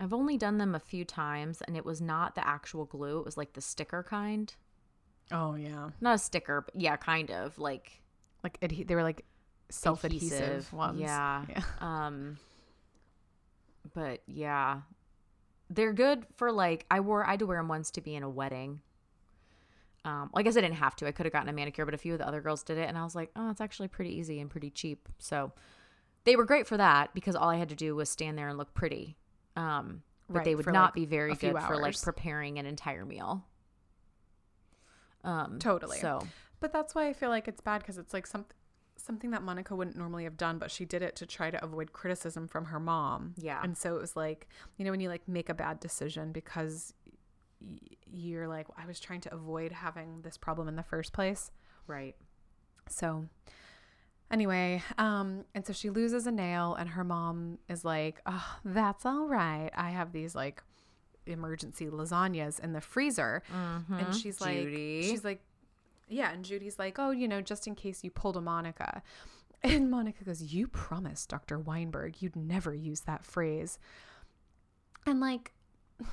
I've 0.03 0.13
only 0.13 0.37
done 0.37 0.59
them 0.59 0.75
a 0.75 0.81
few 0.81 1.05
times, 1.05 1.63
and 1.63 1.77
it 1.77 1.85
was 1.85 2.01
not 2.01 2.35
the 2.35 2.47
actual 2.47 2.85
glue. 2.87 3.21
It 3.21 3.25
was 3.25 3.37
like 3.37 3.53
the 3.53 3.61
sticker 3.61 4.03
kind. 4.03 4.53
Oh 5.31 5.55
yeah. 5.55 5.91
Not 6.01 6.17
a 6.17 6.19
sticker, 6.19 6.63
but 6.63 6.75
yeah, 6.81 6.97
kind 6.97 7.31
of 7.31 7.57
like 7.59 8.01
Like 8.43 8.59
adhe- 8.61 8.87
they 8.87 8.95
were 8.97 9.05
like 9.05 9.25
self-adhesive 9.71 10.73
ones. 10.73 11.01
Yeah. 11.01 11.45
Yeah. 11.49 11.63
Um, 11.81 12.39
but 13.95 14.23
yeah, 14.27 14.81
they're 15.71 15.93
good 15.93 16.27
for 16.37 16.51
like 16.53 16.85
I 16.91 17.01
wore. 17.01 17.25
I 17.27 17.31
had 17.33 17.39
to 17.41 17.47
wear 17.47 17.59
them 17.59 17.69
once 17.69 17.91
to 17.93 18.01
be 18.01 18.15
in 18.15 18.23
a 18.23 18.29
wedding. 18.31 18.81
Um, 20.05 20.31
well, 20.33 20.41
I 20.41 20.43
guess 20.43 20.57
I 20.57 20.61
didn't 20.61 20.77
have 20.77 20.97
to. 20.97 21.07
I 21.07 21.13
could 21.13 21.27
have 21.27 21.33
gotten 21.33 21.49
a 21.49 21.53
manicure, 21.53 21.85
but 21.85 21.95
a 21.95 21.99
few 21.99 22.13
of 22.15 22.19
the 22.19 22.27
other 22.27 22.41
girls 22.41 22.65
did 22.65 22.77
it, 22.77 22.89
and 22.89 22.99
I 22.99 23.05
was 23.05 23.15
like, 23.15 23.31
oh, 23.37 23.51
it's 23.51 23.61
actually 23.61 23.87
pretty 23.89 24.11
easy 24.19 24.41
and 24.41 24.51
pretty 24.51 24.71
cheap. 24.71 25.09
So 25.19 25.53
they 26.25 26.35
were 26.35 26.45
great 26.45 26.67
for 26.67 26.77
that 26.77 27.15
because 27.15 27.37
all 27.37 27.49
I 27.49 27.57
had 27.57 27.69
to 27.69 27.77
do 27.77 27.95
was 27.95 28.11
stand 28.11 28.37
there 28.37 28.49
and 28.49 28.59
look 28.59 28.75
pretty. 28.75 29.17
Um, 29.57 30.03
but 30.29 30.39
Right, 30.39 30.45
they 30.45 30.55
would 30.55 30.67
not 30.67 30.75
like, 30.75 30.95
be 30.95 31.07
very 31.07 31.35
good 31.35 31.59
for 31.59 31.77
like 31.77 32.01
preparing 32.01 32.59
an 32.59 32.67
entire 32.67 33.05
meal. 33.05 33.45
Um, 35.25 35.59
Totally. 35.59 35.99
So 35.99 36.27
But 36.61 36.73
that's 36.73 36.95
why 36.95 37.09
I 37.09 37.13
feel 37.13 37.29
like 37.29 37.49
it's 37.49 37.61
bad 37.61 37.81
because 37.83 37.99
it's 37.99 38.13
like 38.13 38.27
something 38.27 38.57
something 38.97 39.31
that 39.33 39.43
Monica 39.43 39.75
wouldn't 39.75 39.97
normally 39.97 40.23
have 40.25 40.37
done, 40.37 40.59
but 40.59 40.71
she 40.71 40.85
did 40.85 41.03
it 41.03 41.17
to 41.17 41.27
try 41.27 41.51
to 41.51 41.63
avoid 41.65 41.93
criticism 41.93 42.47
from 42.47 42.67
her 42.67 42.79
mom. 42.79 43.35
Yeah. 43.37 43.61
And 43.63 43.77
so 43.77 43.97
it 43.97 44.01
was 44.01 44.15
like, 44.15 44.47
you 44.77 44.85
know, 44.85 44.93
when 44.93 45.01
you 45.01 45.09
like 45.09 45.27
make 45.27 45.49
a 45.49 45.55
bad 45.55 45.81
decision 45.81 46.31
because 46.31 46.95
y- 47.61 47.79
you're 48.07 48.47
like, 48.47 48.69
I 48.77 48.87
was 48.87 49.01
trying 49.01 49.21
to 49.23 49.35
avoid 49.35 49.73
having 49.73 50.23
this 50.23 50.37
problem 50.37 50.69
in 50.69 50.77
the 50.77 50.85
first 50.85 51.13
place. 51.13 51.51
right. 51.87 52.15
So 52.89 53.27
anyway, 54.33 54.83
um, 54.99 55.45
and 55.55 55.65
so 55.67 55.73
she 55.73 55.91
loses 55.91 56.27
a 56.27 56.33
nail, 56.33 56.75
and 56.75 56.89
her 56.91 57.05
mom 57.05 57.59
is 57.69 57.85
like, 57.85 58.21
"Oh, 58.27 58.59
that's 58.65 59.07
all 59.07 59.29
right. 59.29 59.71
I 59.77 59.91
have 59.91 60.13
these 60.13 60.35
like 60.35 60.63
emergency 61.27 61.87
lasagnas 61.87 62.59
in 62.59 62.73
the 62.73 62.81
freezer," 62.81 63.43
and 63.53 64.15
she's 64.15 64.41
like, 64.41 64.57
Mm-hmm. 64.57 64.69
Judy. 64.71 65.03
she's 65.09 65.25
like, 65.25 65.43
yeah, 66.09 66.33
and 66.33 66.45
Judy's 66.45 66.79
like, 66.79 66.99
"Oh, 66.99 67.11
you 67.11 67.29
know, 67.29 67.41
just 67.41 67.67
in 67.67 67.75
case 67.75 68.03
you 68.03 68.11
pulled 68.11 68.37
a 68.37 68.41
Monica," 68.41 69.03
and 69.63 69.91
Monica 69.91 70.25
goes, 70.25 70.43
"You 70.43 70.67
promised 70.67 71.29
Dr. 71.29 71.59
Weinberg 71.59 72.21
you'd 72.21 72.35
never 72.37 72.75
use 72.75 73.01
that 73.03 73.25
phrase," 73.25 73.79
and 75.07 75.21
like. 75.21 75.53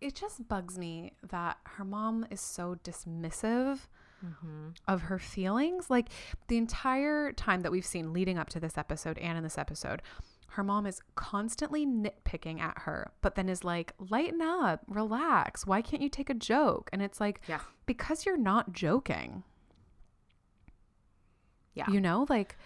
It 0.00 0.14
just 0.16 0.48
bugs 0.48 0.76
me 0.78 1.14
that 1.30 1.56
her 1.64 1.84
mom 1.84 2.26
is 2.30 2.38
so 2.42 2.74
dismissive 2.84 3.86
Mm-hmm. 4.24 4.68
of 4.88 5.02
her 5.02 5.18
feelings. 5.18 5.90
Like 5.90 6.08
the 6.48 6.56
entire 6.56 7.32
time 7.32 7.60
that 7.60 7.70
we've 7.72 7.84
seen 7.84 8.12
leading 8.12 8.38
up 8.38 8.48
to 8.50 8.60
this 8.60 8.78
episode 8.78 9.18
and 9.18 9.36
in 9.36 9.44
this 9.44 9.58
episode, 9.58 10.00
her 10.50 10.62
mom 10.64 10.86
is 10.86 11.00
constantly 11.14 11.84
nitpicking 11.84 12.60
at 12.60 12.78
her, 12.78 13.10
but 13.20 13.34
then 13.34 13.48
is 13.48 13.64
like, 13.64 13.92
lighten 13.98 14.40
up, 14.40 14.82
relax. 14.88 15.66
Why 15.66 15.82
can't 15.82 16.00
you 16.02 16.08
take 16.08 16.30
a 16.30 16.34
joke? 16.34 16.88
And 16.92 17.02
it's 17.02 17.20
like, 17.20 17.40
Yeah. 17.48 17.60
because 17.86 18.24
you're 18.24 18.36
not 18.38 18.72
joking. 18.72 19.42
Yeah. 21.74 21.90
You 21.90 22.00
know, 22.00 22.24
like, 22.28 22.56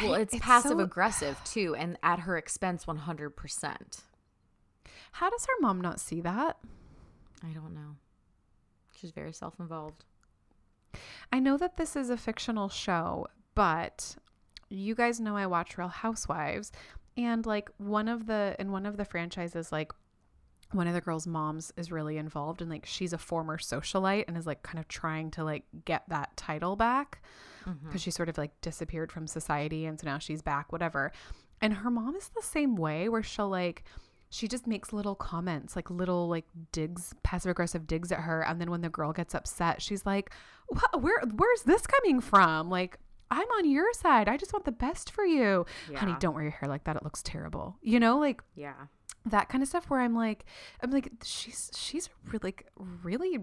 Well, 0.00 0.14
I- 0.14 0.20
it's, 0.20 0.38
passive 0.38 0.72
so- 0.72 0.80
aggressive 0.80 1.40
too, 1.44 1.74
and 1.74 1.98
at 2.02 2.20
her 2.20 2.36
expense, 2.36 2.86
one 2.86 2.98
hundred 2.98 3.30
percent. 3.30 4.02
How 5.12 5.28
does 5.30 5.44
her 5.46 5.52
mom 5.60 5.80
not 5.80 5.98
see 5.98 6.20
that? 6.20 6.58
I 7.42 7.48
don't 7.52 7.74
know. 7.74 7.96
She's 8.96 9.10
very 9.10 9.32
self-involved. 9.32 10.04
I 11.32 11.38
know 11.40 11.56
that 11.56 11.76
this 11.76 11.96
is 11.96 12.10
a 12.10 12.16
fictional 12.16 12.68
show, 12.68 13.26
but 13.54 14.16
you 14.68 14.94
guys 14.94 15.20
know 15.20 15.36
I 15.36 15.46
watch 15.46 15.76
Real 15.76 15.88
Housewives 15.88 16.72
and 17.16 17.44
like 17.44 17.70
one 17.78 18.08
of 18.08 18.26
the 18.26 18.54
in 18.58 18.70
one 18.70 18.86
of 18.86 18.96
the 18.96 19.04
franchises 19.04 19.72
like 19.72 19.92
one 20.72 20.86
of 20.86 20.94
the 20.94 21.00
girls' 21.00 21.26
moms 21.26 21.72
is 21.76 21.90
really 21.90 22.16
involved 22.16 22.62
and 22.62 22.70
like 22.70 22.86
she's 22.86 23.12
a 23.12 23.18
former 23.18 23.58
socialite 23.58 24.24
and 24.28 24.36
is 24.36 24.46
like 24.46 24.62
kind 24.62 24.78
of 24.78 24.86
trying 24.86 25.30
to 25.32 25.42
like 25.42 25.64
get 25.84 26.04
that 26.08 26.36
title 26.36 26.76
back 26.76 27.22
mm-hmm. 27.66 27.86
because 27.86 28.00
she 28.00 28.10
sort 28.10 28.28
of 28.28 28.38
like 28.38 28.52
disappeared 28.60 29.10
from 29.10 29.26
society 29.26 29.84
and 29.84 29.98
so 29.98 30.06
now 30.06 30.18
she's 30.18 30.42
back 30.42 30.70
whatever. 30.70 31.10
And 31.60 31.74
her 31.74 31.90
mom 31.90 32.14
is 32.14 32.28
the 32.28 32.42
same 32.42 32.76
way 32.76 33.08
where 33.08 33.22
she'll 33.22 33.48
like 33.48 33.84
she 34.30 34.46
just 34.48 34.66
makes 34.66 34.92
little 34.92 35.14
comments, 35.16 35.74
like 35.76 35.90
little 35.90 36.28
like 36.28 36.46
digs, 36.72 37.14
passive 37.22 37.50
aggressive 37.50 37.86
digs 37.86 38.12
at 38.12 38.20
her, 38.20 38.42
and 38.42 38.60
then 38.60 38.70
when 38.70 38.80
the 38.80 38.88
girl 38.88 39.12
gets 39.12 39.34
upset, 39.34 39.82
she's 39.82 40.06
like, 40.06 40.30
"What? 40.68 41.02
Where? 41.02 41.20
Where's 41.34 41.62
this 41.64 41.86
coming 41.86 42.20
from? 42.20 42.70
Like, 42.70 42.98
I'm 43.30 43.46
on 43.58 43.68
your 43.68 43.92
side. 43.92 44.28
I 44.28 44.36
just 44.36 44.52
want 44.52 44.64
the 44.64 44.72
best 44.72 45.10
for 45.12 45.24
you, 45.24 45.66
honey. 45.96 46.14
Don't 46.20 46.34
wear 46.34 46.44
your 46.44 46.52
hair 46.52 46.68
like 46.68 46.84
that. 46.84 46.96
It 46.96 47.02
looks 47.04 47.22
terrible. 47.22 47.76
You 47.82 47.98
know, 48.00 48.18
like 48.18 48.40
Yeah. 48.54 48.74
that 49.26 49.48
kind 49.48 49.62
of 49.62 49.68
stuff. 49.68 49.90
Where 49.90 50.00
I'm 50.00 50.14
like, 50.14 50.44
I'm 50.80 50.90
like, 50.92 51.10
she's 51.24 51.70
she's 51.76 52.06
a 52.06 52.10
really 52.30 52.40
like 52.44 52.66
really 53.02 53.38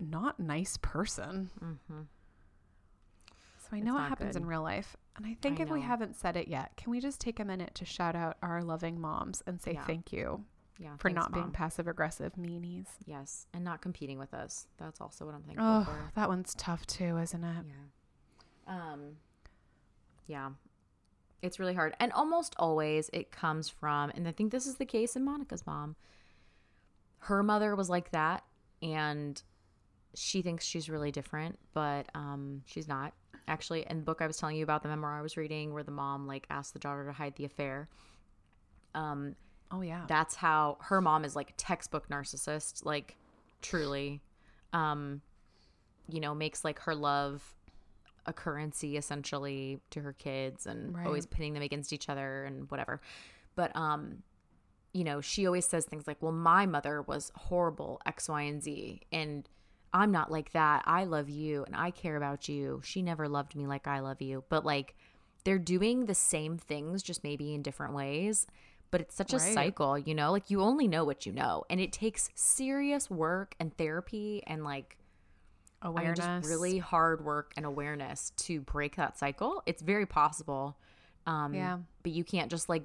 not 0.00 0.38
nice 0.38 0.76
person. 0.80 1.50
Mm-hmm. 1.62 2.00
So 3.58 3.76
I 3.76 3.80
know 3.80 3.94
what 3.94 4.00
not 4.02 4.08
happens 4.10 4.34
good. 4.34 4.42
in 4.42 4.46
real 4.48 4.62
life. 4.62 4.96
And 5.18 5.26
I 5.26 5.36
think 5.42 5.60
I 5.60 5.64
if 5.64 5.70
we 5.70 5.80
haven't 5.82 6.16
said 6.16 6.36
it 6.36 6.48
yet, 6.48 6.76
can 6.76 6.90
we 6.90 7.00
just 7.00 7.20
take 7.20 7.38
a 7.40 7.44
minute 7.44 7.74
to 7.74 7.84
shout 7.84 8.14
out 8.16 8.36
our 8.42 8.62
loving 8.62 9.00
moms 9.00 9.42
and 9.46 9.60
say 9.60 9.72
Yeah. 9.74 9.84
thank 9.84 10.12
you 10.12 10.44
Yeah. 10.78 10.96
for 10.96 11.08
thanks, 11.10 11.16
not 11.20 11.32
being 11.32 11.50
passive 11.50 11.86
aggressive 11.88 12.34
meanies? 12.36 12.86
Yes, 13.04 13.46
and 13.52 13.64
not 13.64 13.82
competing 13.82 14.18
with 14.18 14.32
us. 14.32 14.68
That's 14.78 15.00
also 15.00 15.26
what 15.26 15.34
I'm 15.34 15.42
thankful 15.42 15.66
Oh, 15.66 15.84
for. 15.84 16.10
that 16.14 16.28
one's 16.28 16.54
tough 16.54 16.86
too, 16.86 17.18
isn't 17.18 17.42
it? 17.44 17.66
Yeah. 17.66 18.74
Um. 18.92 19.16
Yeah. 20.26 20.50
It's 21.42 21.58
really 21.60 21.74
hard, 21.74 21.94
and 22.00 22.12
almost 22.12 22.54
always 22.58 23.10
it 23.12 23.30
comes 23.30 23.68
from, 23.68 24.10
and 24.10 24.26
I 24.26 24.32
think 24.32 24.50
this 24.52 24.66
is 24.66 24.76
the 24.76 24.86
case 24.86 25.14
in 25.16 25.24
Monica's 25.24 25.66
mom. 25.66 25.94
Her 27.22 27.42
mother 27.42 27.74
was 27.76 27.88
like 27.90 28.10
that, 28.10 28.44
and 28.82 29.40
she 30.14 30.42
thinks 30.42 30.64
she's 30.64 30.88
really 30.88 31.12
different, 31.12 31.58
but 31.74 32.06
um, 32.14 32.62
she's 32.66 32.88
not. 32.88 33.12
Actually, 33.46 33.86
in 33.88 33.98
the 33.98 34.02
book 34.04 34.20
I 34.20 34.26
was 34.26 34.36
telling 34.36 34.56
you 34.56 34.62
about, 34.64 34.82
the 34.82 34.88
memoir 34.88 35.18
I 35.18 35.22
was 35.22 35.36
reading, 35.36 35.72
where 35.72 35.82
the 35.82 35.90
mom 35.90 36.26
like 36.26 36.46
asked 36.50 36.72
the 36.72 36.78
daughter 36.78 37.04
to 37.06 37.12
hide 37.12 37.36
the 37.36 37.44
affair. 37.44 37.88
Um, 38.94 39.36
Oh 39.70 39.82
yeah. 39.82 40.04
that's 40.08 40.34
how 40.34 40.78
her 40.80 41.00
mom 41.02 41.24
is 41.24 41.36
like 41.36 41.50
a 41.50 41.52
textbook 41.54 42.08
narcissist 42.08 42.86
like 42.86 43.16
truly 43.60 44.22
um 44.72 45.20
you 46.08 46.20
know 46.20 46.34
makes 46.34 46.64
like 46.64 46.78
her 46.78 46.94
love 46.94 47.54
a 48.24 48.32
currency 48.32 48.96
essentially 48.96 49.78
to 49.90 50.00
her 50.00 50.14
kids 50.14 50.64
and 50.66 50.94
Right. 50.94 51.04
always 51.06 51.26
pitting 51.26 51.52
them 51.52 51.62
against 51.62 51.92
each 51.92 52.08
other 52.08 52.44
and 52.44 52.70
whatever 52.70 53.02
but 53.56 53.76
um 53.76 54.22
you 54.94 55.04
know 55.04 55.20
she 55.20 55.44
always 55.46 55.66
says 55.68 55.84
things 55.84 56.06
like 56.06 56.16
well 56.22 56.32
my 56.32 56.64
mother 56.64 57.02
was 57.02 57.30
horrible 57.34 58.00
x 58.06 58.26
y 58.26 58.40
and 58.42 58.62
z 58.62 59.02
and 59.12 59.50
i'm 59.92 60.10
not 60.10 60.30
like 60.30 60.52
that 60.52 60.82
i 60.86 61.04
love 61.04 61.28
you 61.28 61.64
and 61.64 61.74
i 61.76 61.90
care 61.90 62.16
about 62.16 62.48
you 62.48 62.80
she 62.84 63.02
never 63.02 63.28
loved 63.28 63.54
me 63.54 63.66
like 63.66 63.86
i 63.86 64.00
love 64.00 64.20
you 64.20 64.44
but 64.48 64.64
like 64.64 64.94
they're 65.44 65.58
doing 65.58 66.06
the 66.06 66.14
same 66.14 66.58
things 66.58 67.02
just 67.02 67.24
maybe 67.24 67.54
in 67.54 67.62
different 67.62 67.94
ways 67.94 68.46
but 68.90 69.00
it's 69.00 69.14
such 69.14 69.32
a 69.32 69.38
cycle, 69.38 69.98
you 69.98 70.14
know? 70.14 70.32
Like 70.32 70.50
you 70.50 70.62
only 70.62 70.88
know 70.88 71.04
what 71.04 71.26
you 71.26 71.32
know, 71.32 71.64
and 71.68 71.80
it 71.80 71.92
takes 71.92 72.30
serious 72.34 73.10
work 73.10 73.54
and 73.60 73.76
therapy 73.76 74.42
and 74.46 74.64
like 74.64 74.96
I 75.80 75.88
mean, 75.88 75.98
Awareness. 75.98 76.18
just 76.24 76.48
really 76.48 76.78
hard 76.78 77.24
work 77.24 77.52
and 77.56 77.64
awareness 77.64 78.32
to 78.36 78.60
break 78.62 78.96
that 78.96 79.16
cycle. 79.18 79.62
It's 79.66 79.80
very 79.82 80.06
possible. 80.06 80.76
Um, 81.26 81.54
Yeah. 81.54 81.78
But 82.02 82.12
you 82.12 82.24
can't 82.24 82.50
just 82.50 82.68
like 82.68 82.84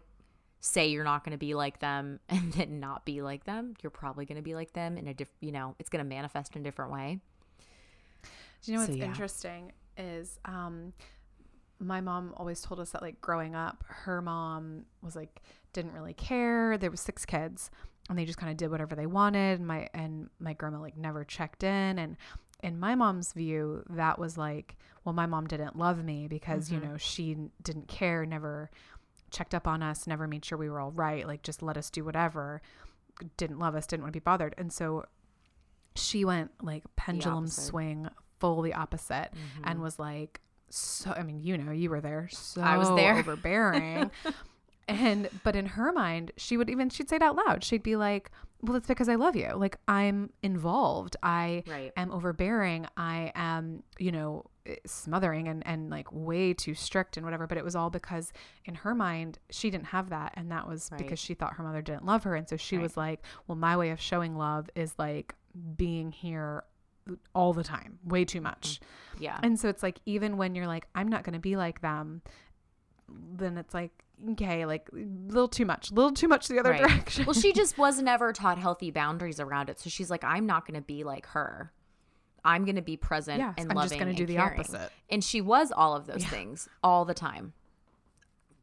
say 0.66 0.88
you're 0.88 1.04
not 1.04 1.26
going 1.26 1.34
to 1.34 1.38
be 1.38 1.54
like 1.54 1.80
them 1.80 2.22
and 2.30 2.54
then 2.54 2.80
not 2.80 3.06
be 3.06 3.22
like 3.22 3.44
them. 3.44 3.76
You're 3.84 3.92
probably 3.92 4.26
going 4.26 4.38
to 4.38 4.42
be 4.42 4.56
like 4.56 4.74
them 4.74 4.98
in 4.98 5.08
a 5.08 5.14
different, 5.14 5.38
you 5.42 5.52
know, 5.52 5.76
it's 5.78 5.90
going 5.90 6.04
to 6.04 6.08
manifest 6.10 6.56
in 6.56 6.62
a 6.62 6.64
different 6.64 6.92
way. 6.92 7.20
Do 8.64 8.72
you 8.72 8.78
know 8.78 8.84
So, 8.86 8.92
what's 8.92 9.00
yeah. 9.00 9.06
interesting 9.06 9.74
is 9.98 10.40
um 10.46 10.94
my 11.80 12.00
mom 12.02 12.34
always 12.38 12.62
told 12.62 12.80
us 12.80 12.92
that 12.92 13.02
like 13.02 13.20
growing 13.20 13.56
up, 13.56 13.84
her 13.88 14.22
mom 14.22 14.86
was 15.02 15.16
like 15.18 15.42
didn't 15.74 15.92
really 15.92 16.14
care. 16.14 16.78
There 16.78 16.90
was 16.90 17.02
six 17.02 17.26
kids 17.26 17.70
and 18.10 18.18
they 18.18 18.24
just 18.26 18.38
kind 18.38 18.50
of 18.52 18.58
did 18.58 18.72
whatever 18.72 18.96
they 18.96 19.06
wanted. 19.06 19.60
And 19.60 19.68
my 19.68 19.90
and 19.94 20.30
my 20.40 20.54
grandma 20.54 20.80
like 20.80 20.96
never 20.96 21.26
checked 21.26 21.64
in 21.64 22.00
and 22.00 22.16
in 22.62 22.80
my 22.80 22.96
mom's 22.96 23.34
view, 23.34 23.84
that 23.90 24.18
was 24.18 24.38
like, 24.38 24.78
well, 25.04 25.12
my 25.12 25.26
mom 25.26 25.48
didn't 25.48 25.78
love 25.78 26.02
me 26.02 26.30
because, 26.30 26.72
you 26.72 26.80
know, 26.80 26.96
she 26.96 27.36
didn't 27.62 27.90
care, 27.90 28.26
never 28.26 28.72
checked 29.34 29.54
up 29.54 29.68
on 29.68 29.84
us, 29.84 30.08
never 30.08 30.28
made 30.28 30.46
sure 30.46 30.58
we 30.58 30.70
were 30.70 30.80
all 30.80 30.92
right, 30.92 31.28
like 31.28 31.42
just 31.44 31.62
let 31.62 31.76
us 31.76 31.90
do 31.90 32.06
whatever, 32.06 32.62
didn't 33.36 33.60
love 33.60 33.76
us, 33.76 33.86
didn't 33.86 34.04
want 34.04 34.14
to 34.14 34.20
be 34.20 34.24
bothered. 34.24 34.56
And 34.58 34.72
so 34.72 35.06
she 35.96 36.24
went 36.24 36.52
like 36.62 36.84
pendulum 36.96 37.48
swing, 37.48 38.08
full 38.40 38.62
the 38.62 38.74
opposite, 38.74 39.32
and 39.64 39.76
mm-hmm. 39.76 39.82
was 39.82 40.00
like, 40.00 40.40
so, 40.70 41.14
I 41.16 41.24
mean, 41.24 41.42
you 41.42 41.58
know, 41.58 41.72
you 41.72 41.90
were 41.90 42.02
there, 42.02 42.30
so 42.32 42.62
I 42.62 42.78
was 42.78 42.90
there. 42.96 43.16
overbearing. 43.20 44.10
and, 44.88 45.30
but 45.44 45.56
in 45.56 45.68
her 45.68 45.92
mind, 45.92 46.32
she 46.38 46.58
would 46.58 46.70
even, 46.70 46.90
she'd 46.90 47.10
say 47.10 47.18
it 47.18 47.22
out 47.22 47.36
loud. 47.36 47.64
She'd 47.64 47.84
be 47.84 47.96
like, 47.96 48.32
well, 48.64 48.76
it's 48.78 48.88
because 48.88 49.10
I 49.10 49.16
love 49.16 49.36
you. 49.36 49.52
Like, 49.56 49.78
I'm 49.88 50.32
involved. 50.42 51.16
I 51.22 51.64
Right. 51.68 51.92
am 51.98 52.12
overbearing. 52.12 52.88
I 52.98 53.32
am, 53.36 53.84
you 54.00 54.12
know, 54.12 54.46
eh, 54.66 54.76
smothering 54.86 55.48
and, 55.50 55.66
and 55.68 55.90
like 55.90 56.08
way 56.12 56.54
too 56.54 56.74
strict 56.74 57.18
and 57.18 57.26
whatever. 57.26 57.46
But 57.46 57.58
it 57.58 57.64
was 57.66 57.76
all 57.76 57.90
because 57.90 58.32
in 58.66 58.76
her 58.76 58.96
mind, 58.96 59.38
she 59.50 59.70
didn't 59.70 59.88
have 59.88 60.10
that. 60.12 60.34
And 60.36 60.50
that 60.52 60.68
was 60.68 60.90
Right. 60.92 60.98
because 60.98 61.20
she 61.20 61.34
thought 61.34 61.54
her 61.56 61.64
mother 61.64 61.82
didn't 61.82 62.06
love 62.06 62.24
her. 62.24 62.36
And 62.36 62.48
so 62.48 62.56
she 62.56 62.78
Right. 62.78 62.84
was 62.84 62.96
like, 62.98 63.22
well, 63.48 63.58
my 63.58 63.76
way 63.76 63.90
of 63.92 64.00
showing 64.00 64.38
love 64.38 64.70
is 64.76 64.96
like 64.98 65.36
being 65.76 66.12
here 66.12 66.64
all 67.36 67.52
the 67.52 67.64
time, 67.66 68.00
way 68.06 68.24
too 68.24 68.40
much. 68.40 68.80
Yeah. 69.20 69.38
And 69.44 69.60
so 69.60 69.68
it's 69.68 69.84
like, 69.84 70.00
even 70.06 70.38
when 70.38 70.56
you're 70.56 70.68
like, 70.68 70.88
I'm 70.96 71.10
not 71.10 71.24
going 71.26 71.34
to 71.34 71.40
be 71.40 71.58
like 71.58 71.82
them, 71.82 72.22
then 73.10 73.58
it's 73.58 73.74
like, 73.74 73.92
okay, 74.32 74.66
like 74.66 74.88
a 74.94 75.06
little 75.28 75.48
too 75.48 75.66
much, 75.66 75.92
a 75.92 75.94
little 75.94 76.12
too 76.12 76.28
much 76.28 76.48
the 76.48 76.60
other 76.60 76.72
Right. 76.72 76.82
direction. 76.88 77.26
well, 77.26 77.34
she 77.34 77.54
just 77.62 77.78
was 77.78 78.02
never 78.02 78.32
taught 78.34 78.58
healthy 78.58 78.92
boundaries 78.92 79.40
around 79.40 79.70
it. 79.70 79.80
So 79.80 79.90
she's 79.90 80.10
like, 80.10 80.24
I'm 80.24 80.46
not 80.46 80.66
going 80.68 80.80
to 80.80 80.86
be 80.86 81.04
like 81.04 81.26
her. 81.28 81.72
I'm 82.46 82.66
going 82.66 82.76
to 82.76 82.82
be 82.82 82.98
present 82.98 83.40
Yeah, 83.40 83.54
and 83.58 83.70
I'm 83.72 83.76
loving 83.78 83.90
just 83.92 84.00
gonna 84.00 84.14
do 84.14 84.26
the 84.26 84.36
caring. 84.36 84.60
opposite. 84.60 84.92
And 85.10 85.24
she 85.24 85.40
was 85.40 85.72
all 85.72 85.96
of 85.96 86.08
those 86.08 86.26
things 86.26 86.68
all 86.84 87.06
the 87.06 87.14
time. 87.14 87.54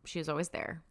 She 0.05 0.19
was 0.19 0.29
always 0.29 0.51
there. 0.51 0.83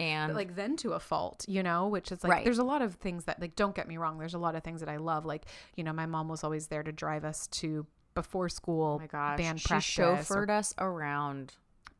And 0.00 0.32
but 0.32 0.36
like 0.36 0.54
then 0.56 0.76
to 0.78 0.92
a 0.92 1.00
fault, 1.00 1.44
you 1.48 1.62
know, 1.62 1.88
which 1.88 2.12
is 2.12 2.22
like 2.22 2.30
Right. 2.32 2.44
there's 2.44 2.58
a 2.58 2.64
lot 2.64 2.82
of 2.82 2.94
things 2.96 3.24
that 3.24 3.40
like 3.40 3.56
don't 3.56 3.74
get 3.74 3.88
me 3.88 3.96
wrong, 3.96 4.18
there's 4.18 4.34
a 4.34 4.38
lot 4.38 4.54
of 4.54 4.62
things 4.62 4.80
that 4.80 4.88
I 4.88 4.96
love. 4.98 5.24
Like, 5.24 5.44
you 5.76 5.84
know, 5.84 5.92
my 5.92 6.04
mom 6.04 6.28
was 6.28 6.44
always 6.44 6.66
there 6.66 6.82
to 6.82 6.92
drive 6.92 7.24
us 7.24 7.46
to 7.48 7.86
before 8.14 8.48
school 8.50 8.96
oh 8.96 9.00
my 9.00 9.06
gosh, 9.06 9.38
band 9.38 9.60
she 9.60 9.68
practice 9.68 9.98
or 9.98 10.16
chauffeured 10.16 10.50
us 10.50 10.74
around. 10.78 11.54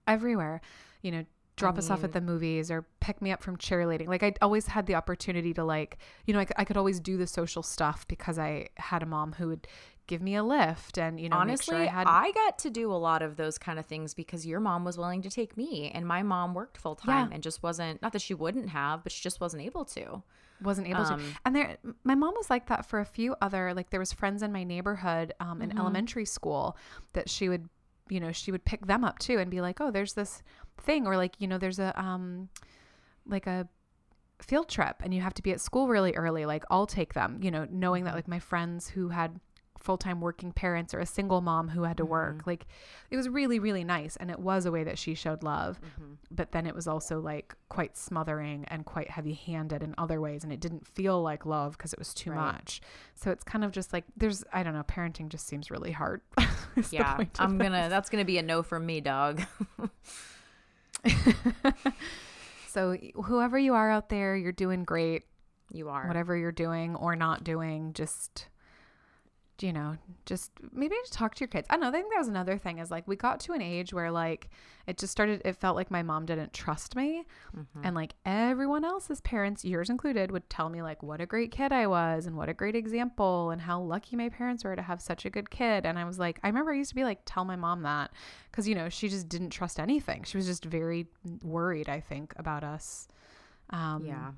everywhere. 0.06 0.60
You 1.02 1.12
know, 1.12 1.24
drop 1.62 1.78
us 1.78 1.88
off 1.90 2.04
at 2.04 2.12
the 2.12 2.20
movies 2.20 2.70
or 2.70 2.84
pick 3.00 3.22
me 3.22 3.32
up 3.32 3.42
from 3.42 3.56
cheerleading. 3.56 4.06
Like 4.08 4.22
I 4.22 4.34
always 4.42 4.66
had 4.66 4.86
the 4.86 4.94
opportunity 4.94 5.54
to 5.54 5.64
like, 5.64 5.98
you 6.26 6.34
know, 6.34 6.44
I 6.56 6.64
could 6.64 6.76
always 6.76 7.00
do 7.00 7.16
the 7.16 7.26
social 7.26 7.62
stuff 7.62 8.06
because 8.08 8.38
I 8.38 8.68
had 8.76 9.02
a 9.02 9.06
mom 9.06 9.32
who 9.32 9.48
would 9.48 9.66
give 10.08 10.20
me 10.20 10.34
a 10.34 10.42
lift 10.42 10.98
and 10.98 11.20
you 11.20 11.28
know 11.28 11.36
Honestly, 11.36 11.76
sure 11.76 11.82
I 11.82 11.86
had 11.86 12.06
I 12.08 12.32
got 12.32 12.58
to 12.60 12.70
do 12.70 12.92
a 12.92 12.94
lot 13.08 13.22
of 13.22 13.36
those 13.36 13.56
kind 13.56 13.78
of 13.78 13.86
things 13.86 14.14
because 14.14 14.44
your 14.44 14.58
mom 14.60 14.84
was 14.84 14.98
willing 14.98 15.22
to 15.22 15.30
take 15.30 15.56
me, 15.56 15.90
and 15.94 16.04
my 16.06 16.22
mom 16.24 16.54
worked 16.54 16.76
full 16.76 16.96
time 16.96 17.28
Yeah. 17.28 17.34
and 17.34 17.42
just 17.42 17.62
wasn't. 17.62 18.02
Not 18.02 18.12
that 18.12 18.20
she 18.22 18.34
wouldn't 18.34 18.68
have, 18.70 19.04
but 19.04 19.12
she 19.12 19.22
just 19.22 19.40
wasn't 19.40 19.62
able 19.62 19.84
to. 19.86 20.22
wasn't 20.60 20.88
able 20.88 21.04
to 21.04 21.14
Um, 21.14 21.22
and 21.44 21.54
there 21.56 21.76
my 22.04 22.14
mom 22.16 22.34
was 22.36 22.50
like 22.50 22.66
that 22.66 22.84
for 22.84 22.98
a 23.00 23.04
few 23.04 23.34
other 23.40 23.72
like 23.74 23.90
there 23.90 24.00
was 24.00 24.12
friends 24.12 24.42
in 24.42 24.52
my 24.52 24.64
neighborhood 24.64 25.32
um, 25.40 25.60
Mm-hmm. 25.60 25.70
in 25.70 25.78
elementary 25.78 26.24
school 26.26 26.76
that 27.14 27.30
she 27.30 27.48
would 27.48 27.68
you 28.08 28.18
know 28.20 28.32
she 28.32 28.50
would 28.52 28.64
pick 28.64 28.86
them 28.86 29.04
up 29.04 29.18
too 29.20 29.38
and 29.38 29.50
be 29.50 29.60
like 29.60 29.80
oh 29.80 29.90
there's 29.90 30.12
this 30.14 30.42
thing 30.80 31.06
or 31.06 31.16
like 31.16 31.34
you 31.38 31.46
know 31.46 31.58
there's 31.58 31.78
a 31.78 31.98
um 32.00 32.48
like 33.26 33.46
a 33.46 33.68
field 34.40 34.68
trip 34.68 34.96
and 35.04 35.14
you 35.14 35.20
have 35.20 35.34
to 35.34 35.42
be 35.42 35.52
at 35.52 35.60
school 35.60 35.86
really 35.86 36.12
early 36.14 36.44
like 36.44 36.64
i'll 36.70 36.86
take 36.86 37.14
them 37.14 37.38
you 37.42 37.50
know 37.50 37.66
knowing 37.70 38.02
Mm-hmm. 38.02 38.06
that 38.06 38.14
like 38.16 38.26
my 38.28 38.40
friends 38.40 38.88
who 38.88 39.10
had 39.10 39.38
full-time 39.78 40.20
working 40.20 40.52
parents 40.52 40.94
or 40.94 41.00
a 41.00 41.06
single 41.06 41.40
mom 41.40 41.68
who 41.68 41.82
had 41.84 41.96
to 41.96 42.04
work 42.04 42.38
Mm-hmm. 42.38 42.50
like 42.50 42.66
it 43.10 43.16
was 43.16 43.28
really 43.28 43.58
really 43.60 43.84
nice 43.84 44.16
and 44.16 44.30
it 44.30 44.38
was 44.40 44.64
a 44.66 44.70
way 44.72 44.82
that 44.84 44.98
she 44.98 45.14
showed 45.14 45.42
love 45.44 45.80
Mm-hmm. 45.80 46.12
but 46.32 46.50
then 46.52 46.66
it 46.66 46.74
was 46.74 46.88
also 46.88 47.20
like 47.20 47.54
quite 47.68 47.96
smothering 47.96 48.64
and 48.68 48.84
quite 48.84 49.10
heavy-handed 49.10 49.82
in 49.82 49.94
other 49.98 50.20
ways 50.20 50.42
and 50.44 50.52
it 50.52 50.60
didn't 50.60 50.86
feel 50.86 51.20
like 51.22 51.46
love 51.46 51.76
because 51.76 51.92
it 51.92 51.98
was 51.98 52.12
too 52.14 52.30
Right. 52.30 52.38
much 52.54 52.80
so 53.14 53.30
it's 53.30 53.44
kind 53.44 53.64
of 53.64 53.70
just 53.72 53.92
like 53.92 54.04
there's 54.16 54.42
i 54.52 54.62
don't 54.64 54.74
know 54.74 54.82
parenting 54.84 55.28
just 55.28 55.46
seems 55.46 55.70
really 55.70 55.92
hard 55.92 56.20
Yeah, 56.90 57.18
I'm 57.38 57.60
it. 57.60 57.64
gonna. 57.64 57.88
That's 57.90 58.08
gonna 58.08 58.24
be 58.24 58.38
a 58.38 58.42
no 58.42 58.62
from 58.62 58.86
me, 58.86 59.02
dog. 59.02 59.42
so 62.68 62.96
whoever 63.24 63.58
you 63.58 63.74
are 63.74 63.90
out 63.90 64.08
there 64.08 64.36
you're 64.36 64.52
doing 64.52 64.84
great 64.84 65.24
you 65.72 65.88
are. 65.88 66.06
whatever 66.06 66.36
you're 66.36 66.52
doing 66.52 66.94
or 66.96 67.16
not 67.16 67.44
doing 67.44 67.92
just 67.92 68.48
you 69.62 69.72
know 69.72 69.96
just 70.26 70.50
maybe 70.72 70.94
just 71.02 71.12
talk 71.12 71.34
to 71.34 71.40
your 71.40 71.48
kids. 71.48 71.66
I 71.70 71.76
know 71.76 71.88
i 71.88 71.90
think 71.92 72.10
that 72.10 72.18
was 72.18 72.28
another 72.28 72.58
thing 72.58 72.78
is 72.78 72.90
like 72.90 73.06
we 73.08 73.16
got 73.16 73.40
to 73.40 73.52
an 73.52 73.62
age 73.62 73.92
where 73.92 74.10
like 74.10 74.48
it 74.86 74.98
just 74.98 75.12
started 75.12 75.42
it 75.44 75.56
felt 75.56 75.76
like 75.76 75.90
my 75.90 76.02
mom 76.02 76.26
didn't 76.26 76.52
trust 76.52 76.96
me. 76.96 77.24
And 77.84 77.94
like 77.94 78.14
everyone 78.26 78.84
else's 78.84 79.20
parents 79.20 79.64
yours 79.64 79.90
included 79.90 80.30
would 80.30 80.48
tell 80.50 80.68
me 80.68 80.82
like 80.82 81.02
what 81.02 81.20
a 81.20 81.26
great 81.26 81.50
kid 81.52 81.72
i 81.72 81.86
was 81.86 82.26
and 82.26 82.36
what 82.36 82.48
a 82.48 82.54
great 82.54 82.74
example 82.76 83.50
and 83.50 83.60
how 83.62 83.80
lucky 83.80 84.16
my 84.16 84.28
parents 84.28 84.64
were 84.64 84.74
to 84.76 84.82
have 84.82 85.00
such 85.00 85.24
a 85.24 85.30
good 85.30 85.50
kid. 85.50 85.86
And 85.86 85.98
i 85.98 86.04
was 86.04 86.18
like 86.18 86.40
i 86.42 86.48
remember 86.48 86.72
i 86.72 86.76
used 86.76 86.90
to 86.90 86.96
be 86.96 87.04
like 87.04 87.20
tell 87.24 87.44
my 87.44 87.56
mom 87.56 87.82
that 87.82 88.10
because 88.50 88.66
you 88.68 88.74
know 88.74 88.88
she 88.88 89.08
just 89.08 89.28
didn't 89.28 89.50
trust 89.50 89.78
anything. 89.78 90.22
She 90.24 90.36
was 90.36 90.46
just 90.46 90.64
very 90.64 91.06
worried 91.42 91.88
i 91.88 92.00
think 92.00 92.32
about 92.36 92.64
us 92.64 93.08
um 93.70 94.04
Yeah. 94.06 94.32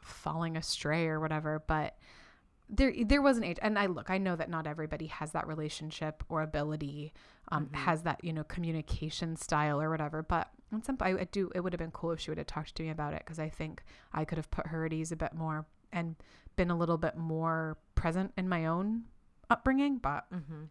falling 0.00 0.56
astray 0.56 1.06
or 1.06 1.20
whatever. 1.20 1.62
But 1.66 1.96
there 2.70 2.92
there 3.04 3.20
was 3.22 3.36
an 3.36 3.44
age 3.44 3.58
and 3.60 3.78
i 3.78 3.86
look 3.86 4.08
i 4.10 4.16
know 4.18 4.34
that 4.36 4.48
not 4.48 4.66
everybody 4.66 5.06
has 5.06 5.32
that 5.32 5.46
relationship 5.46 6.22
or 6.28 6.42
ability 6.42 7.12
um 7.50 7.68
has 7.72 8.02
that 8.02 8.22
you 8.24 8.32
know 8.32 8.44
communication 8.44 9.36
style 9.36 9.80
or 9.80 9.90
whatever 9.90 10.22
but 10.22 10.48
at 10.74 10.84
some 10.86 10.96
I, 11.00 11.10
I 11.10 11.24
do 11.30 11.50
it 11.54 11.60
would 11.60 11.72
have 11.74 11.80
been 11.80 11.90
cool 11.90 12.12
if 12.12 12.20
she 12.20 12.30
would 12.30 12.38
have 12.38 12.46
talked 12.46 12.74
to 12.76 12.82
me 12.82 12.88
about 12.90 13.12
it 13.14 13.20
because 13.24 13.38
i 13.38 13.48
think 13.48 13.82
i 14.12 14.24
could 14.24 14.38
have 14.38 14.50
put 14.50 14.68
her 14.68 14.86
at 14.86 14.92
ease 14.92 15.12
a 15.12 15.16
bit 15.16 15.34
more 15.34 15.66
and 15.92 16.16
been 16.56 16.70
a 16.70 16.76
little 16.78 16.96
bit 16.98 17.16
more 17.16 17.76
present 17.94 18.32
in 18.38 18.48
my 18.48 18.64
own 18.66 19.02
upbringing 19.50 19.98
but 19.98 20.24
Mm-hmm. 20.32 20.64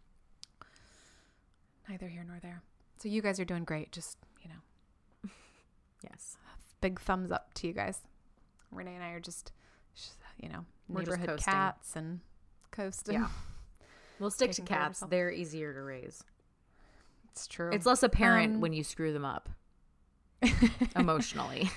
neither 1.90 2.08
here 2.08 2.24
nor 2.28 2.40
there 2.42 2.62
so 2.98 3.10
you 3.10 3.22
guys 3.22 3.40
are 3.40 3.46
doing 3.46 3.64
great 3.64 3.92
just 3.92 4.18
you 4.42 4.50
know 4.50 5.30
Yes. 6.04 6.38
big 6.80 7.00
thumbs 7.00 7.32
up 7.32 7.54
to 7.56 7.68
you 7.68 7.74
guys 7.74 8.02
renee 8.72 8.96
and 8.96 9.04
i 9.04 9.10
are 9.10 9.20
just 9.20 9.52
you 10.42 10.50
know 10.50 10.66
We're 10.94 11.04
just 11.04 11.20
neighborhood 11.20 11.40
cats 11.42 11.96
and 11.96 12.20
coasting 12.72 13.16
Yeah. 13.16 13.28
We'll 14.20 14.30
stick 14.30 14.52
to 14.52 14.58
Taking 14.62 14.66
care 14.68 14.82
of 14.82 14.88
cats. 14.90 15.04
They're 15.10 15.32
easier 15.32 15.74
to 15.74 15.82
raise. 15.82 16.24
It's 17.32 17.48
true. 17.48 17.72
It's 17.74 17.86
less 17.88 18.04
apparent 18.04 18.56
Um, 18.56 18.62
when 18.62 18.72
you 18.74 18.84
screw 18.84 19.14
them 19.14 19.26
up 19.26 19.50
emotionally. 20.96 21.70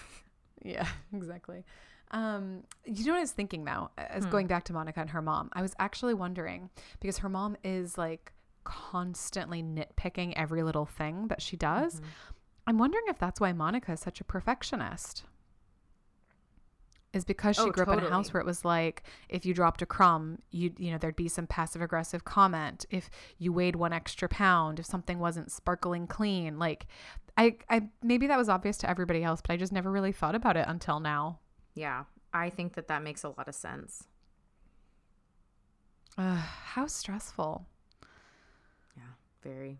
yeah, 0.62 0.87
exactly. 1.14 1.64
Um, 2.11 2.64
you 2.85 3.05
know 3.07 3.12
what 3.12 3.18
I 3.18 3.22
was 3.22 3.33
thinking 3.33 3.64
though, 3.64 3.90
as 3.96 4.24
Hmm. 4.24 4.31
going 4.31 4.46
back 4.46 4.64
to 4.64 4.72
Monica 4.72 5.00
and 5.00 5.11
her 5.11 5.22
mom, 5.22 5.48
I 5.55 5.62
was 5.62 5.74
actually 5.79 6.14
wondering 6.14 6.70
because 7.00 7.18
her 7.18 7.29
mom 7.29 7.57
is 7.64 7.96
like 7.98 8.33
constantly 8.64 9.62
nitpicking 9.62 10.33
every 10.37 10.62
little 10.62 10.87
thing 10.87 11.29
that 11.29 11.42
she 11.42 11.57
does. 11.57 11.96
Mm-hmm. 11.96 12.07
I'm 12.66 12.79
wondering 12.79 13.05
if 13.09 13.18
that's 13.18 13.40
why 13.40 13.53
Monica 13.53 13.92
is 13.92 14.00
such 14.00 14.20
a 14.20 14.24
perfectionist. 14.24 15.24
Is 17.14 17.24
because 17.24 17.57
she 17.57 17.62
Oh, 17.62 17.70
grew 17.70 17.85
up 17.85 17.98
in 17.98 18.05
a 18.05 18.11
house 18.11 18.33
where 18.33 18.40
it 18.40 18.46
was 18.46 18.64
like 18.64 19.05
if 19.29 19.46
you 19.46 19.55
dropped 19.55 19.81
a 19.83 19.87
crumb, 19.87 20.38
you 20.50 20.72
you 20.77 20.90
know 20.90 20.98
there'd 20.98 21.16
be 21.16 21.29
some 21.29 21.46
passive 21.46 21.81
aggressive 21.81 22.24
comment. 22.24 22.85
If 22.90 23.09
you 23.38 23.53
weighed 23.53 23.77
one 23.77 23.92
extra 23.92 24.29
pound, 24.29 24.81
if 24.81 24.87
something 24.87 25.18
wasn't 25.20 25.53
sparkling 25.53 26.07
clean, 26.09 26.59
like 26.59 26.87
I 27.37 27.57
I 27.70 27.88
maybe 28.03 28.27
that 28.27 28.37
was 28.37 28.48
obvious 28.48 28.77
to 28.79 28.90
everybody 28.90 29.22
else, 29.22 29.40
but 29.40 29.53
I 29.53 29.57
just 29.57 29.72
never 29.72 29.90
really 29.90 30.12
thought 30.12 30.35
about 30.35 30.57
it 30.57 30.66
until 30.68 30.98
now. 31.00 31.38
Yeah. 31.74 32.05
I 32.33 32.50
think 32.50 32.74
that 32.74 32.88
that 32.88 33.03
makes 33.03 33.22
a 33.22 33.29
lot 33.29 33.46
of 33.46 33.55
sense. 33.55 34.09
Ugh, 36.18 36.37
how 36.38 36.87
stressful. 36.87 37.66
Yeah. 38.96 39.03
Very. 39.42 39.79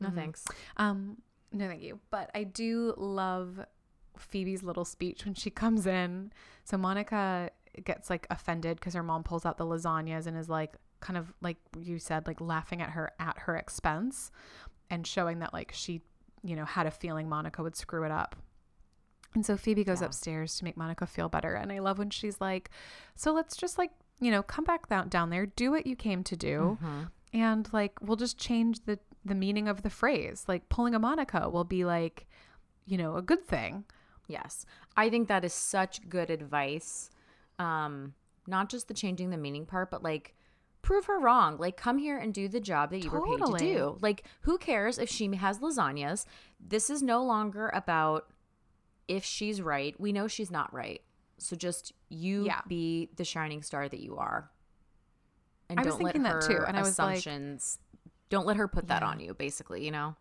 No 0.00 0.08
Mhm. 0.08 0.14
thanks. 0.14 0.44
Um, 0.76 1.22
no, 1.52 1.68
thank 1.68 1.82
you. 1.82 2.00
But 2.10 2.30
I 2.34 2.44
do 2.44 2.94
love 2.96 3.64
Phoebe's 4.18 4.62
little 4.62 4.84
speech 4.84 5.24
when 5.24 5.34
she 5.34 5.50
comes 5.50 5.86
in. 5.86 6.32
So 6.64 6.76
Monica 6.76 7.50
gets 7.84 8.08
like 8.10 8.26
offended 8.30 8.78
because 8.78 8.94
her 8.94 9.02
mom 9.02 9.22
pulls 9.22 9.44
out 9.44 9.58
the 9.58 9.66
lasagnas 9.66 10.26
and 10.26 10.36
is 10.36 10.48
like 10.48 10.74
kind 11.00 11.18
of 11.18 11.32
like 11.42 11.58
you 11.78 11.98
said 11.98 12.26
like 12.26 12.40
laughing 12.40 12.80
at 12.80 12.90
her 12.90 13.12
at 13.20 13.36
her 13.40 13.54
expense 13.56 14.30
and 14.88 15.06
showing 15.06 15.40
that 15.40 15.52
like 15.52 15.70
she 15.72 16.00
you 16.42 16.56
know 16.56 16.64
had 16.64 16.86
a 16.86 16.90
feeling 16.90 17.28
Monica 17.28 17.62
would 17.62 17.76
screw 17.76 18.04
it 18.04 18.10
up. 18.10 18.34
And 19.34 19.44
so 19.44 19.56
Phoebe 19.58 19.84
goes 19.84 20.00
Yeah. 20.00 20.06
upstairs 20.06 20.56
to 20.56 20.64
make 20.64 20.76
Monica 20.78 21.06
feel 21.06 21.28
better 21.28 21.54
and 21.54 21.70
I 21.70 21.80
love 21.80 21.98
when 21.98 22.08
she's 22.10 22.40
like 22.40 22.70
so 23.14 23.32
let's 23.34 23.56
just 23.56 23.76
like 23.76 23.90
you 24.20 24.30
know 24.30 24.42
come 24.42 24.64
back 24.64 24.88
down 24.88 25.08
down 25.10 25.28
there 25.28 25.44
do 25.44 25.70
what 25.70 25.86
you 25.86 25.94
came 25.96 26.24
to 26.24 26.36
do 26.36 26.78
Mhm. 26.82 27.10
and 27.34 27.68
like 27.74 27.92
we'll 28.00 28.16
just 28.16 28.38
change 28.38 28.86
the 28.86 28.98
the 29.22 29.34
meaning 29.34 29.68
of 29.68 29.82
the 29.82 29.90
phrase 29.90 30.44
like 30.48 30.68
pulling 30.70 30.94
a 30.94 30.98
Monica 30.98 31.50
will 31.50 31.64
be 31.64 31.84
like 31.84 32.26
you 32.86 32.96
know 32.96 33.16
a 33.16 33.22
good 33.22 33.44
thing. 33.46 33.84
Yes. 34.26 34.66
I 34.96 35.08
think 35.10 35.28
that 35.28 35.44
is 35.44 35.52
such 35.52 36.08
good 36.08 36.30
advice. 36.30 37.10
Um, 37.58 38.14
not 38.46 38.68
just 38.68 38.88
the 38.88 38.94
changing 38.94 39.30
the 39.30 39.36
meaning 39.36 39.66
part, 39.66 39.90
but 39.90 40.02
like 40.02 40.34
prove 40.82 41.06
her 41.06 41.18
wrong. 41.18 41.56
Like 41.58 41.76
come 41.76 41.98
here 41.98 42.18
and 42.18 42.32
do 42.32 42.48
the 42.48 42.60
job 42.60 42.90
that 42.90 43.02
you 43.04 43.10
were 43.10 43.24
paid 43.26 43.38
to 43.38 43.56
do. 43.58 43.98
Like 44.00 44.24
who 44.42 44.58
cares 44.58 44.98
if 44.98 45.08
she 45.08 45.34
has 45.36 45.58
lasagnas? 45.58 46.26
This 46.60 46.90
is 46.90 47.02
no 47.02 47.24
longer 47.24 47.70
about 47.74 48.26
if 49.08 49.24
she's 49.24 49.60
right. 49.62 49.98
We 50.00 50.12
know 50.12 50.26
she's 50.28 50.50
not 50.50 50.72
right. 50.72 51.00
So 51.38 51.54
just 51.56 51.92
you 52.08 52.44
Yeah. 52.46 52.60
be 52.66 53.10
the 53.16 53.24
shining 53.24 53.62
star 53.62 53.88
that 53.88 54.00
you 54.00 54.16
are. 54.16 54.50
And 55.68 55.78
I 55.80 55.82
was 55.82 55.94
don't 55.94 56.02
let 56.04 56.12
thinking 56.14 56.30
her 56.30 56.40
that 56.40 56.48
too, 56.48 56.64
and 56.66 56.76
I 56.76 56.80
was 56.80 56.98
like- 56.98 57.16
assumptions 57.18 57.78
don't 58.28 58.46
let 58.46 58.56
her 58.56 58.66
put 58.68 58.88
that 58.88 59.02
Yeah. 59.02 59.08
on 59.08 59.20
you, 59.20 59.34
basically, 59.34 59.84
you 59.84 59.90
know? 59.92 60.16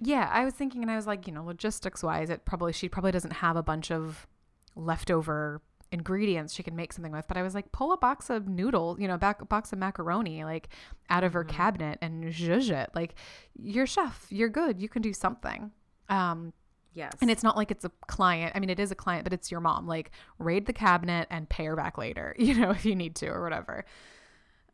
Yeah, 0.00 0.28
I 0.32 0.44
was 0.44 0.54
thinking, 0.54 0.82
and 0.82 0.90
I 0.90 0.96
was 0.96 1.06
like, 1.06 1.26
you 1.26 1.32
know, 1.32 1.44
logistics 1.44 2.02
wise, 2.02 2.28
it 2.30 2.44
probably 2.44 2.72
she 2.72 2.88
probably 2.88 3.12
doesn't 3.12 3.32
have 3.34 3.56
a 3.56 3.62
bunch 3.62 3.90
of 3.90 4.26
leftover 4.74 5.62
ingredients 5.92 6.52
she 6.52 6.62
can 6.62 6.76
make 6.76 6.92
something 6.92 7.12
with. 7.12 7.26
But 7.28 7.36
I 7.36 7.42
was 7.42 7.54
like, 7.54 7.72
pull 7.72 7.92
a 7.92 7.96
box 7.96 8.28
of 8.28 8.46
noodles, 8.48 8.98
you 9.00 9.08
know, 9.08 9.16
back 9.16 9.40
a 9.40 9.46
box 9.46 9.72
of 9.72 9.78
macaroni, 9.78 10.44
like 10.44 10.68
out 11.08 11.24
of 11.24 11.32
her 11.32 11.44
cabinet 11.44 11.98
and 12.02 12.24
zhuzh 12.24 12.70
it. 12.70 12.90
Like, 12.94 13.14
you're 13.58 13.86
chef, 13.86 14.26
you're 14.30 14.48
good, 14.48 14.80
you 14.80 14.88
can 14.88 15.02
do 15.02 15.12
something. 15.12 15.70
Um, 16.08 16.52
Yes. 16.94 17.12
and 17.20 17.30
it's 17.30 17.42
not 17.42 17.58
like 17.58 17.70
it's 17.70 17.84
a 17.84 17.90
client. 18.08 18.52
I 18.54 18.58
mean, 18.60 18.70
it 18.70 18.80
is 18.80 18.90
a 18.90 18.94
client, 18.94 19.24
but 19.24 19.34
it's 19.34 19.50
your 19.50 19.60
mom. 19.60 19.86
Like, 19.86 20.12
raid 20.38 20.64
the 20.64 20.72
cabinet 20.72 21.26
and 21.30 21.46
pay 21.46 21.66
her 21.66 21.76
back 21.76 21.98
later, 21.98 22.34
you 22.38 22.54
know, 22.54 22.70
if 22.70 22.86
you 22.86 22.94
need 22.96 23.14
to 23.16 23.26
or 23.28 23.42
whatever. 23.42 23.84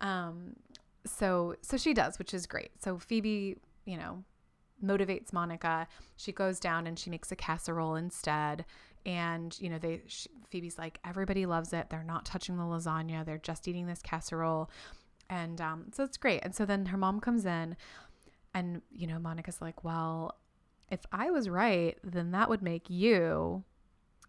Um, 0.00 0.54
so 1.04 1.56
so 1.62 1.76
she 1.76 1.94
does, 1.94 2.18
which 2.18 2.32
is 2.32 2.46
great. 2.46 2.70
So 2.80 2.98
Phoebe, 2.98 3.56
you 3.85 3.96
know, 3.96 4.22
motivates 4.82 5.32
Monica. 5.32 5.86
She 6.16 6.32
goes 6.32 6.60
down 6.60 6.86
and 6.86 6.98
she 6.98 7.10
makes 7.10 7.30
a 7.32 7.36
casserole 7.36 7.94
instead. 7.94 8.64
And 9.04 9.56
you 9.60 9.68
know, 9.68 9.78
they 9.78 10.02
she, 10.06 10.28
Phoebe's 10.48 10.78
like, 10.78 10.98
everybody 11.04 11.46
loves 11.46 11.72
it. 11.72 11.90
They're 11.90 12.04
not 12.04 12.24
touching 12.24 12.56
the 12.56 12.62
lasagna. 12.62 13.24
They're 13.24 13.38
just 13.38 13.66
eating 13.66 13.86
this 13.86 14.00
casserole. 14.02 14.70
And 15.28 15.60
um, 15.60 15.86
so 15.92 16.04
it's 16.04 16.16
great. 16.16 16.40
And 16.42 16.54
so 16.54 16.66
then 16.66 16.86
her 16.86 16.98
mom 16.98 17.18
comes 17.20 17.46
in, 17.46 17.76
and 18.54 18.82
you 18.90 19.06
know, 19.06 19.18
Monica's 19.18 19.60
like, 19.60 19.82
well, 19.82 20.36
if 20.90 21.00
I 21.10 21.30
was 21.30 21.48
right, 21.48 21.96
then 22.04 22.32
that 22.32 22.48
would 22.50 22.62
make 22.62 22.90
you. 22.90 23.64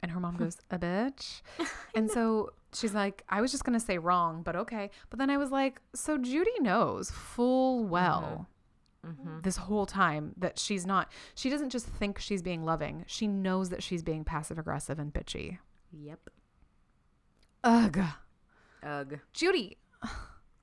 And 0.01 0.11
her 0.11 0.19
mom 0.19 0.37
goes, 0.37 0.57
a 0.71 0.79
bitch. 0.79 1.41
and 1.95 2.09
so 2.09 2.51
she's 2.73 2.93
like, 2.93 3.23
I 3.29 3.41
was 3.41 3.51
just 3.51 3.65
going 3.65 3.77
to 3.77 3.85
say 3.85 3.97
wrong, 3.97 4.43
but 4.43 4.55
okay. 4.55 4.89
But 5.09 5.19
then 5.19 5.29
I 5.29 5.37
was 5.37 5.51
like, 5.51 5.81
so 5.93 6.17
Judy 6.17 6.59
knows 6.59 7.11
full 7.11 7.83
well 7.83 8.21
Mm-hmm. 8.21 8.52
Mm-hmm. 9.05 9.41
this 9.41 9.57
whole 9.57 9.85
time 9.85 10.31
that 10.37 10.57
she's 10.57 10.85
not, 10.85 11.11
she 11.35 11.49
doesn't 11.49 11.71
just 11.71 11.85
think 11.85 12.19
she's 12.19 12.41
being 12.41 12.63
loving. 12.63 13.03
She 13.05 13.27
knows 13.27 13.69
that 13.69 13.83
she's 13.83 14.01
being 14.01 14.23
passive 14.23 14.57
aggressive 14.57 14.97
and 14.97 15.13
bitchy. 15.13 15.57
Yep. 15.91 16.29
Ugh. 17.65 17.99
Ugh. 18.81 19.19
Judy, 19.33 19.77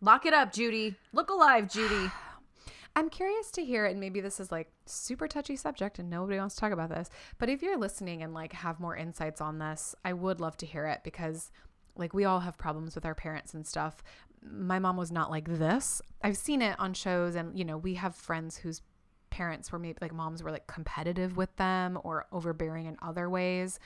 Lock 0.00 0.24
it 0.24 0.32
up, 0.32 0.52
Judy. 0.52 0.96
Look 1.12 1.30
alive, 1.30 1.70
Judy. 1.70 2.10
I'm 2.96 3.08
curious 3.08 3.50
to 3.52 3.64
hear, 3.64 3.84
and 3.86 4.00
maybe 4.00 4.20
this 4.20 4.40
is 4.40 4.50
like 4.50 4.72
super 4.84 5.28
touchy 5.28 5.54
subject 5.56 5.98
and 5.98 6.10
nobody 6.10 6.38
wants 6.38 6.56
to 6.56 6.60
talk 6.60 6.72
about 6.72 6.88
this, 6.88 7.08
but 7.38 7.48
if 7.48 7.62
you're 7.62 7.78
listening 7.78 8.22
and 8.22 8.34
like 8.34 8.52
have 8.52 8.80
more 8.80 8.96
insights 8.96 9.40
on 9.40 9.58
this, 9.58 9.94
I 10.04 10.12
would 10.12 10.40
love 10.40 10.56
to 10.58 10.66
hear 10.66 10.86
it 10.86 11.02
because 11.04 11.52
like 11.96 12.12
we 12.12 12.24
all 12.24 12.40
have 12.40 12.58
problems 12.58 12.94
with 12.96 13.04
our 13.06 13.14
parents 13.14 13.54
and 13.54 13.64
stuff. 13.66 14.02
My 14.42 14.78
mom 14.78 14.96
was 14.96 15.12
not 15.12 15.30
like 15.30 15.48
this. 15.48 16.00
I've 16.22 16.36
seen 16.36 16.62
it 16.62 16.78
on 16.78 16.94
shows 16.94 17.34
and 17.34 17.58
you 17.58 17.64
know, 17.64 17.76
we 17.76 17.94
have 17.94 18.14
friends 18.14 18.56
whose 18.56 18.82
parents 19.30 19.70
were 19.70 19.78
maybe 19.78 19.98
like 20.00 20.12
moms 20.12 20.42
were 20.42 20.50
like 20.50 20.66
competitive 20.66 21.36
with 21.36 21.54
them 21.56 21.98
or 22.02 22.26
overbearing 22.32 22.86
in 22.86 22.96
other 23.02 23.28
ways. 23.30 23.78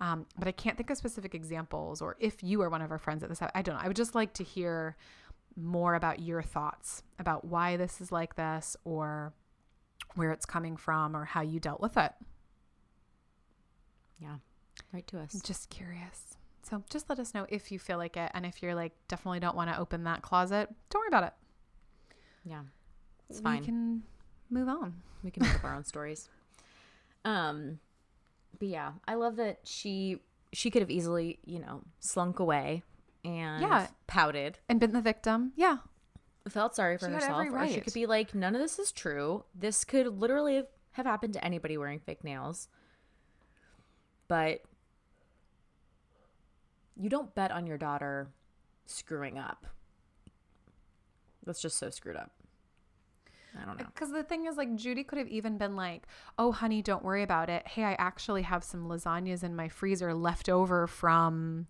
Um, 0.00 0.26
but 0.38 0.48
I 0.48 0.52
can't 0.52 0.76
think 0.76 0.90
of 0.90 0.96
specific 0.96 1.34
examples 1.34 2.02
or 2.02 2.16
if 2.18 2.42
you 2.42 2.60
are 2.62 2.68
one 2.68 2.82
of 2.82 2.90
our 2.90 2.98
friends 2.98 3.22
at 3.22 3.28
this, 3.28 3.40
I 3.42 3.62
don't 3.62 3.76
know. 3.76 3.80
I 3.82 3.88
would 3.88 3.96
just 3.96 4.14
like 4.14 4.32
to 4.34 4.44
hear 4.44 4.96
more 5.56 5.94
about 5.94 6.20
your 6.20 6.42
thoughts 6.42 7.02
about 7.18 7.44
why 7.44 7.76
this 7.76 8.00
is 8.00 8.10
like 8.10 8.36
this 8.36 8.76
or 8.84 9.32
where 10.14 10.32
it's 10.32 10.46
coming 10.46 10.76
from 10.76 11.16
or 11.16 11.24
how 11.24 11.40
you 11.40 11.60
dealt 11.60 11.80
with 11.80 11.96
it. 11.96 12.12
Yeah. 14.18 14.36
Right 14.92 15.06
to 15.08 15.18
us. 15.18 15.40
Just 15.42 15.70
curious. 15.70 16.36
So 16.62 16.82
just 16.90 17.08
let 17.08 17.18
us 17.18 17.34
know 17.34 17.46
if 17.48 17.72
you 17.72 17.78
feel 17.78 17.98
like 17.98 18.16
it. 18.16 18.30
And 18.34 18.46
if 18.46 18.62
you're 18.62 18.74
like, 18.74 18.92
definitely 19.08 19.40
don't 19.40 19.56
want 19.56 19.70
to 19.70 19.78
open 19.78 20.04
that 20.04 20.22
closet, 20.22 20.68
don't 20.90 21.00
worry 21.00 21.08
about 21.08 21.24
it. 21.24 21.32
Yeah. 22.44 22.62
It's 23.28 23.40
fine. 23.40 23.60
We 23.60 23.66
can 23.66 24.02
move 24.50 24.68
on. 24.68 24.94
We 25.24 25.30
can 25.30 25.42
make 25.44 25.54
up 25.56 25.64
our 25.64 25.74
own 25.74 25.84
stories. 25.84 26.28
Um, 27.24 27.78
but 28.58 28.66
yeah, 28.66 28.94
I 29.06 29.14
love 29.14 29.36
that 29.36 29.60
she 29.62 30.18
she 30.52 30.72
could 30.72 30.82
have 30.82 30.90
easily, 30.90 31.38
you 31.44 31.60
know, 31.60 31.82
slunk 32.00 32.40
away 32.40 32.82
and 33.24 33.62
Yeah. 33.62 33.86
pouted, 34.08 34.58
And 34.68 34.80
been 34.80 34.92
the 34.92 35.00
victim. 35.00 35.52
Yeah. 35.54 35.76
felt 36.48 36.74
sorry 36.74 36.98
for 36.98 37.06
She 37.06 37.12
herself, 37.12 37.46
every 37.46 37.56
or 37.56 37.68
she 37.68 37.80
could 37.80 37.94
be 37.94 38.06
like, 38.06 38.34
none 38.34 38.56
of 38.56 38.60
this 38.60 38.80
is 38.80 38.90
true. 38.90 39.44
This 39.54 39.84
could 39.84 40.08
literally 40.18 40.64
have 40.94 41.06
happened 41.06 41.34
to 41.34 41.44
anybody 41.44 41.78
wearing 41.78 42.00
fake 42.00 42.24
nails. 42.24 42.66
But 44.26 44.62
you 46.96 47.08
don't 47.08 47.34
bet 47.34 47.50
on 47.50 47.66
your 47.66 47.78
daughter 47.78 48.28
screwing 48.86 49.38
up. 49.38 49.66
That's 51.44 51.60
just 51.60 51.78
so 51.78 51.90
screwed 51.90 52.16
up. 52.16 52.30
I 53.60 53.66
don't 53.66 53.78
know. 53.78 53.84
Because 53.92 54.10
the 54.12 54.22
thing 54.22 54.46
is, 54.46 54.56
like, 54.56 54.74
Judy 54.76 55.04
could 55.04 55.18
have 55.18 55.28
even 55.28 55.58
been 55.58 55.76
like, 55.76 56.04
oh, 56.38 56.52
honey, 56.52 56.80
don't 56.80 57.04
worry 57.04 57.22
about 57.22 57.50
it. 57.50 57.66
Hey, 57.66 57.84
I 57.84 57.92
actually 57.98 58.42
have 58.42 58.64
some 58.64 58.88
lasagnas 58.88 59.42
in 59.42 59.54
my 59.54 59.68
freezer 59.68 60.14
left 60.14 60.48
over 60.48 60.86
from 60.86 61.66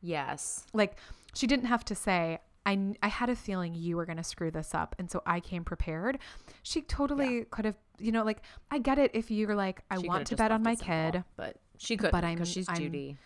Yes. 0.00 0.64
like 0.72 0.96
she 1.34 1.46
didn't 1.48 1.66
have 1.66 1.84
to 1.86 1.94
say 1.94 2.38
I, 2.64 2.94
I 3.02 3.08
had 3.08 3.30
a 3.30 3.34
feeling 3.36 3.74
you 3.74 3.96
were 3.96 4.06
going 4.06 4.16
to 4.18 4.22
screw 4.24 4.50
this 4.52 4.72
up 4.72 4.94
and 4.98 5.10
so 5.10 5.22
i 5.26 5.40
came 5.40 5.64
prepared 5.64 6.18
she 6.62 6.82
totally 6.82 7.46
could 7.50 7.64
have 7.64 7.74
you 7.98 8.12
know 8.12 8.22
like 8.22 8.42
i 8.70 8.78
get 8.78 8.98
it 9.00 9.10
if 9.14 9.28
you're 9.28 9.56
like 9.56 9.80
i 9.90 9.98
She 10.00 10.06
want 10.06 10.28
to 10.28 10.36
bet 10.36 10.52
on 10.52 10.62
my 10.62 10.76
simple, 10.76 10.86
kid 11.12 11.24
but 11.36 11.56
she 11.78 11.96
could. 11.96 12.12
But 12.12 12.20
But 12.20 12.24
I'm- 12.24 12.44
she's 12.44 12.68
I'm- 12.68 12.78
Judy. 12.78 13.16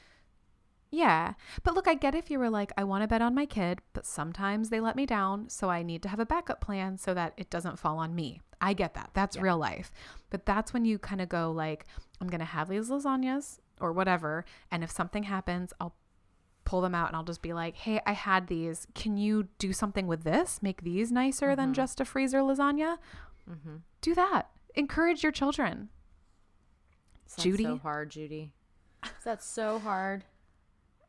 Yeah 0.93 1.33
but 1.65 1.75
look 1.75 1.89
i 1.89 1.95
get 1.95 2.15
if 2.15 2.31
you 2.31 2.39
were 2.39 2.51
like 2.51 2.71
i 2.77 2.85
want 2.85 3.03
to 3.03 3.09
bet 3.09 3.23
on 3.23 3.35
my 3.35 3.47
kid 3.47 3.81
but 3.95 4.07
sometimes 4.07 4.69
they 4.69 4.79
let 4.79 4.95
me 4.95 5.07
down 5.07 5.49
so 5.49 5.71
i 5.71 5.83
need 5.83 6.03
to 6.03 6.09
have 6.09 6.21
a 6.21 6.27
backup 6.27 6.61
plan 6.61 6.97
so 6.97 7.15
that 7.15 7.33
it 7.37 7.51
doesn't 7.51 7.79
fall 7.79 7.99
on 7.99 8.15
me 8.15 8.41
i 8.61 8.73
get 8.73 8.95
that 8.95 9.11
that's 9.15 9.37
real 9.37 9.57
life 9.57 9.91
but 10.31 10.45
that's 10.47 10.73
when 10.73 10.85
you 10.85 10.99
kind 10.99 11.21
of 11.21 11.29
go 11.29 11.51
like 11.51 11.87
i'm 12.21 12.29
going 12.29 12.39
to 12.39 12.45
have 12.45 12.69
these 12.69 12.91
lasagnas 12.91 13.59
or 13.81 13.91
whatever 13.91 14.45
and 14.71 14.85
if 14.85 14.91
something 14.91 15.25
happens 15.25 15.73
i'll 15.81 15.95
pull 16.65 16.81
them 16.81 16.95
out 16.95 17.09
and 17.09 17.17
I'll 17.17 17.25
just 17.25 17.43
be 17.43 17.53
like, 17.53 17.75
hey, 17.77 18.01
I 18.07 18.13
had 18.13 18.47
these. 18.47 18.87
Can 18.95 19.17
you 19.17 19.49
do 19.59 19.73
something 19.73 20.07
with 20.07 20.25
this? 20.25 20.63
Make 20.63 20.83
these 20.83 21.11
nicer 21.11 21.57
than 21.57 21.67
mm-hmm. 21.67 21.73
just 21.75 22.01
a 22.01 22.05
freezer 22.05 22.39
lasagna? 22.39 22.99
Mm-hmm. 23.51 23.77
Do 24.01 24.15
that. 24.15 24.51
Encourage 24.75 25.23
your 25.23 25.33
children. 25.33 25.89
That's 27.29 27.43
Judy? 27.43 27.65
so 27.65 27.79
hard, 27.79 28.11
Judy. 28.11 28.53
That's 29.25 29.47
so 29.47 29.79
hard. 29.79 30.25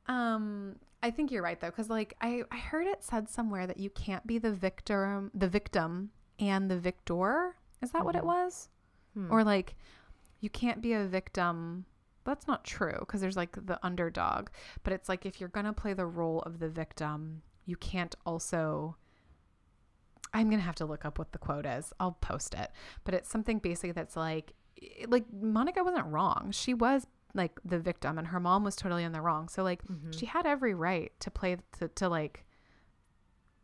Um, 0.07 0.75
I 1.01 1.11
think 1.11 1.31
you're 1.31 1.43
right 1.43 1.59
though, 1.59 1.69
because 1.69 1.89
like 1.89 2.15
I, 2.21 2.43
I 2.51 2.57
heard 2.57 2.87
it 2.87 3.03
said 3.03 3.29
somewhere 3.29 3.67
that 3.67 3.77
you 3.77 3.89
can't 3.89 4.25
be 4.25 4.37
the 4.37 4.51
victim, 4.51 5.31
the 5.33 5.47
victim 5.47 6.11
and 6.39 6.69
the 6.69 6.77
victor. 6.77 7.55
Is 7.81 7.91
that 7.91 8.05
what 8.05 8.15
it 8.15 8.23
was? 8.23 8.69
Or 9.31 9.43
like 9.43 9.75
you 10.39 10.49
can't 10.49 10.81
be 10.81 10.93
a 10.93 11.05
victim. 11.05 11.85
That's 12.25 12.47
not 12.47 12.63
true 12.63 12.95
because 12.99 13.19
there's 13.21 13.35
like 13.35 13.57
the 13.65 13.79
underdog, 13.83 14.47
but 14.83 14.93
it's 14.93 15.09
like 15.09 15.25
if 15.25 15.39
you're 15.39 15.49
gonna 15.49 15.73
play 15.73 15.93
the 15.93 16.05
role 16.05 16.41
of 16.41 16.59
the 16.59 16.69
victim, 16.69 17.41
you 17.65 17.75
can't 17.75 18.15
also. 18.25 18.95
I'm 20.33 20.49
gonna 20.49 20.63
have 20.63 20.75
to 20.75 20.85
look 20.85 21.05
up 21.05 21.19
what 21.19 21.31
the 21.31 21.37
quote 21.37 21.65
is. 21.65 21.93
I'll 21.99 22.13
post 22.13 22.55
it, 22.55 22.71
but 23.03 23.13
it's 23.13 23.29
something 23.29 23.59
basically 23.59 23.91
that's 23.91 24.15
like, 24.15 24.53
like 25.07 25.25
Monica 25.31 25.83
wasn't 25.83 26.07
wrong. 26.07 26.49
She 26.51 26.73
was 26.73 27.05
like 27.33 27.59
the 27.65 27.79
victim, 27.79 28.17
and 28.17 28.27
her 28.27 28.39
mom 28.39 28.63
was 28.63 28.75
totally 28.75 29.03
in 29.03 29.11
the 29.11 29.21
wrong. 29.21 29.49
So 29.49 29.63
like, 29.63 29.83
mm-hmm. 29.85 30.11
she 30.11 30.25
had 30.25 30.45
every 30.45 30.73
right 30.73 31.11
to 31.19 31.31
play 31.31 31.57
to, 31.79 31.87
to 31.87 32.09
like 32.09 32.45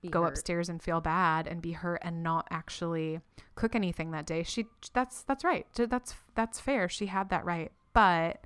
Be 0.02 0.10
go 0.10 0.22
hurt. 0.22 0.30
upstairs 0.30 0.70
and 0.70 0.82
feel 0.82 1.02
bad 1.02 1.48
and 1.48 1.62
be 1.62 1.74
hurt 1.74 2.00
and 2.02 2.24
not 2.24 2.48
actually 2.50 3.22
cook 3.56 3.76
anything 3.76 4.12
that 4.12 4.26
day. 4.26 4.44
She 4.44 4.66
that's 4.94 5.24
that's 5.24 5.44
right. 5.44 5.68
That's 5.76 6.16
that's 6.36 6.60
fair. 6.60 6.90
She 6.90 7.08
had 7.08 7.30
that 7.30 7.46
right. 7.46 7.72
But 7.94 8.46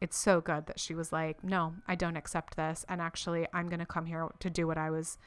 it's 0.00 0.16
so 0.16 0.40
good 0.40 0.66
that 0.66 0.80
she 0.80 0.94
was 0.94 1.12
like, 1.12 1.44
no, 1.44 1.74
I 1.86 1.94
don't 1.94 2.16
accept 2.16 2.56
this. 2.56 2.84
And 2.88 3.00
actually, 3.00 3.46
I'm 3.52 3.68
going 3.68 3.80
to 3.80 3.86
come 3.86 4.06
here 4.06 4.28
to 4.38 4.50
do 4.50 4.66
what 4.66 4.78
I 4.78 4.90
was, 4.90 5.18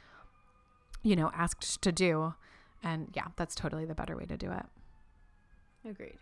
you 1.03 1.15
know, 1.15 1.31
asked 1.33 1.81
to 1.81 1.91
do. 1.91 2.33
And 2.83 3.09
yeah, 3.13 3.27
that's 3.35 3.55
totally 3.55 3.85
the 3.85 3.95
better 3.95 4.17
way 4.17 4.25
to 4.25 4.35
do 4.35 4.51
it. 4.51 4.65
Agreed. 5.87 6.17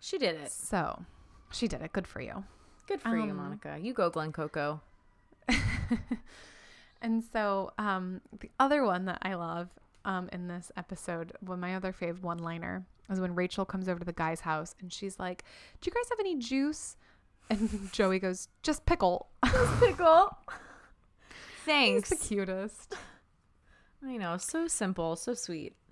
She 0.00 0.18
did 0.18 0.36
it. 0.36 0.50
So 0.50 1.04
she 1.52 1.68
did 1.68 1.82
it. 1.82 1.92
Good 1.92 2.06
for 2.06 2.20
you. 2.20 2.44
Good 2.88 3.00
for 3.00 3.16
you, 3.16 3.30
Um, 3.30 3.36
Monica. 3.36 3.78
You 3.80 3.92
go, 3.92 4.10
Glen 4.10 4.32
Coco. 4.32 4.80
And 7.02 7.24
so 7.24 7.72
um, 7.78 8.20
the 8.40 8.50
other 8.60 8.84
one 8.84 9.06
that 9.06 9.18
I 9.22 9.32
love 9.34 9.70
um, 10.04 10.28
in 10.32 10.48
this 10.48 10.70
episode, 10.76 11.32
one 11.40 11.58
my 11.58 11.74
other 11.74 11.92
fave 11.94 12.20
one 12.20 12.38
liner, 12.38 12.84
is 13.10 13.18
when 13.20 13.34
Rachel 13.34 13.64
comes 13.64 13.88
over 13.88 13.98
to 13.98 14.04
the 14.04 14.12
guy's 14.12 14.40
house 14.40 14.74
and 14.80 14.92
she's 14.92 15.18
like, 15.18 15.44
"Do 15.80 15.88
you 15.88 15.94
guys 15.94 16.10
have 16.10 16.20
any 16.20 16.36
juice?" 16.36 16.96
And 17.48 17.90
Joey 17.92 18.18
goes, 18.18 18.48
"Just 18.62 18.84
pickle." 18.84 19.28
Just 19.46 19.80
Pickle. 19.80 20.36
He's 20.50 21.64
Thanks. 21.64 22.10
the 22.10 22.16
cutest. 22.16 22.94
I 24.06 24.18
know. 24.18 24.36
So 24.36 24.68
simple. 24.68 25.16
So 25.16 25.32
sweet. 25.32 25.74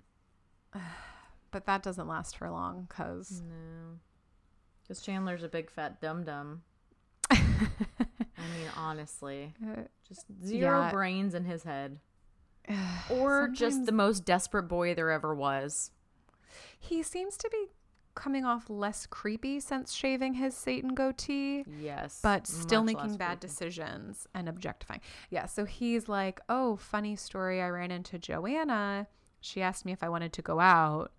But 1.51 1.65
that 1.65 1.81
doesn't 1.83 2.07
last 2.07 2.37
for 2.37 2.49
long 2.49 2.85
because 2.87 3.41
No. 3.47 3.97
Because 4.83 5.01
Chandler's 5.01 5.43
a 5.43 5.49
big 5.49 5.69
fat 5.69 6.01
dum 6.01 6.23
dum. 6.23 6.61
I 7.31 7.37
mean, 7.37 8.67
honestly. 8.77 9.53
Uh, 9.63 9.81
just 10.07 10.25
zero 10.43 10.81
Yeah. 10.81 10.91
brains 10.91 11.33
in 11.35 11.45
his 11.45 11.63
head. 11.63 11.99
Or 13.11 13.47
just 13.49 13.85
the 13.85 13.91
most 13.91 14.25
desperate 14.25 14.63
boy 14.63 14.93
there 14.93 15.09
ever 15.11 15.33
was. 15.33 15.91
he 16.79 17.01
seems 17.03 17.35
to 17.37 17.49
be 17.51 17.67
coming 18.15 18.43
off 18.45 18.69
less 18.69 19.05
creepy 19.05 19.59
since 19.59 19.93
shaving 19.93 20.33
his 20.35 20.55
Satan 20.55 20.93
goatee. 20.93 21.63
Yes. 21.79 22.19
but 22.21 22.47
still 22.47 22.83
making 22.83 23.15
bad 23.17 23.39
creepy. 23.39 23.47
decisions 23.47 24.27
and 24.33 24.49
objectifying. 24.49 25.01
Yeah, 25.29 25.45
so 25.45 25.65
he's 25.65 26.09
like, 26.09 26.39
"Oh, 26.49 26.75
funny 26.77 27.15
story. 27.15 27.61
I 27.61 27.69
ran 27.69 27.91
into 27.91 28.17
Joanna. 28.19 29.07
She 29.41 29.61
asked 29.61 29.85
me 29.85 29.91
if 29.93 30.03
I 30.03 30.09
wanted 30.09 30.33
to 30.33 30.41
go 30.41 30.59
out." 30.59 31.11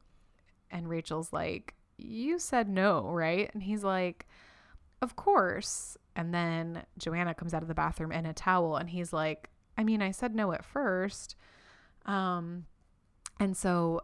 And 0.71 0.89
Rachel's 0.89 1.33
like, 1.33 1.75
"You 1.97 2.39
said 2.39 2.69
no, 2.69 3.11
right?" 3.11 3.51
And 3.53 3.63
he's 3.63 3.85
like, 3.85 4.27
"Of 5.03 5.17
course." 5.17 5.97
And 6.17 6.35
then 6.35 6.85
Joanna 6.99 7.35
comes 7.35 7.55
out 7.55 7.63
of 7.63 7.69
the 7.69 7.75
bathroom 7.75 8.13
in 8.13 8.27
a 8.27 8.33
towel 8.33 8.77
and 8.77 8.91
he's 8.91 9.13
like, 9.13 9.51
"I 9.77 9.85
mean, 9.85 10.03
I 10.03 10.11
said 10.11 10.35
no 10.35 10.53
at 10.53 10.65
first. 10.65 11.37
Um 12.07 12.67
and 13.39 13.57
so 13.57 14.03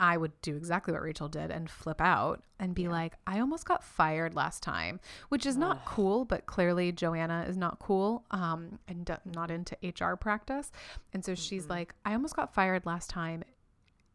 I 0.00 0.16
would 0.16 0.32
do 0.40 0.56
exactly 0.56 0.94
what 0.94 1.02
Rachel 1.02 1.28
did 1.28 1.50
and 1.50 1.68
flip 1.68 2.00
out 2.00 2.42
and 2.58 2.74
be 2.74 2.88
like, 2.88 3.12
I 3.26 3.38
almost 3.40 3.66
got 3.66 3.84
fired 3.84 4.34
last 4.34 4.62
time, 4.62 4.98
which 5.28 5.44
is 5.44 5.58
not 5.58 5.84
cool, 5.84 6.24
but 6.24 6.46
clearly 6.46 6.90
Joanna 6.90 7.44
is 7.46 7.58
not 7.58 7.78
cool 7.80 8.24
um, 8.30 8.78
and 8.88 9.10
not 9.26 9.50
into 9.50 9.76
HR 9.82 10.16
practice. 10.16 10.72
And 11.12 11.22
so 11.22 11.34
she's 11.34 11.68
like, 11.68 11.94
I 12.06 12.14
almost 12.14 12.34
got 12.34 12.54
fired 12.54 12.86
last 12.86 13.10
time. 13.10 13.44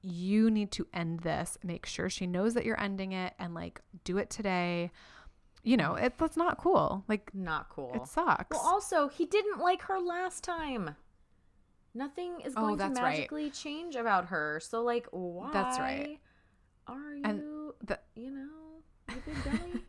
You 0.07 0.51
need 0.51 0.71
to 0.73 0.85
end 0.93 1.21
this. 1.21 1.57
Make 1.63 1.85
sure 1.85 2.09
she 2.09 2.27
knows 2.27 2.53
that 2.53 2.63
you're 2.65 2.79
ending 2.79 3.11
it 3.13 3.33
and 3.39 3.53
like 3.53 3.81
do 4.03 4.17
it 4.17 4.29
today. 4.29 4.91
You 5.63 5.77
know, 5.77 5.95
it, 5.95 6.13
that's 6.19 6.37
not 6.37 6.59
cool. 6.59 7.03
Like, 7.07 7.33
Not 7.33 7.69
cool. 7.69 7.91
it 7.95 8.07
sucks. 8.07 8.55
Well, 8.55 8.61
also, 8.63 9.07
he 9.07 9.25
didn't 9.25 9.57
like 9.59 9.81
her 9.83 9.99
last 9.99 10.43
time. 10.43 10.95
Nothing 11.95 12.39
is 12.45 12.53
Oh, 12.55 12.61
going 12.61 12.77
to 12.77 12.83
that's 12.83 12.99
right. 12.99 13.17
magically 13.17 13.49
change 13.49 13.95
about 13.95 14.25
her. 14.27 14.59
So, 14.61 14.83
like, 14.83 15.07
why 15.09 15.49
That's 15.51 15.79
right. 15.79 16.19
are 16.85 17.15
you, 17.15 17.21
And 17.23 17.41
the, 17.83 17.99
you 18.15 18.29
know, 18.29 18.49
you 19.09 19.15
big 19.43 19.81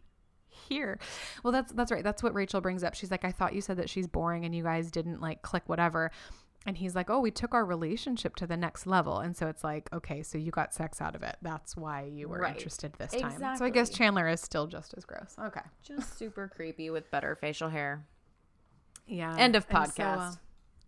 here. 0.49 0.99
Well, 1.43 1.53
that's 1.53 1.73
that's 1.73 1.93
right. 1.93 2.03
That's 2.03 2.23
what 2.23 2.33
Rachel 2.35 2.62
brings 2.62 2.83
up. 2.83 2.95
She's 2.95 3.11
like, 3.11 3.25
I 3.27 3.31
thought 3.33 3.55
you 3.55 3.61
said 3.61 3.77
that 3.77 3.91
she's 3.91 4.07
boring 4.07 4.47
and 4.47 4.55
you 4.55 4.62
guys 4.62 4.91
didn't 4.91 5.21
like 5.21 5.43
click 5.43 5.64
whatever. 5.67 6.11
And 6.67 6.77
he's 6.77 6.95
like, 6.97 7.09
Oh, 7.09 7.21
we 7.21 7.31
took 7.31 7.55
our 7.55 7.64
relationship 7.64 8.35
to 8.37 8.47
the 8.47 8.57
next 8.57 8.87
level. 8.87 9.21
And 9.21 9.37
so 9.37 9.47
it's 9.47 9.62
like, 9.62 9.89
okay, 9.93 10.23
so 10.23 10.37
you 10.37 10.51
got 10.51 10.75
sex 10.75 11.01
out 11.01 11.14
of 11.14 11.23
it. 11.23 11.37
That's 11.41 11.77
why 11.77 12.03
you 12.03 12.29
were 12.29 12.41
Right. 12.41 12.57
interested 12.57 12.93
this 12.95 13.12
time. 13.12 13.57
So 13.57 13.64
I 13.64 13.71
guess 13.71 13.89
Chandler 13.89 14.29
is 14.29 14.41
still 14.41 14.67
just 14.67 14.93
as 14.97 15.05
gross. 15.05 15.37
Okay. 15.41 15.61
Just 15.83 16.19
super 16.19 16.49
creepy 16.55 16.91
with 16.91 17.09
better 17.11 17.37
facial 17.37 17.69
hair. 17.69 18.05
Yeah. 19.07 19.35
End 19.39 19.55
of 19.57 19.64
And 19.71 19.93
so, 19.93 20.03
uh, 20.03 20.19
podcast. 20.33 20.39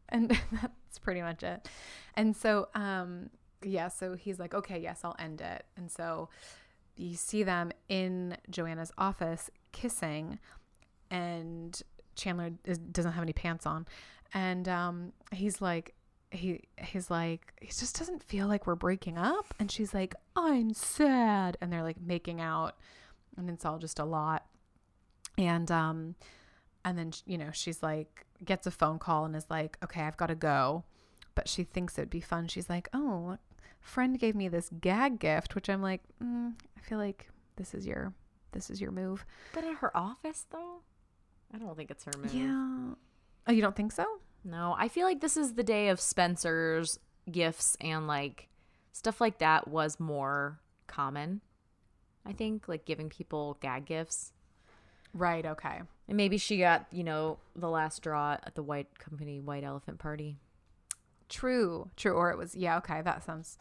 and 0.09 0.31
that's 0.53 0.99
pretty 0.99 1.23
much 1.23 1.43
it. 1.45 1.69
And 2.15 2.37
so, 2.37 2.69
um, 2.75 3.31
yeah, 3.63 3.87
so 3.89 4.15
he's 4.15 4.39
like, 4.41 4.55
okay, 4.55 4.79
yes, 4.81 5.01
I'll 5.05 5.17
end 5.19 5.41
it. 5.41 5.65
And 5.77 5.91
so 5.91 6.29
you 6.97 7.15
see 7.15 7.45
them 7.45 7.71
in 7.89 8.37
Joanna's 8.51 8.91
office 8.99 9.51
kissing, 9.71 10.41
and 11.11 11.81
Chandler 12.17 12.51
is, 12.65 12.79
doesn't 12.79 13.13
have 13.13 13.23
any 13.23 13.33
pants 13.33 13.67
on, 13.67 13.87
and 14.35 14.69
um, 14.69 15.13
he's 15.33 15.61
like, 15.61 15.95
he 16.31 16.63
he's 16.77 17.11
like, 17.11 17.53
he 17.61 17.69
just 17.69 17.99
doesn't 17.99 18.23
feel 18.23 18.47
like 18.47 18.67
we're 18.67 18.75
breaking 18.75 19.19
up, 19.19 19.55
and 19.59 19.71
she's 19.71 19.95
like, 19.95 20.15
I'm 20.37 20.75
sad, 20.75 21.57
and 21.61 21.73
they're 21.73 21.83
like 21.83 22.01
making 22.01 22.41
out, 22.41 22.77
and 23.37 23.49
it's 23.49 23.65
all 23.65 23.79
just 23.79 23.99
a 23.99 24.05
lot, 24.05 24.47
and 25.37 25.71
um, 25.71 26.15
and 26.85 26.99
then 26.99 27.13
you 27.27 27.39
know 27.39 27.51
she's 27.53 27.83
like 27.83 28.27
gets 28.45 28.67
a 28.67 28.71
phone 28.71 29.01
call 29.01 29.25
and 29.25 29.35
is 29.35 29.47
like 29.51 29.77
okay 29.83 30.03
i've 30.03 30.17
got 30.17 30.27
to 30.27 30.35
go. 30.35 30.85
But 31.35 31.49
she 31.49 31.63
thinks 31.63 31.97
it'd 31.99 32.11
be 32.11 32.21
fun. 32.21 32.49
She's 32.49 32.69
like 32.69 32.89
oh 32.93 33.39
friend 33.81 34.19
gave 34.19 34.35
me 34.35 34.49
this 34.49 34.71
gag 34.81 35.19
gift 35.21 35.55
which 35.55 35.71
i'm 35.71 35.81
like 35.81 36.03
mm, 36.23 36.53
i 36.77 36.81
feel 36.81 36.99
like 36.99 37.31
this 37.57 37.75
is 37.75 37.87
your 37.87 38.13
this 38.53 38.71
is 38.71 38.81
your 38.81 38.91
move. 38.91 39.25
But 39.53 39.65
at 39.65 39.77
her 39.77 39.97
office, 39.97 40.47
though? 40.51 40.81
I 41.53 41.59
don't 41.59 41.77
think 41.77 41.91
it's 41.91 42.05
her 42.05 42.13
move. 42.19 42.33
yeah 42.35 42.95
oh 43.49 43.53
you 43.53 43.63
don't 43.63 43.77
think 43.77 43.93
so 43.93 44.05
No, 44.45 44.75
I 44.79 44.89
feel 44.89 45.07
like 45.07 45.21
this 45.21 45.37
is 45.37 45.55
the 45.55 45.63
day 45.65 45.89
of 45.89 46.01
Spencer's 46.01 46.99
gifts 47.31 47.77
and 47.81 48.07
like 48.07 48.49
stuff 48.93 49.21
like 49.21 49.39
that 49.39 49.69
was 49.69 50.01
more 50.01 50.61
common. 50.87 51.41
I 52.27 52.33
think 52.33 52.69
like 52.69 52.85
giving 52.85 53.09
people 53.09 53.57
gag 53.61 53.87
gifts. 53.87 54.33
right 55.15 55.45
okay 55.47 55.81
And 56.09 56.17
maybe 56.17 56.39
she 56.39 56.59
got, 56.59 56.87
you 56.93 57.05
know, 57.05 57.39
the 57.57 57.69
last 57.69 58.03
draw 58.03 58.33
at 58.35 58.55
the 58.55 58.63
white 58.63 58.99
company 58.99 59.41
white 59.41 59.65
elephant 59.65 59.99
party. 59.99 60.37
true 61.29 61.91
true 61.97 62.13
or 62.13 62.31
it 62.31 62.39
was 62.39 62.55
yeah 62.55 62.79
okay 62.79 63.03
that 63.03 63.25
sounds 63.25 63.59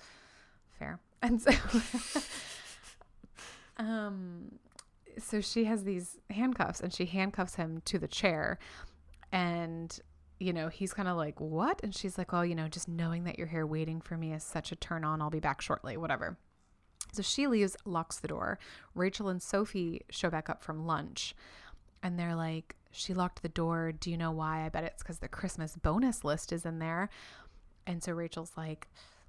fair 0.80 1.00
and 1.22 1.42
so 1.42 1.52
um 3.78 4.52
so 5.20 5.42
she 5.42 5.66
has 5.66 5.84
these 5.84 6.18
handcuffs 6.30 6.80
and 6.80 6.94
she 6.94 7.06
handcuffs 7.06 7.56
him 7.56 7.82
to 7.86 7.98
the 7.98 8.08
chair 8.08 8.60
and 9.32 10.00
you 10.40 10.54
know 10.54 10.70
he's 10.70 10.94
kind 10.94 11.08
of 11.08 11.18
like 11.18 11.40
what? 11.40 11.82
And 11.84 11.94
she's 11.96 12.18
like 12.18 12.32
Well, 12.32 12.46
you 12.46 12.56
know 12.56 12.68
just 12.68 12.88
knowing 12.88 13.24
that 13.26 13.38
you're 13.38 13.48
here 13.48 13.66
waiting 13.66 14.02
for 14.02 14.18
me 14.18 14.34
is 14.34 14.44
such 14.44 14.72
a 14.72 14.76
turn 14.76 15.04
on. 15.04 15.22
I'll 15.22 15.30
be 15.30 15.40
back 15.40 15.62
shortly 15.62 15.98
whatever. 15.98 16.38
So 17.12 17.22
she 17.22 17.48
leaves 17.48 17.76
locks 17.86 18.20
the 18.20 18.28
door. 18.28 18.60
Rachel 18.94 19.30
and 19.30 19.42
sophie 19.42 20.02
show 20.10 20.30
back 20.30 20.50
up 20.50 20.64
from 20.64 20.86
lunch 20.86 21.36
and 22.04 22.20
they're 22.20 22.36
like 22.36 22.76
she 22.92 23.14
locked 23.14 23.42
the 23.42 23.50
door. 23.50 23.92
Do 23.92 24.10
you 24.10 24.18
know 24.18 24.32
why? 24.32 24.66
I 24.66 24.70
bet 24.70 24.84
it's 24.84 25.04
because 25.04 25.20
the 25.20 25.28
christmas 25.28 25.76
bonus 25.76 26.24
list 26.24 26.52
is 26.52 26.66
in 26.66 26.80
there. 26.80 27.10
And 27.86 28.04
so 28.04 28.12
rachel's 28.14 28.52
like 28.58 28.88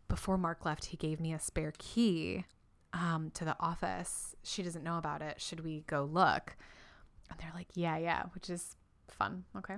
before 0.08 0.38
mark 0.38 0.64
left 0.64 0.86
he 0.86 0.96
gave 0.96 1.20
me 1.20 1.32
a 1.32 1.38
spare 1.38 1.72
key 1.78 2.44
um, 2.92 3.30
to 3.34 3.44
the 3.44 3.56
office. 3.60 4.34
She 4.42 4.62
doesn't 4.62 4.84
know 4.84 4.98
about 4.98 5.22
it. 5.22 5.40
Should 5.40 5.60
we 5.60 5.84
go 5.86 6.04
look? 6.04 6.56
And 7.30 7.38
they're 7.38 7.52
like 7.54 7.68
yeah 7.74 7.96
yeah 7.96 8.24
which 8.34 8.50
is 8.50 8.74
fun 9.18 9.44
okay 9.56 9.76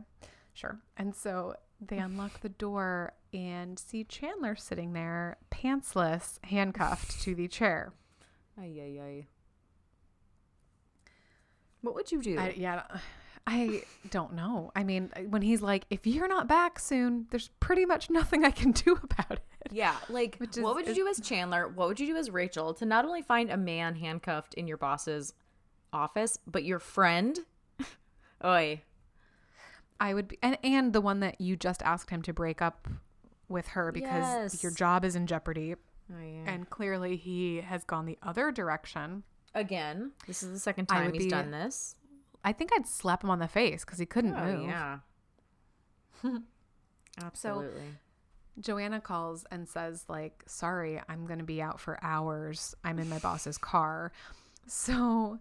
sure 0.52 0.78
and 0.96 1.14
so 1.14 1.54
they 1.80 1.98
unlock 2.08 2.40
the 2.40 2.48
door 2.48 3.12
and 3.32 3.78
see 3.78 4.04
chandler 4.04 4.54
sitting 4.54 4.92
there 4.92 5.38
pantsless 5.50 6.38
handcuffed 6.44 7.20
to 7.22 7.34
the 7.34 7.48
chair 7.48 7.92
Ay 8.60 8.74
ay 8.78 9.00
ay. 9.02 9.26
What 11.82 11.94
would 11.94 12.12
you 12.12 12.20
do? 12.20 12.38
I, 12.38 12.54
yeah, 12.56 12.82
I 13.46 13.84
don't 14.10 14.34
know. 14.40 14.70
I 14.76 14.84
mean, 14.84 15.10
uh, 15.16 15.20
when 15.22 15.40
he's 15.42 15.62
like, 15.62 15.86
if 15.88 16.06
you're 16.06 16.28
not 16.28 16.46
back 16.46 16.78
soon, 16.78 17.26
there's 17.30 17.48
pretty 17.60 17.86
much 17.86 18.10
nothing 18.10 18.44
I 18.44 18.50
can 18.50 18.72
do 18.86 18.98
about 19.02 19.32
it. 19.32 19.42
yeah, 19.72 19.96
like 20.10 20.36
is- 20.40 20.60
what 20.62 20.74
would 20.74 20.86
you 20.86 20.94
do 20.94 21.08
as 21.08 21.20
Chandler? 21.20 21.68
What 21.68 21.88
would 21.88 22.00
you 22.00 22.06
do 22.06 22.16
as 22.16 22.30
Rachel 22.30 22.74
to 22.74 22.84
not 22.84 23.04
only 23.06 23.22
find 23.22 23.50
a 23.50 23.56
man 23.56 23.94
handcuffed 23.96 24.54
in 24.54 24.66
your 24.66 24.76
boss's 24.76 25.32
office, 25.92 26.38
but 26.46 26.64
your 26.64 26.80
friend? 26.80 27.38
Oi. 28.44 28.82
I 30.00 30.14
would 30.14 30.28
be, 30.28 30.38
and, 30.42 30.56
and 30.64 30.92
the 30.92 31.00
one 31.02 31.20
that 31.20 31.40
you 31.40 31.56
just 31.56 31.82
asked 31.82 32.08
him 32.10 32.22
to 32.22 32.32
break 32.32 32.62
up 32.62 32.88
with 33.48 33.68
her 33.68 33.92
because 33.92 34.52
Yes. 34.54 34.62
your 34.62 34.72
job 34.72 35.04
is 35.04 35.14
in 35.14 35.26
jeopardy. 35.26 35.74
Oh, 36.10 36.14
yeah. 36.20 36.50
And 36.52 36.68
clearly 36.70 37.16
he 37.16 37.60
has 37.60 37.84
gone 37.84 38.06
the 38.06 38.18
other 38.22 38.50
direction. 38.50 39.22
Again, 39.54 40.12
this 40.26 40.42
is 40.42 40.52
the 40.52 40.58
second 40.58 40.86
time 40.86 41.12
he's 41.12 41.24
be- 41.24 41.30
done 41.30 41.50
this. 41.50 41.96
I 42.42 42.52
think 42.52 42.70
I'd 42.74 42.86
slap 42.86 43.22
him 43.22 43.28
on 43.30 43.38
the 43.40 43.48
face 43.48 43.84
because 43.84 43.98
he 43.98 44.06
couldn't 44.06 44.34
Oh 44.34 44.44
move. 44.56 44.62
yeah. 44.68 44.98
Absolutely. 47.22 47.82
Joanna 48.58 49.00
calls 49.00 49.44
and 49.50 49.68
says, 49.68 50.04
like, 50.08 50.42
sorry, 50.46 51.00
I'm 51.08 51.26
going 51.26 51.38
to 51.38 51.44
be 51.44 51.62
out 51.62 51.80
for 51.80 51.98
hours. 52.02 52.74
I'm 52.84 52.98
in 52.98 53.08
my 53.08 53.18
boss's 53.18 53.58
car. 53.58 54.12
So 54.66 55.38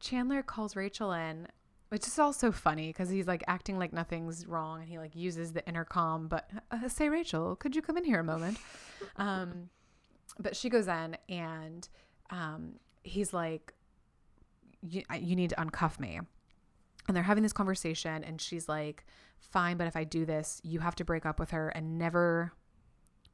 Chandler 0.00 0.42
calls 0.42 0.76
Rachel 0.76 1.12
in, 1.12 1.48
which 1.92 2.06
is 2.06 2.18
also 2.18 2.50
funny 2.50 2.86
because 2.86 3.10
he's 3.10 3.26
like 3.26 3.44
acting 3.46 3.78
like 3.78 3.92
nothing's 3.92 4.46
wrong 4.46 4.80
and 4.80 4.88
he 4.88 4.96
like 4.96 5.14
uses 5.14 5.52
the 5.52 5.62
intercom. 5.68 6.26
But 6.26 6.48
uh, 6.70 6.88
say, 6.88 7.10
Rachel, 7.10 7.54
could 7.54 7.76
you 7.76 7.82
come 7.82 7.98
in 7.98 8.04
here 8.04 8.20
a 8.20 8.24
moment? 8.24 8.56
um, 9.16 9.68
but 10.38 10.56
she 10.56 10.70
goes 10.70 10.88
in 10.88 11.18
and 11.28 11.86
um, 12.30 12.76
he's 13.02 13.34
like, 13.34 13.74
you, 14.80 15.02
you 15.20 15.36
need 15.36 15.50
to 15.50 15.56
uncuff 15.56 16.00
me. 16.00 16.18
And 17.08 17.14
they're 17.14 17.24
having 17.24 17.42
this 17.42 17.52
conversation, 17.52 18.24
and 18.24 18.40
she's 18.40 18.70
like, 18.70 19.04
Fine, 19.40 19.76
but 19.76 19.86
if 19.86 19.94
I 19.94 20.04
do 20.04 20.24
this, 20.24 20.62
you 20.64 20.80
have 20.80 20.94
to 20.94 21.04
break 21.04 21.26
up 21.26 21.38
with 21.38 21.50
her 21.50 21.68
and 21.68 21.98
never 21.98 22.52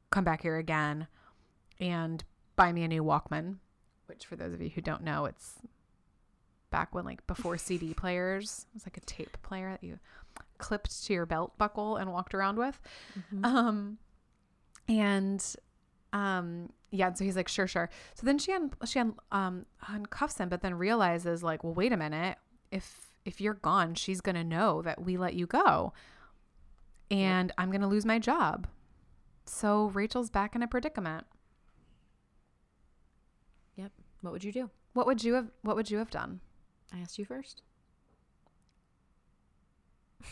come 0.09 0.25
back 0.25 0.41
here 0.41 0.57
again 0.57 1.07
and 1.79 2.25
buy 2.57 2.73
me 2.73 2.83
a 2.83 2.89
new 2.89 3.05
Walkman, 3.05 3.59
which 4.07 4.25
for 4.25 4.35
those 4.35 4.51
of 4.51 4.61
you 4.61 4.69
who 4.69 4.81
don't 4.81 5.03
know, 5.03 5.23
it's 5.23 5.53
back 6.69 6.93
when 6.93 7.05
like 7.05 7.25
before 7.27 7.57
CD 7.57 7.93
players, 7.95 8.65
it 8.71 8.75
was 8.75 8.85
like 8.85 8.97
a 8.97 9.01
tape 9.01 9.37
player 9.41 9.71
that 9.71 9.83
you 9.83 9.99
clipped 10.57 11.05
to 11.05 11.13
your 11.13 11.25
belt 11.25 11.57
buckle 11.57 11.97
and 11.97 12.11
walked 12.11 12.33
around 12.33 12.57
with. 12.57 12.79
Mm-hmm. 13.17 13.45
Um 13.45 13.97
and 14.87 15.55
um 16.13 16.71
yeah, 16.91 17.13
so 17.13 17.23
he's 17.23 17.35
like 17.35 17.47
sure 17.47 17.67
sure. 17.67 17.89
So 18.15 18.25
then 18.25 18.37
she 18.37 18.53
un- 18.53 18.73
she 18.85 18.99
un- 18.99 19.15
um 19.31 19.65
uncuffs 19.89 20.39
him 20.39 20.49
but 20.49 20.61
then 20.61 20.75
realizes 20.75 21.43
like, 21.43 21.63
well 21.63 21.73
wait 21.73 21.93
a 21.93 21.97
minute, 21.97 22.37
if 22.71 23.09
if 23.25 23.39
you're 23.41 23.53
gone, 23.53 23.95
she's 23.95 24.21
going 24.21 24.35
to 24.35 24.43
know 24.43 24.81
that 24.81 25.03
we 25.03 25.17
let 25.17 25.33
you 25.33 25.45
go. 25.45 25.93
And 27.11 27.51
I'm 27.57 27.69
going 27.69 27.81
to 27.81 27.87
lose 27.87 28.05
my 28.05 28.19
job. 28.19 28.67
So 29.45 29.85
Rachel's 29.87 30.29
back 30.29 30.55
in 30.55 30.63
a 30.63 30.67
predicament. 30.67 31.25
Yep. 33.75 33.91
What 34.21 34.33
would 34.33 34.43
you 34.43 34.51
do? 34.51 34.69
What 34.93 35.05
would 35.05 35.23
you 35.23 35.33
have 35.35 35.47
what 35.61 35.75
would 35.75 35.89
you 35.89 35.97
have 35.97 36.09
done? 36.09 36.41
I 36.93 36.99
asked 36.99 37.17
you 37.17 37.25
first. 37.25 37.61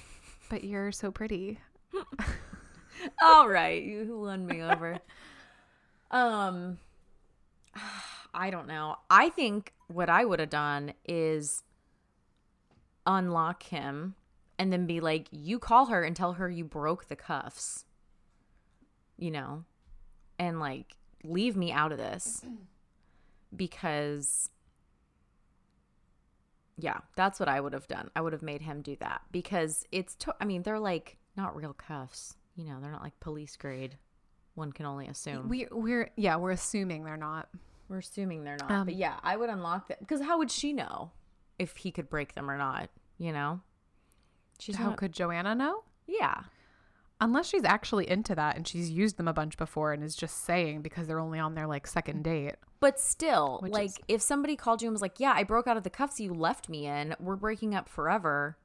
But 0.50 0.64
you're 0.64 0.94
so 0.94 1.12
pretty. 1.12 1.60
All 3.22 3.50
right, 3.50 3.84
you 3.84 4.18
won 4.18 4.46
me 4.46 4.62
over. 4.62 4.98
um 6.12 6.78
I 8.34 8.50
don't 8.50 8.68
know. 8.68 8.96
I 9.10 9.30
think 9.30 9.74
what 9.88 10.10
I 10.10 10.24
would 10.24 10.40
have 10.40 10.50
done 10.50 10.94
is 11.06 11.64
unlock 13.06 13.64
him 13.64 14.16
and 14.58 14.72
then 14.72 14.86
be 14.86 15.00
like, 15.02 15.28
"You 15.32 15.60
call 15.60 15.88
her 15.88 16.04
and 16.04 16.16
tell 16.16 16.34
her 16.34 16.50
you 16.50 16.64
broke 16.64 17.08
the 17.08 17.16
cuffs." 17.18 17.86
You 19.18 19.32
know? 19.32 19.66
And 20.40 20.60
like 20.60 20.96
leave 21.24 21.58
me 21.58 21.72
out 21.72 21.92
of 21.92 21.98
this 21.98 22.42
because 23.56 24.50
yeah, 26.78 27.00
that's 27.16 27.40
what 27.40 27.50
I 27.50 27.60
would 27.60 27.74
have 27.74 27.88
done. 27.88 28.10
I 28.16 28.22
would 28.22 28.34
have 28.34 28.42
made 28.44 28.62
him 28.62 28.82
do 28.82 28.96
that 29.00 29.22
because 29.32 29.86
it's 29.92 30.16
to- 30.16 30.36
I 30.40 30.46
mean, 30.46 30.64
they're 30.64 30.80
like 30.80 31.18
not 31.36 31.56
real 31.56 31.74
cuffs. 31.74 32.36
You 32.56 32.66
know, 32.66 32.78
they're 32.82 32.92
not 32.92 33.02
like 33.04 33.20
police 33.20 33.56
grade. 33.56 33.98
One 34.56 34.72
can 34.72 34.86
only 34.86 35.08
assume. 35.08 35.50
We 35.50 35.68
we're 35.72 36.10
yeah, 36.16 36.36
we're 36.38 36.52
assuming 36.52 37.04
they're 37.04 37.18
not. 37.18 37.50
We're 37.90 38.00
assuming 38.00 38.44
they're 38.44 38.58
not. 38.60 38.72
Um, 38.72 38.86
but 38.86 38.96
yeah, 38.96 39.16
I 39.24 39.38
would 39.38 39.50
unlock 39.50 39.88
them 39.88 39.98
because 40.00 40.22
how 40.22 40.38
would 40.40 40.52
she 40.52 40.74
know 40.74 41.12
if 41.60 41.78
he 41.78 41.92
could 41.92 42.10
break 42.10 42.34
them 42.34 42.50
or 42.50 42.58
not? 42.58 42.90
You 43.20 43.32
know, 43.32 43.62
she's 44.60 44.76
How 44.76 44.90
not. 44.90 44.98
could 44.98 45.12
Joanna 45.14 45.56
know? 45.56 45.84
yeah, 46.08 46.44
Unless 47.20 47.48
she's 47.50 47.64
actually 47.64 48.08
into 48.10 48.36
that 48.36 48.56
and 48.56 48.68
she's 48.68 48.90
used 48.92 49.18
them 49.18 49.28
a 49.28 49.34
bunch 49.34 49.58
before 49.58 49.92
and 49.94 50.04
is 50.04 50.16
just 50.16 50.44
saying 50.46 50.82
because 50.84 51.08
they're 51.08 51.20
only 51.20 51.40
on 51.40 51.56
their 51.56 51.66
like 51.68 51.88
second 51.88 52.24
date. 52.24 52.56
But 52.80 53.00
still, 53.00 53.60
Which 53.62 53.72
like 53.74 53.90
is- 53.90 53.98
if 54.08 54.22
somebody 54.22 54.56
called 54.56 54.82
you 54.82 54.88
and 54.88 54.94
was 54.94 55.02
like, 55.02 55.20
"Yeah, 55.20 55.34
I 55.36 55.44
broke 55.44 55.68
out 55.68 55.78
of 55.78 55.84
the 55.84 55.90
cuffs 55.90 56.20
you 56.20 56.34
left 56.34 56.70
me 56.70 56.86
in. 56.88 57.16
We're 57.20 57.36
breaking 57.36 57.74
up 57.76 57.90
forever," 57.90 58.58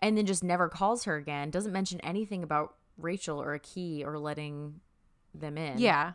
and 0.00 0.16
then 0.16 0.26
just 0.26 0.44
never 0.44 0.68
calls 0.68 1.04
her 1.04 1.16
again, 1.16 1.50
doesn't 1.50 1.72
mention 1.72 2.00
anything 2.00 2.42
about 2.42 2.76
Rachel 2.96 3.40
or 3.42 3.54
a 3.54 3.58
key 3.58 4.04
or 4.04 4.18
letting 4.18 4.80
them 5.34 5.56
in. 5.58 5.78
Yeah. 5.78 6.12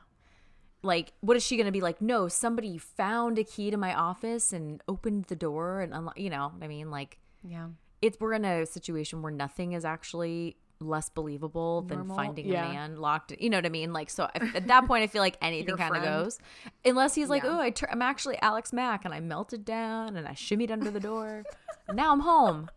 like 0.86 1.14
what 1.22 1.38
is 1.38 1.44
she 1.46 1.56
going 1.56 1.66
to 1.66 1.72
be 1.72 1.80
like 1.80 2.02
no 2.02 2.28
somebody 2.28 2.78
found 2.78 3.40
a 3.40 3.44
key 3.46 3.72
to 3.72 3.78
my 3.78 3.94
office 3.94 4.52
and 4.52 4.84
opened 4.86 5.24
the 5.26 5.36
door 5.36 5.80
and 5.80 6.10
you 6.18 6.30
know 6.30 6.50
what 6.54 6.62
i 6.62 6.68
mean 6.68 6.92
like 6.92 7.18
Yeah. 7.42 7.68
it's 8.02 8.20
we're 8.20 8.34
in 8.34 8.44
a 8.44 8.66
situation 8.66 9.22
where 9.22 9.32
nothing 9.32 9.72
is 9.72 9.86
actually 9.86 10.58
less 10.84 11.10
believable 11.10 11.82
than 11.84 12.00
Normal? 12.00 12.16
finding 12.16 12.46
Yeah. 12.48 12.70
a 12.70 12.74
man 12.74 12.98
locked 12.98 13.34
you 13.40 13.50
know 13.50 13.58
what 13.58 13.66
i 13.66 13.70
mean 13.70 13.92
like 13.94 14.10
so 14.10 14.28
at 14.36 14.68
that 14.68 14.86
point 14.86 15.04
i 15.04 15.08
feel 15.08 15.22
like 15.22 15.38
anything 15.42 15.76
kind 15.78 15.96
of 15.96 16.04
goes 16.04 16.40
unless 16.86 17.16
he's 17.16 17.30
like 17.30 17.44
Yeah. 17.44 17.58
oh 17.58 17.60
I 17.60 17.70
tur- 17.72 17.90
i'm 17.92 18.02
actually 18.02 18.38
alex 18.42 18.72
mack 18.74 19.06
and 19.06 19.14
i 19.14 19.20
melted 19.20 19.66
down 19.66 20.16
and 20.16 20.28
i 20.28 20.32
shimmied 20.34 20.72
under 20.72 20.92
the 20.92 21.00
door 21.00 21.44
now 21.94 22.12
i'm 22.12 22.20
home 22.22 22.70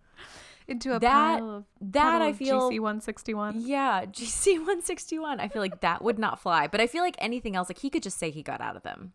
Into 0.68 0.96
a 0.96 0.98
That- 0.98 1.38
pile 1.38 1.50
of 1.58 1.64
that 1.92 2.22
I 2.22 2.32
feel- 2.32 2.70
GC 2.70 2.80
161. 2.80 3.60
yeah 3.60 4.04
gc 4.06 4.46
161 4.58 5.38
i 5.40 5.48
feel 5.48 5.62
like 5.62 5.80
that 5.80 6.02
would 6.02 6.18
not 6.18 6.40
fly 6.40 6.66
but 6.66 6.80
i 6.80 6.86
feel 6.86 7.02
like 7.02 7.14
anything 7.18 7.54
else 7.54 7.68
like 7.68 7.78
he 7.78 7.90
could 7.90 8.02
just 8.02 8.18
say 8.18 8.30
he 8.30 8.42
got 8.42 8.60
out 8.60 8.74
of 8.76 8.82
them 8.82 9.12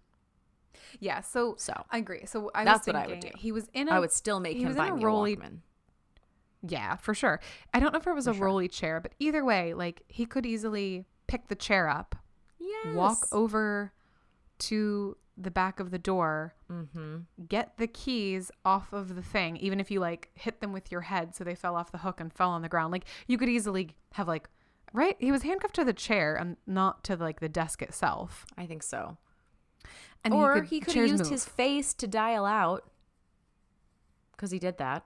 Yeah, 0.99 1.21
so 1.21 1.55
So. 1.57 1.73
I 1.89 1.97
agree. 1.99 2.25
So 2.25 2.51
I 2.53 2.63
That's 2.65 2.85
was 2.85 2.93
what 2.93 2.95
I 3.03 3.07
would 3.07 3.21
do. 3.21 3.29
he 3.37 3.51
was 3.51 3.69
in 3.73 3.87
a 3.89 3.93
i 3.95 3.99
would 3.99 4.11
still 4.11 4.39
make 4.41 4.57
him 4.57 4.73
buy 4.75 4.87
a 4.87 4.95
me 4.95 5.03
a 5.03 5.05
walkman 5.05 5.59
Yeah, 6.67 6.95
for 6.97 7.13
sure. 7.13 7.39
I 7.73 7.79
don't 7.79 7.91
know 7.93 7.99
if 7.99 8.07
it 8.07 8.13
was 8.13 8.27
a 8.27 8.33
sure. 8.33 8.45
rolly 8.45 8.67
chair, 8.67 8.99
but 8.99 9.13
either 9.19 9.43
way, 9.43 9.73
like 9.73 10.03
he 10.07 10.25
could 10.25 10.45
easily 10.45 11.05
pick 11.27 11.47
the 11.47 11.55
chair 11.55 11.87
up, 11.87 12.15
yes 12.59 12.95
walk 12.95 13.27
over 13.31 13.93
to 14.59 15.17
the 15.37 15.49
back 15.49 15.79
of 15.79 15.89
the 15.91 15.97
door, 15.97 16.53
mm-hmm 16.71 17.19
get 17.47 17.77
the 17.77 17.87
keys 17.87 18.51
off 18.63 18.93
of 18.93 19.15
the 19.15 19.21
thing, 19.23 19.57
even 19.57 19.79
if 19.79 19.89
you 19.89 19.99
like 19.99 20.29
hit 20.35 20.59
them 20.61 20.71
with 20.73 20.91
your 20.91 21.01
head 21.01 21.35
so 21.35 21.43
they 21.43 21.55
fell 21.55 21.75
off 21.75 21.91
the 21.91 21.97
hook 21.99 22.19
and 22.19 22.31
fell 22.31 22.49
on 22.51 22.61
the 22.61 22.69
ground. 22.69 22.91
Like 22.91 23.05
you 23.27 23.37
could 23.37 23.49
easily 23.49 23.95
have 24.13 24.27
like 24.27 24.47
right, 24.93 25.15
he 25.19 25.31
was 25.31 25.41
handcuffed 25.43 25.75
to 25.75 25.85
the 25.85 25.93
chair 25.93 26.35
and 26.35 26.57
not 26.67 27.03
to 27.05 27.15
like 27.15 27.39
the 27.39 27.49
desk 27.49 27.81
itself. 27.81 28.45
i 28.57 28.65
think 28.67 28.83
so 28.83 29.17
And 30.23 30.33
or 30.33 30.55
could, 30.55 30.65
he 30.65 30.79
could 30.81 30.93
have 30.95 31.07
used 31.07 31.23
move. 31.23 31.31
his 31.31 31.45
face 31.45 31.93
to 31.95 32.07
dial 32.07 32.45
out 32.45 32.83
because 34.33 34.51
he 34.51 34.59
did 34.59 34.77
that. 34.77 35.03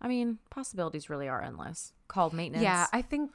I 0.00 0.08
mean, 0.08 0.38
possibilities 0.50 1.10
really 1.10 1.28
are 1.28 1.42
endless. 1.42 1.92
Called 2.08 2.32
maintenance. 2.32 2.62
Yeah, 2.62 2.86
I 2.92 3.02
think 3.02 3.30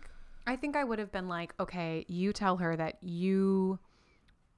I 0.48 0.56
think 0.56 0.76
I 0.76 0.84
would 0.84 1.00
have 1.00 1.12
been 1.12 1.28
like, 1.28 1.54
okay, 1.60 2.06
you 2.08 2.34
tell 2.34 2.58
her 2.58 2.76
that 2.76 2.98
you 3.02 3.80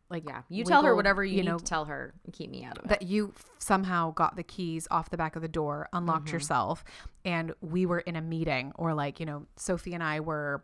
like 0.09 0.23
yeah. 0.25 0.43
You 0.49 0.63
tell 0.63 0.83
her 0.83 0.95
whatever 0.95 1.23
you, 1.23 1.37
need 1.37 1.45
know 1.45 1.57
to 1.59 1.65
tell 1.65 1.85
her 1.85 2.13
and 2.23 2.33
keep 2.33 2.49
me 2.49 2.63
out 2.63 2.77
of 2.77 2.85
it. 2.85 2.87
that 2.89 3.01
you 3.03 3.33
somehow 3.59 4.11
got 4.11 4.35
the 4.37 4.43
keys 4.43 4.87
off 4.89 5.09
the 5.09 5.17
back 5.17 5.35
of 5.35 5.41
the 5.41 5.47
door, 5.49 5.89
unlocked 5.91 6.27
Mm-hmm. 6.27 6.35
yourself, 6.35 6.83
and 7.25 7.53
we 7.61 7.85
were 7.85 7.99
in 7.99 8.15
a 8.15 8.21
meeting 8.21 8.71
or 8.75 8.93
like, 8.93 9.19
you 9.19 9.25
know, 9.25 9.45
Sophie 9.57 9.93
and 9.93 10.01
I 10.01 10.21
were 10.21 10.63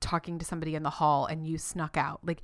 talking 0.00 0.38
to 0.38 0.44
somebody 0.44 0.74
in 0.74 0.82
the 0.82 0.90
hall 0.90 1.26
and 1.26 1.46
you 1.46 1.58
snuck 1.58 1.96
out. 1.96 2.20
Like 2.24 2.42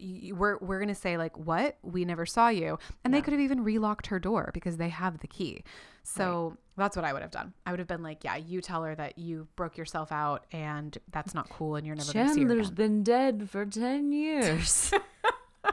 we're 0.00 0.58
we're 0.58 0.78
going 0.78 0.88
to 0.88 0.94
say 0.94 1.16
like, 1.16 1.36
"What? 1.36 1.76
We 1.82 2.04
never 2.04 2.26
saw 2.26 2.48
you." 2.48 2.78
And 3.04 3.12
they 3.12 3.20
could 3.20 3.32
have 3.32 3.40
even 3.40 3.64
relocked 3.64 4.06
her 4.08 4.18
door 4.18 4.50
because 4.54 4.76
they 4.76 4.88
have 4.88 5.18
the 5.18 5.26
key. 5.26 5.64
So 6.02 6.56
that's 6.76 6.96
what 6.96 7.04
I 7.04 7.12
would 7.12 7.22
have 7.22 7.30
done. 7.30 7.52
I 7.66 7.70
would 7.70 7.78
have 7.80 7.88
been 7.88 8.02
like, 8.02 8.24
"Yeah, 8.24 8.36
you 8.36 8.60
tell 8.60 8.82
her 8.84 8.94
that 8.94 9.18
you 9.18 9.48
broke 9.56 9.76
yourself 9.76 10.12
out 10.12 10.46
and 10.52 10.96
that's 11.12 11.34
not 11.34 11.48
cool 11.50 11.76
and 11.76 11.86
you're 11.86 11.96
never 11.96 12.12
going 12.12 12.28
to 12.28 12.34
see 12.34 12.40
her 12.42 12.46
Chandler's 12.48 12.68
again." 12.68 12.76
been 12.76 13.02
dead 13.02 13.50
for 13.50 13.66
10 13.66 14.12
years. 14.12 14.92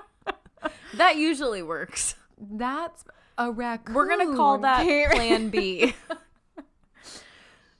that 0.96 1.16
usually 1.18 1.62
works. 1.62 2.16
That's 2.40 3.04
a 3.38 3.52
raccoon. 3.52 3.96
We're 3.96 4.08
going 4.08 4.28
to 4.30 4.36
call 4.36 4.58
that 4.60 4.84
came- 4.84 5.10
plan 5.10 5.50
B. 5.50 5.94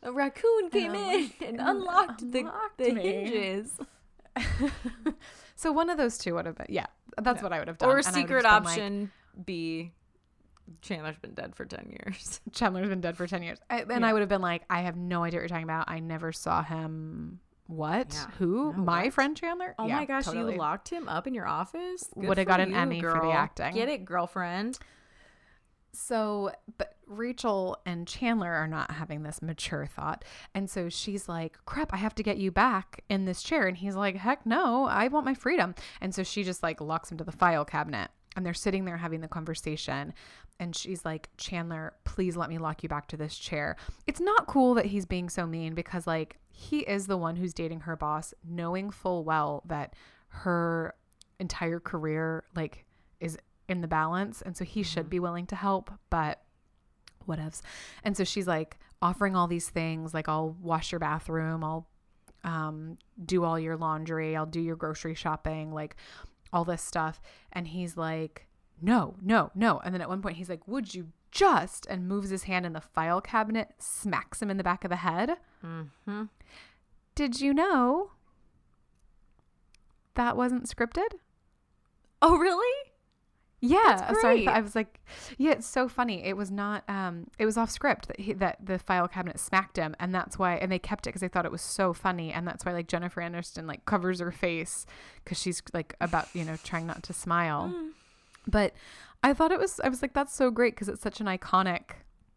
A 0.04 0.12
raccoon 0.12 0.70
came 0.70 0.94
in 0.94 1.32
and 1.44 1.60
unlocked 1.60 2.32
the, 2.32 2.40
unlocked 2.42 2.78
the 2.78 2.92
hinges. 2.94 3.72
So 5.56 5.72
one 5.72 5.90
of 5.90 5.98
those 5.98 6.18
two 6.18 6.36
would 6.36 6.46
have 6.46 6.56
been, 6.58 6.68
yeah, 6.70 6.88
that's 7.22 7.42
what 7.42 7.54
I 7.54 7.60
would 7.60 7.68
have 7.68 7.78
done. 7.78 7.90
Or 7.90 7.96
would 7.96 8.06
have 8.06 8.14
secret 8.14 8.44
been 8.44 8.52
like, 8.52 8.62
option 8.64 9.12
B. 9.46 9.92
Chandler's 10.82 11.18
been 11.18 11.34
dead 11.34 11.56
for 11.56 11.66
10 11.66 11.90
years. 11.90 12.42
Chandler's 12.52 12.90
been 12.90 13.02
dead 13.02 13.16
for 13.16 13.28
10 13.28 13.44
years. 13.44 13.60
I, 13.70 13.86
and 13.90 14.06
I 14.06 14.12
would 14.14 14.20
have 14.22 14.30
been 14.30 14.42
like, 14.42 14.64
I 14.70 14.82
have 14.82 14.96
no 14.98 15.24
idea 15.24 15.40
what 15.40 15.42
you're 15.44 15.48
talking 15.50 15.64
about. 15.64 15.90
I 15.90 16.00
never 16.00 16.32
saw 16.32 16.64
him. 16.64 17.40
What? 17.68 18.14
Yeah. 18.14 18.28
Who? 18.40 18.74
No, 18.74 18.84
my 18.84 19.04
what? 19.06 19.14
friend 19.14 19.38
Chandler? 19.38 19.76
Oh 19.80 19.88
Yeah, 19.88 19.98
my 19.98 20.06
gosh, 20.06 20.26
totally. 20.26 20.54
you 20.54 20.60
locked 20.60 20.90
him 20.90 21.08
up 21.08 21.26
in 21.28 21.34
your 21.34 21.48
office? 21.48 22.10
Would've 22.16 22.44
for 22.44 22.48
got 22.48 22.60
an 22.60 22.72
you, 22.72 22.76
Emmy 22.76 23.02
for 23.02 23.20
the 23.22 23.32
acting. 23.32 23.74
Get 23.74 23.90
it, 23.90 24.06
girlfriend. 24.06 24.78
So, 25.96 26.52
but 26.78 26.96
Rachel 27.08 27.78
and 27.86 28.08
Chandler 28.08 28.52
are 28.52 28.68
not 28.68 28.92
having 28.92 29.24
this 29.24 29.42
mature 29.42 29.86
thought. 29.86 30.26
And 30.54 30.70
so 30.70 30.90
she's 30.90 31.30
like, 31.30 31.58
crap, 31.66 31.94
I 31.94 31.98
have 31.98 32.16
to 32.16 32.24
get 32.24 32.38
you 32.38 32.52
back 32.52 33.04
in 33.10 33.26
this 33.26 33.44
chair. 33.44 33.68
And 33.68 33.78
he's 33.78 33.96
like, 33.96 34.18
heck 34.18 34.46
no, 34.46 34.86
I 34.86 35.08
want 35.08 35.26
my 35.26 35.34
freedom. 35.34 35.76
And 36.02 36.14
so 36.14 36.24
she 36.24 36.44
just 36.44 36.64
like 36.64 36.82
locks 36.82 37.12
him 37.12 37.18
to 37.18 37.24
the 37.24 37.32
file 37.32 37.66
cabinet. 37.66 38.10
And 38.36 38.46
they're 38.46 38.54
sitting 38.54 38.86
there 38.86 38.98
having 38.98 39.22
the 39.22 39.28
conversation. 39.28 40.14
And 40.60 40.76
she's 40.76 41.06
like, 41.06 41.30
Chandler, 41.38 41.94
please 42.04 42.36
let 42.36 42.50
me 42.50 42.58
lock 42.58 42.84
you 42.84 42.90
back 42.90 43.08
to 43.10 43.18
this 43.18 43.38
chair. 43.38 43.78
It's 44.08 44.20
not 44.20 44.48
cool 44.48 44.74
that 44.76 44.88
he's 44.88 45.06
being 45.06 45.30
so 45.30 45.46
mean 45.46 45.74
because, 45.74 46.08
like, 46.08 46.38
he 46.52 46.80
is 46.80 47.08
the 47.08 47.18
one 47.18 47.36
who's 47.36 47.54
dating 47.54 47.82
her 47.82 47.96
boss, 47.96 48.34
knowing 48.44 48.90
full 48.90 49.24
well 49.24 49.64
that 49.66 49.96
her 50.28 50.96
entire 51.40 51.80
career, 51.80 52.44
like, 52.56 52.86
is 53.20 53.38
in 53.68 53.82
the 53.82 53.88
balance. 53.88 54.42
And 54.42 54.56
so 54.56 54.64
he 54.66 54.84
should 54.84 55.10
be 55.10 55.20
willing 55.20 55.46
to 55.48 55.56
help, 55.56 55.92
but 56.10 56.42
whatevs. 57.28 57.62
And 58.04 58.16
so 58.16 58.24
she's 58.24 58.48
like 58.48 58.78
offering 59.02 59.36
all 59.36 59.48
these 59.48 59.70
things, 59.70 60.14
like 60.14 60.30
I'll 60.30 60.56
wash 60.62 60.92
your 60.92 61.00
bathroom, 61.00 61.64
I'll 61.64 61.88
um, 62.44 62.98
do 63.24 63.44
all 63.44 63.60
your 63.60 63.76
laundry, 63.78 64.36
I'll 64.36 64.46
do 64.46 64.62
your 64.62 64.76
grocery 64.76 65.16
shopping, 65.16 65.74
like 65.74 65.96
all 66.54 66.64
this 66.64 66.82
stuff. 66.82 67.22
And 67.52 67.68
he's 67.68 67.98
like, 67.98 68.48
no, 68.82 69.16
no, 69.22 69.52
no. 69.56 69.80
And 69.84 69.94
then 69.94 70.02
at 70.02 70.10
one 70.10 70.22
point 70.22 70.38
he's 70.38 70.50
like, 70.50 70.68
would 70.68 70.94
you 70.94 71.08
just? 71.32 71.86
And 71.88 72.08
moves 72.08 72.30
his 72.30 72.44
hand 72.44 72.66
in 72.66 72.74
the 72.74 72.82
file 72.82 73.22
cabinet, 73.22 73.70
smacks 73.78 74.42
him 74.42 74.50
in 74.50 74.58
the 74.58 74.64
back 74.64 74.84
of 74.84 74.90
the 74.90 74.98
head. 74.98 75.38
Mm-hmm. 75.66 76.24
Did 77.14 77.42
you 77.42 77.54
know 77.54 78.12
that 80.16 80.38
wasn't 80.38 80.70
scripted? 80.70 81.16
Oh, 82.22 82.38
really? 82.38 82.92
Yeah, 83.62 83.96
That's 84.08 84.22
so 84.22 84.30
I. 84.30 84.60
Was 84.60 84.76
like, 84.76 85.00
yeah, 85.38 85.52
it's 85.54 85.66
so 85.66 85.88
funny. 85.88 86.24
It 86.24 86.38
was 86.38 86.52
not, 86.52 86.84
um, 86.88 87.28
it 87.40 87.46
was 87.46 87.58
off 87.58 87.72
script 87.72 88.08
that 88.10 88.20
he, 88.20 88.34
that 88.34 88.58
the 88.64 88.78
file 88.78 89.08
cabinet 89.08 89.40
smacked 89.40 89.78
him, 89.78 89.96
and 90.00 90.14
that's 90.14 90.38
why, 90.38 90.56
and 90.56 90.72
they 90.72 90.78
kept 90.78 91.08
it 91.08 91.10
because 91.10 91.22
they 91.22 91.28
thought 91.30 91.46
it 91.46 91.52
was 91.52 91.62
so 91.64 91.92
funny, 91.94 92.32
and 92.32 92.48
that's 92.48 92.64
why 92.66 92.74
like 92.74 92.88
Jennifer 92.88 93.22
Aniston 93.22 93.66
like 93.68 93.86
covers 93.86 94.20
her 94.20 94.32
face 94.32 94.86
because 95.24 95.40
she's 95.40 95.64
like 95.74 95.96
about 96.00 96.28
you 96.36 96.44
know 96.46 96.58
trying 96.64 96.86
not 96.86 97.02
to 97.04 97.14
smile, 97.14 97.74
Mm. 97.76 97.90
but 98.46 98.74
I 99.24 99.34
thought 99.34 99.52
it 99.52 99.58
was, 99.60 99.80
I 99.80 99.90
was 99.90 100.02
like, 100.04 100.14
that's 100.14 100.36
so 100.36 100.52
great 100.52 100.76
because 100.76 100.88
it's 100.90 101.02
such 101.02 101.20
an 101.20 101.26
iconic. 101.26 101.82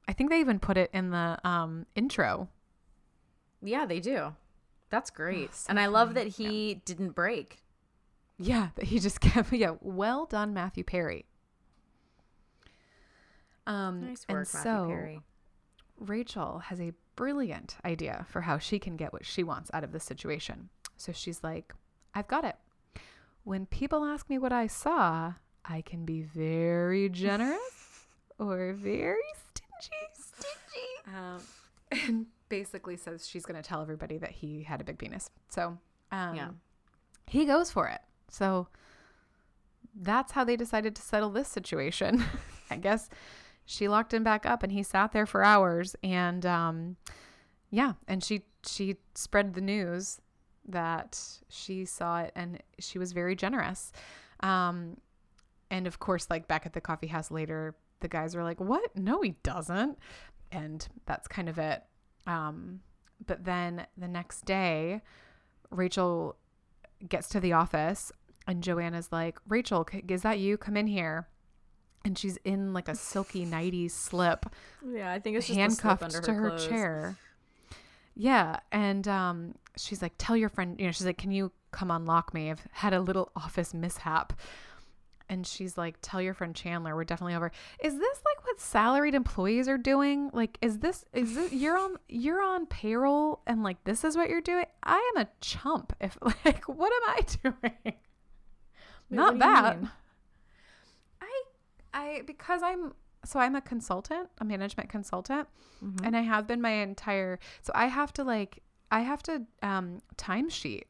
I 0.07 0.15
think 0.15 0.31
they 0.31 0.41
even 0.41 0.59
put 0.59 0.79
it 0.79 0.89
in 0.95 1.11
the 1.11 1.39
um, 1.45 1.85
intro. 1.95 2.49
Yeah, 3.61 3.85
they 3.85 4.01
do. 4.01 4.35
That's 4.89 5.11
great. 5.11 5.55
so 5.55 5.67
and 5.69 5.79
I 5.79 5.87
love 5.87 6.15
that 6.15 6.29
he 6.29 6.81
didn't 6.87 7.11
break. 7.11 7.59
Yeah, 8.39 8.69
that 8.77 8.85
he 8.87 8.99
just 8.99 9.21
kept. 9.21 9.53
Yeah, 9.53 9.75
well 9.81 10.27
done, 10.27 10.55
Matthew 10.55 10.85
Perry. 10.85 11.27
Um, 13.67 14.07
Nice 14.09 14.25
and 14.29 14.47
so 14.47 14.59
Matthew 14.59 14.95
Perry. 14.95 15.21
Rachel 15.99 16.59
has 16.61 16.81
a 16.81 16.93
brilliant 17.17 17.77
idea 17.85 18.25
for 18.31 18.41
how 18.43 18.59
she 18.59 18.79
can 18.79 18.97
get 18.97 19.13
what 19.13 19.27
she 19.27 19.43
wants 19.43 19.71
out 19.75 19.85
of 19.85 19.93
the 19.93 20.01
situation. 20.01 20.69
So 20.97 21.13
she's 21.13 21.43
like, 21.43 21.75
I've 22.15 22.29
got 22.29 22.45
it. 22.45 22.57
When 23.45 23.67
people 23.67 24.05
ask 24.05 24.29
me 24.31 24.39
what 24.39 24.53
I 24.53 24.67
saw, 24.69 25.35
I 25.65 25.83
can 25.83 26.05
be 26.05 26.23
very 26.23 27.09
generous 27.11 28.07
or 28.39 28.73
very 28.75 29.17
stingy. 29.49 30.07
Stingy. 30.15 31.17
Um, 31.17 31.41
and 31.91 32.27
basically 32.49 32.97
says 32.97 33.27
she's 33.29 33.45
going 33.45 33.61
to 33.61 33.67
tell 33.67 33.83
everybody 33.83 34.19
that 34.19 34.31
he 34.31 34.63
had 34.63 34.81
a 34.81 34.85
big 34.85 34.99
penis. 34.99 35.29
So 35.49 35.77
um, 36.13 36.35
Yeah. 36.37 36.49
he 37.27 37.45
goes 37.45 37.71
for 37.71 37.89
it. 37.89 38.01
So 38.31 38.69
that's 39.95 40.33
how 40.33 40.45
they 40.45 40.57
decided 40.57 40.95
to 40.97 41.03
settle 41.03 41.31
this 41.31 41.49
situation. 41.49 42.25
I 42.71 42.77
guess 42.77 43.09
she 43.65 43.89
locked 43.89 44.15
him 44.15 44.25
back 44.25 44.47
up 44.47 44.63
and 44.63 44.73
he 44.73 44.83
sat 44.83 45.13
there 45.13 45.27
for 45.27 45.45
hours 45.45 45.97
and 46.03 46.45
um 46.47 46.97
yeah, 47.71 47.95
and 48.07 48.25
she 48.25 48.43
she 48.67 48.97
spread 49.15 49.55
the 49.55 49.61
news 49.61 50.21
that 50.67 51.21
she 51.49 51.85
saw 51.85 52.21
it 52.21 52.33
and 52.35 52.63
she 52.79 52.99
was 52.99 53.13
very 53.13 53.37
generous. 53.37 53.93
Um 54.41 54.99
and 55.71 55.87
of 55.87 55.99
course 55.99 56.29
like 56.31 56.49
back 56.49 56.65
at 56.67 56.73
the 56.73 56.81
coffee 56.81 57.09
house 57.09 57.31
later 57.31 57.75
the 58.01 58.09
guys 58.09 58.37
were 58.37 58.45
like, 58.45 58.61
"What? 58.61 58.97
No, 58.97 59.23
he 59.23 59.35
doesn't." 59.43 59.99
And 60.53 60.87
that's 61.05 61.29
kind 61.29 61.49
of 61.49 61.59
it. 61.59 61.83
Um 62.27 62.81
but 63.27 63.45
then 63.45 63.87
the 63.97 64.09
next 64.09 64.45
day 64.45 65.03
Rachel 65.71 66.37
gets 67.07 67.29
to 67.31 67.41
the 67.41 67.53
office 67.53 68.13
and 68.49 68.63
Joanna's 68.63 69.13
like, 69.13 69.39
Rachel, 69.47 69.87
is 70.09 70.23
that 70.23 70.39
you? 70.39 70.57
Come 70.57 70.77
in 70.77 70.87
here. 70.87 71.29
And 72.05 72.17
she's 72.17 72.39
in 72.45 72.73
like 72.73 72.89
a 72.89 72.95
silky 72.95 73.45
nighty 73.45 73.89
slip, 73.89 74.47
Yeah, 74.85 75.13
I 75.13 75.19
think 75.19 75.37
it's 75.37 75.49
handcuffed 75.49 76.25
to 76.25 76.33
her 76.33 76.57
chair. 76.57 77.17
Yeah. 78.15 78.61
And 78.73 79.07
um, 79.07 79.55
she's 79.77 80.01
like, 80.01 80.15
tell 80.17 80.37
your 80.37 80.49
friend, 80.49 80.81
you 80.81 80.87
know, 80.87 80.93
she's 80.93 81.07
like, 81.07 81.19
can 81.19 81.31
you 81.31 81.53
come 81.73 81.91
unlock 81.91 82.33
me? 82.33 82.51
I've 82.51 82.67
had 82.73 82.95
a 82.95 83.01
little 83.01 83.31
office 83.37 83.75
mishap. 83.75 84.33
And 85.29 85.47
she's 85.47 85.77
like, 85.77 85.97
tell 86.01 86.23
your 86.23 86.33
friend 86.33 86.55
Chandler, 86.55 86.97
we're 86.97 87.05
definitely 87.05 87.35
over. 87.35 87.53
Is 87.85 87.99
this 87.99 88.21
like 88.25 88.38
what 88.59 88.65
salaried 88.65 89.15
employees 89.15 89.69
are 89.69 89.79
doing? 89.79 90.31
Like, 90.33 90.59
is 90.61 90.79
this, 90.79 91.05
is 91.13 91.37
it, 91.37 91.53
you're 91.53 91.79
on, 91.79 91.97
you're 92.09 92.43
on 92.43 92.67
payroll 92.67 93.41
and 93.47 93.63
like, 93.63 93.83
this 93.85 94.05
is 94.05 94.17
what 94.17 94.29
you're 94.29 94.41
doing? 94.41 94.65
I 94.83 95.13
am 95.15 95.23
a 95.23 95.29
chump. 95.41 95.93
If 96.01 96.19
like, 96.45 96.65
what 96.65 96.93
am 96.93 97.09
I 97.09 97.21
doing? 97.43 97.95
Not 99.11 99.27
what 99.27 99.33
do 99.35 99.39
that. 99.39 99.79
I, 101.23 101.43
I, 101.95 102.23
because 102.27 102.63
I'm, 102.63 102.95
so 103.25 103.41
I'm 103.41 103.55
a 103.57 103.61
consultant, 103.61 104.29
a 104.39 104.45
management 104.45 104.89
consultant, 104.89 105.49
Mm-hmm. 105.85 106.05
and 106.05 106.17
I 106.17 106.23
have 106.23 106.49
been 106.49 106.61
my 106.61 106.71
entire, 106.73 107.39
so 107.63 107.71
I 107.73 107.87
have 107.87 108.13
to 108.15 108.25
like, 108.25 108.65
I 108.91 109.03
have 109.03 109.23
to 109.25 109.43
um 109.63 110.01
timesheet 110.17 110.87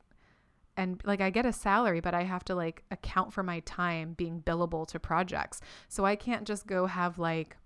and 0.78 1.02
like 1.04 1.20
I 1.20 1.30
get 1.30 1.44
a 1.44 1.52
salary, 1.52 2.00
but 2.00 2.14
I 2.14 2.22
have 2.22 2.44
to 2.44 2.54
like 2.54 2.84
account 2.92 3.32
for 3.32 3.42
my 3.42 3.58
time 3.60 4.14
being 4.16 4.40
billable 4.40 4.86
to 4.86 5.00
projects. 5.00 5.60
So 5.88 6.06
I 6.06 6.14
can't 6.14 6.46
just 6.46 6.68
go 6.68 6.86
have 6.86 7.18
like, 7.18 7.56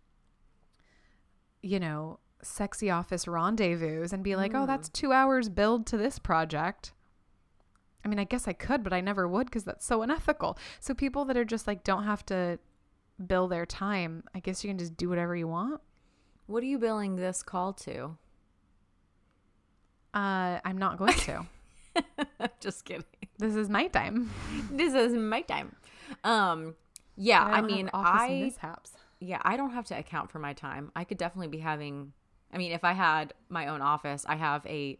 you 1.62 1.78
know, 1.78 2.20
sexy 2.42 2.90
office 2.90 3.28
rendezvous 3.28 4.08
and 4.12 4.24
be 4.24 4.34
like, 4.34 4.54
oh, 4.54 4.64
that's 4.64 4.88
two 4.88 5.12
hours 5.12 5.50
billed 5.50 5.86
to 5.88 5.98
this 5.98 6.18
project. 6.18 6.94
I 8.02 8.08
mean, 8.08 8.18
I 8.18 8.24
guess 8.24 8.48
I 8.48 8.54
could, 8.54 8.82
but 8.82 8.94
I 8.94 9.02
never 9.02 9.28
would 9.28 9.46
because 9.46 9.64
that's 9.64 9.84
so 9.84 10.00
unethical. 10.00 10.58
So 10.80 10.94
people 10.94 11.26
that 11.26 11.36
are 11.36 11.44
just 11.44 11.66
like 11.66 11.84
don't 11.84 12.04
have 12.04 12.24
to 12.26 12.58
bill 13.24 13.46
their 13.46 13.66
time, 13.66 14.24
I 14.34 14.40
guess 14.40 14.64
you 14.64 14.70
can 14.70 14.78
just 14.78 14.96
do 14.96 15.10
whatever 15.10 15.36
you 15.36 15.48
want. 15.48 15.82
What 16.46 16.62
are 16.62 16.66
you 16.66 16.78
billing 16.78 17.16
this 17.16 17.42
call 17.42 17.74
to? 17.74 18.16
Uh, 20.14 20.60
I'm 20.64 20.78
not 20.78 20.96
going 20.96 21.12
to. 21.12 21.46
Just 22.60 22.84
kidding. 22.84 23.04
this 23.38 23.54
is 23.54 23.68
my 23.68 23.88
time. 23.88 24.30
This 24.70 24.94
is 24.94 25.12
my 25.12 25.42
time. 25.42 25.74
Um, 26.24 26.74
yeah, 27.16 27.44
I, 27.44 27.56
have 27.56 27.64
mean, 27.64 27.90
I 27.92 28.50
mishaps. 28.52 28.92
yeah, 29.20 29.40
I 29.42 29.56
don't 29.56 29.72
have 29.72 29.86
to 29.86 29.98
account 29.98 30.30
for 30.30 30.38
my 30.38 30.52
time. 30.52 30.90
I 30.96 31.04
could 31.04 31.18
definitely 31.18 31.48
be 31.48 31.58
having. 31.58 32.12
I 32.52 32.58
mean, 32.58 32.72
if 32.72 32.84
I 32.84 32.92
had 32.92 33.34
my 33.48 33.68
own 33.68 33.80
office, 33.80 34.24
I 34.28 34.36
have 34.36 34.66
a 34.66 34.98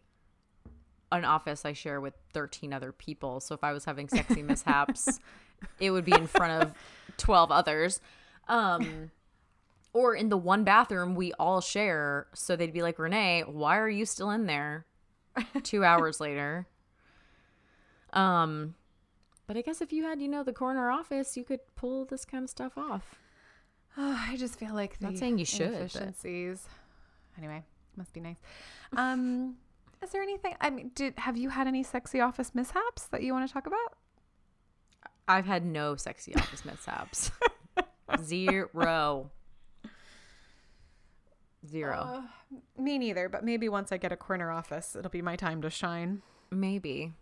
an 1.11 1.25
office 1.25 1.65
I 1.65 1.75
share 1.75 2.01
with 2.01 2.15
13 2.33 2.73
other 2.73 2.91
people. 2.91 3.41
So 3.41 3.55
if 3.55 3.63
I 3.63 3.73
was 3.73 3.85
having 3.85 4.09
sexy 4.09 4.43
mishaps, 4.43 5.21
it 5.79 5.91
would 5.91 6.07
be 6.07 6.15
in 6.15 6.27
front 6.27 6.63
of 6.63 6.75
12 7.19 7.51
others. 7.53 8.01
Um 8.49 9.11
or 9.93 10.15
in 10.15 10.31
the 10.31 10.39
one 10.39 10.65
bathroom 10.65 11.15
we 11.15 11.35
all 11.35 11.61
share, 11.61 12.27
so 12.33 12.57
they'd 12.57 12.73
be 12.73 12.83
like, 12.83 12.99
"Renee, 12.99 13.45
why 13.47 13.77
are 13.79 13.91
you 13.91 14.07
still 14.07 14.31
in 14.31 14.47
there?" 14.47 14.87
2 15.63 15.85
hours 15.85 16.19
later. 16.21 16.67
Um 18.13 18.75
but 19.47 19.57
I 19.57 19.63
guess 19.63 19.81
if 19.83 19.93
you 19.93 20.05
had, 20.05 20.21
you 20.23 20.29
know, 20.29 20.43
the 20.45 20.53
corner 20.53 20.91
office, 20.91 21.37
you 21.37 21.45
could 21.45 21.61
pull 21.77 22.05
this 22.05 22.25
kind 22.25 22.45
of 22.45 22.51
stuff 22.51 22.79
off. 22.79 23.17
Oh, 23.99 24.25
I 24.29 24.37
just 24.37 24.59
feel 24.59 24.73
like 24.75 24.99
the 24.99 25.07
Not 25.09 25.19
saying 25.19 25.39
you 25.39 25.45
should, 25.45 25.91
but- 25.93 26.15
Anyway, 27.37 27.63
must 27.97 28.13
be 28.15 28.21
nice. 28.21 28.37
Um, 28.97 29.57
is 30.03 30.11
there 30.11 30.23
anything? 30.23 30.55
I 30.61 30.71
mean, 30.71 30.91
did 30.95 31.15
have 31.19 31.37
you 31.37 31.49
had 31.51 31.67
any 31.67 31.83
sexy 31.83 32.21
office 32.21 32.55
mishaps 32.55 33.05
that 33.07 33.23
you 33.23 33.33
want 33.35 33.47
to 33.47 33.53
talk 33.53 33.67
about? 33.67 33.97
I've 35.29 35.47
had 35.47 35.65
no 35.65 35.97
sexy 35.97 36.35
office 36.35 36.65
mishaps. 36.65 37.31
Zero. 38.23 39.31
Zero. 41.69 41.97
Uh, 41.99 42.23
me 42.83 42.99
neither. 42.99 43.29
But 43.29 43.45
maybe 43.45 43.69
once 43.69 43.93
I 43.93 43.97
get 43.97 44.13
a 44.13 44.17
corner 44.17 44.51
office, 44.51 44.97
it'll 44.97 45.11
be 45.11 45.23
my 45.23 45.37
time 45.37 45.63
to 45.63 45.71
shine. 45.71 46.23
Maybe. 46.51 47.13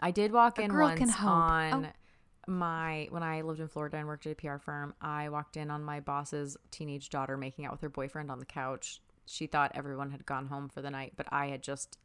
I 0.00 0.10
did 0.10 0.32
walk 0.32 0.58
A 0.58 0.62
in 0.62 0.76
once 0.76 1.14
on 1.20 1.86
Oh. 1.86 2.50
my 2.50 3.08
when 3.10 3.22
I 3.22 3.42
lived 3.42 3.60
in 3.60 3.68
Florida 3.68 3.96
and 3.98 4.06
worked 4.06 4.26
at 4.26 4.32
a 4.32 4.34
PR 4.34 4.58
firm. 4.58 4.94
I 5.00 5.28
walked 5.28 5.56
in 5.56 5.70
on 5.70 5.82
my 5.82 6.00
boss's 6.00 6.56
teenage 6.70 7.10
daughter 7.10 7.36
making 7.36 7.66
out 7.66 7.72
with 7.72 7.80
her 7.82 7.88
boyfriend 7.88 8.30
on 8.30 8.38
the 8.38 8.44
couch. 8.46 9.00
She 9.26 9.46
thought 9.46 9.72
everyone 9.74 10.10
had 10.10 10.24
gone 10.24 10.46
home 10.46 10.68
for 10.68 10.80
the 10.80 10.90
night, 10.90 11.12
but 11.16 11.26
I 11.30 11.48
had 11.48 11.62
just 11.62 11.98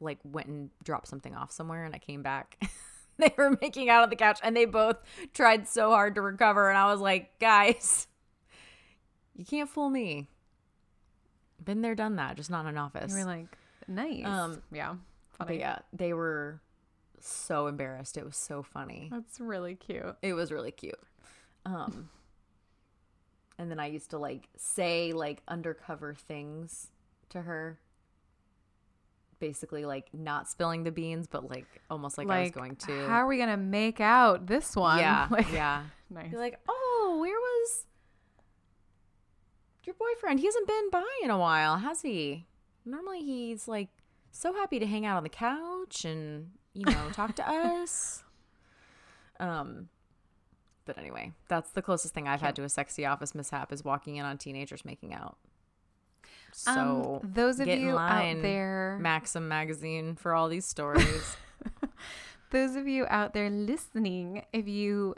like 0.00 0.18
went 0.24 0.46
and 0.48 0.70
dropped 0.84 1.08
something 1.08 1.34
off 1.34 1.50
somewhere 1.52 1.84
and 1.84 1.94
I 1.94 1.98
came 1.98 2.22
back. 2.22 2.56
they 3.18 3.32
were 3.36 3.56
making 3.60 3.90
out 3.90 4.02
on 4.02 4.10
the 4.10 4.16
couch 4.16 4.38
and 4.42 4.56
they 4.56 4.64
both 4.64 4.96
tried 5.34 5.66
so 5.68 5.90
hard 5.90 6.14
to 6.14 6.22
recover 6.22 6.68
and 6.68 6.78
I 6.78 6.86
was 6.92 7.00
like, 7.00 7.38
"Guys, 7.38 8.06
you 9.34 9.44
can't 9.44 9.68
fool 9.68 9.90
me." 9.90 10.28
Been 11.62 11.82
there, 11.82 11.94
done 11.94 12.16
that, 12.16 12.36
just 12.36 12.50
not 12.50 12.60
in 12.62 12.68
an 12.68 12.78
office. 12.78 13.12
You 13.12 13.18
were 13.18 13.24
like, 13.26 13.46
nice. 13.86 14.24
Um, 14.24 14.62
yeah, 14.72 14.94
But 15.38 15.58
yeah, 15.58 15.80
they 15.92 16.14
were 16.14 16.58
so 17.28 17.66
embarrassed. 17.66 18.16
It 18.16 18.24
was 18.24 18.36
so 18.36 18.62
funny. 18.62 19.08
That's 19.12 19.40
really 19.40 19.74
cute. 19.74 20.16
It 20.22 20.34
was 20.34 20.50
really 20.52 20.72
cute. 20.72 20.98
Um 21.64 22.10
and 23.58 23.70
then 23.70 23.78
I 23.78 23.86
used 23.86 24.10
to 24.10 24.18
like 24.18 24.48
say 24.56 25.12
like 25.12 25.42
undercover 25.46 26.14
things 26.14 26.88
to 27.30 27.42
her. 27.42 27.78
Basically 29.38 29.84
like 29.86 30.08
not 30.12 30.48
spilling 30.48 30.84
the 30.84 30.90
beans, 30.90 31.26
but 31.26 31.48
like 31.48 31.66
almost 31.90 32.18
like, 32.18 32.28
I 32.28 32.42
was 32.42 32.50
going 32.50 32.76
to. 32.76 33.06
How 33.06 33.16
are 33.16 33.26
we 33.26 33.38
gonna 33.38 33.56
make 33.56 34.00
out 34.00 34.46
this 34.46 34.76
one? 34.76 34.98
yeah. 34.98 35.28
Like, 35.30 35.52
yeah. 35.52 35.84
Nice. 36.12 36.34
Like, 36.34 36.58
oh, 36.68 37.18
where 37.20 37.38
was 37.38 37.86
your 39.84 39.94
boyfriend? 39.94 40.40
He 40.40 40.46
hasn't 40.46 40.66
been 40.66 40.90
by 40.90 41.04
in 41.22 41.30
a 41.30 41.38
while, 41.38 41.76
has 41.78 42.02
he? 42.02 42.46
Normally 42.84 43.20
he's 43.20 43.68
like 43.68 43.88
so 44.32 44.52
happy 44.52 44.78
to 44.80 44.86
hang 44.86 45.06
out 45.06 45.16
on 45.16 45.22
the 45.22 45.28
couch 45.28 46.04
and, 46.04 46.50
you 46.74 46.84
know, 46.86 47.08
talk 47.12 47.34
to 47.36 47.48
us. 47.48 48.22
Um 49.40 49.88
but 50.84 50.98
anyway, 50.98 51.32
that's 51.48 51.70
the 51.70 51.80
closest 51.80 52.12
thing 52.12 52.28
I've 52.28 52.40
had 52.42 52.56
to 52.56 52.62
a 52.64 52.68
sexy 52.68 53.06
office 53.06 53.34
mishap 53.34 53.72
is 53.72 53.82
walking 53.84 54.16
in 54.16 54.24
on 54.26 54.36
teenagers 54.38 54.84
making 54.84 55.14
out. 55.14 55.38
So 56.52 57.20
Um, 57.22 57.30
those 57.32 57.60
of 57.60 57.68
you 57.68 57.92
line, 57.92 58.38
out 58.38 58.42
there, 58.42 58.98
Maxim 59.00 59.48
magazine 59.48 60.16
for 60.16 60.34
all 60.34 60.48
these 60.48 60.66
stories. 60.66 61.36
those 62.50 62.74
of 62.76 62.88
you 62.88 63.06
out 63.08 63.32
there 63.34 63.48
listening, 63.48 64.44
if 64.52 64.66
you 64.66 65.14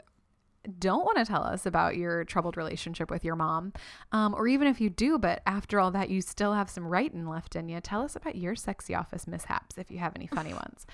don't 0.79 1.03
want 1.03 1.17
to 1.17 1.25
tell 1.25 1.43
us 1.43 1.65
about 1.65 1.97
your 1.97 2.23
troubled 2.23 2.55
relationship 2.55 3.09
with 3.09 3.25
your 3.25 3.35
mom, 3.35 3.73
um, 4.11 4.33
or 4.35 4.47
even 4.47 4.67
if 4.67 4.79
you 4.79 4.89
do, 4.89 5.17
but 5.17 5.41
after 5.45 5.79
all 5.79 5.91
that, 5.91 6.09
you 6.09 6.21
still 6.21 6.53
have 6.53 6.69
some 6.69 6.85
writing 6.87 7.27
left 7.27 7.55
in 7.55 7.67
you, 7.67 7.81
tell 7.81 8.01
us 8.03 8.15
about 8.15 8.35
your 8.35 8.55
sexy 8.55 8.95
office 8.95 9.27
mishaps 9.27 9.77
if 9.77 9.89
you 9.91 9.97
have 9.97 10.13
any 10.15 10.27
funny 10.27 10.53
ones. 10.63 10.85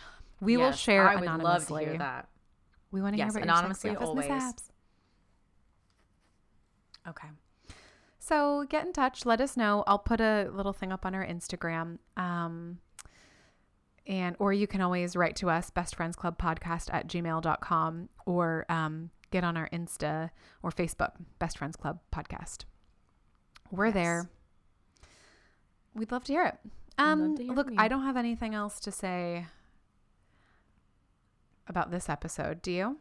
We 0.42 0.58
will 0.58 0.72
share 0.72 1.08
I 1.08 1.16
would 1.16 1.24
anonymously. 1.24 1.74
love 1.76 1.84
to 1.84 1.90
hear 1.90 1.98
that. 2.00 2.30
We 2.92 3.02
want 3.02 3.14
to 3.16 3.18
Yes, 3.20 3.34
hear 3.34 3.44
about 3.44 3.54
anonymously 3.58 3.92
your 3.92 4.04
always. 4.04 4.28
mishaps. 4.28 4.72
Okay. 7.08 7.28
So 8.20 8.66
get 8.70 8.86
in 8.86 8.94
touch. 8.94 9.26
Let 9.26 9.42
us 9.42 9.58
know. 9.58 9.84
I'll 9.88 10.00
put 10.00 10.22
a 10.22 10.50
little 10.54 10.74
thing 10.74 10.92
up 10.92 11.06
on 11.06 11.16
our 11.16 11.26
Instagram. 11.26 11.98
Um, 12.18 12.80
and 14.06 14.36
or 14.40 14.54
you 14.54 14.68
can 14.68 14.82
always 14.82 15.16
write 15.16 15.36
to 15.38 15.50
us, 15.50 15.70
bestfriendsclubpodcast 15.72 16.90
at 16.94 17.08
gmail.com 17.08 18.10
or 18.26 18.66
um, 18.70 19.10
get 19.32 19.44
on 19.44 19.56
our 19.58 19.70
Insta 19.70 20.30
or 20.64 20.72
Facebook, 20.72 21.12
Best 21.40 21.58
Friends 21.58 21.76
Club 21.76 22.00
Podcast. 22.12 22.66
We're 23.72 23.86
Yes. 23.88 23.94
there. 23.94 24.30
We'd 25.94 26.12
love 26.12 26.24
to 26.26 26.34
hear 26.34 26.46
it. 26.46 26.58
Um, 26.98 27.36
to 27.38 27.44
hear 27.44 27.54
look, 27.54 27.70
I 27.78 27.88
don't 27.88 28.04
have 28.04 28.18
anything 28.18 28.54
else 28.56 28.80
to 28.82 28.92
say 28.92 29.46
about 31.70 31.91
this 31.91 32.09
episode. 32.09 32.61
Do 32.61 32.72
you? 32.72 32.97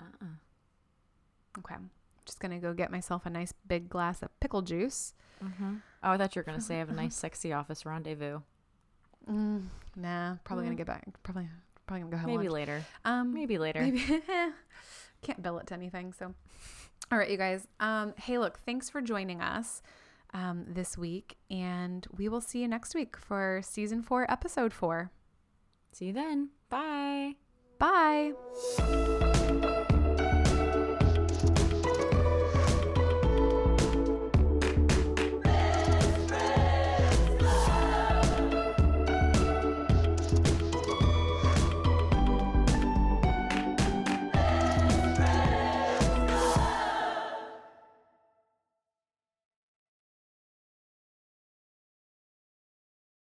Uh-uh. 0.00 1.58
Okay. 1.58 1.74
Just 2.24 2.40
going 2.40 2.52
to 2.52 2.58
go 2.58 2.72
get 2.72 2.90
myself 2.90 3.26
a 3.26 3.30
nice 3.30 3.52
big 3.66 3.88
glass 3.88 4.22
of 4.22 4.28
pickle 4.40 4.62
juice. 4.62 5.12
Oh, 5.42 5.80
I 6.02 6.16
thought 6.16 6.34
you 6.34 6.40
were 6.40 6.44
going 6.44 6.58
to 6.58 6.64
say 6.64 6.76
I 6.76 6.78
have 6.78 6.88
a 6.88 6.94
nice 7.02 7.14
sexy 7.14 7.52
office 7.52 7.84
rendezvous. 7.84 8.40
Mm, 9.30 9.64
nah, 9.96 10.36
probably 10.44 10.64
going 10.64 10.76
to 10.76 10.80
get 10.80 10.86
back. 10.86 11.04
Probably 11.22 11.48
probably 11.86 12.00
going 12.02 12.10
to 12.12 12.16
go 12.16 12.20
have 12.20 12.26
Maybe 12.26 12.48
lunch. 12.48 12.52
later. 12.52 12.84
Um, 13.04 13.34
Maybe 13.34 13.58
later. 13.58 13.82
Maybe. 13.82 14.02
Can't 15.22 15.42
bill 15.42 15.58
it 15.58 15.66
to 15.68 15.74
anything. 15.74 16.12
So, 16.12 16.34
all 17.12 17.18
right, 17.18 17.30
you 17.30 17.36
guys. 17.36 17.66
Um, 17.80 18.14
hey, 18.16 18.38
look, 18.38 18.58
thanks 18.60 18.88
for 18.88 19.00
joining 19.02 19.40
us 19.40 19.82
um, 20.32 20.64
this 20.68 20.96
week. 20.98 21.36
And 21.50 22.06
we 22.16 22.28
will 22.28 22.40
see 22.40 22.60
you 22.60 22.68
next 22.68 22.94
week 22.94 23.16
for 23.16 23.60
season 23.62 24.02
four, 24.02 24.30
episode 24.30 24.72
four. 24.72 25.10
See 25.92 26.06
you 26.06 26.12
then. 26.12 26.50
Bye. 26.70 27.34
Bye. 27.78 29.33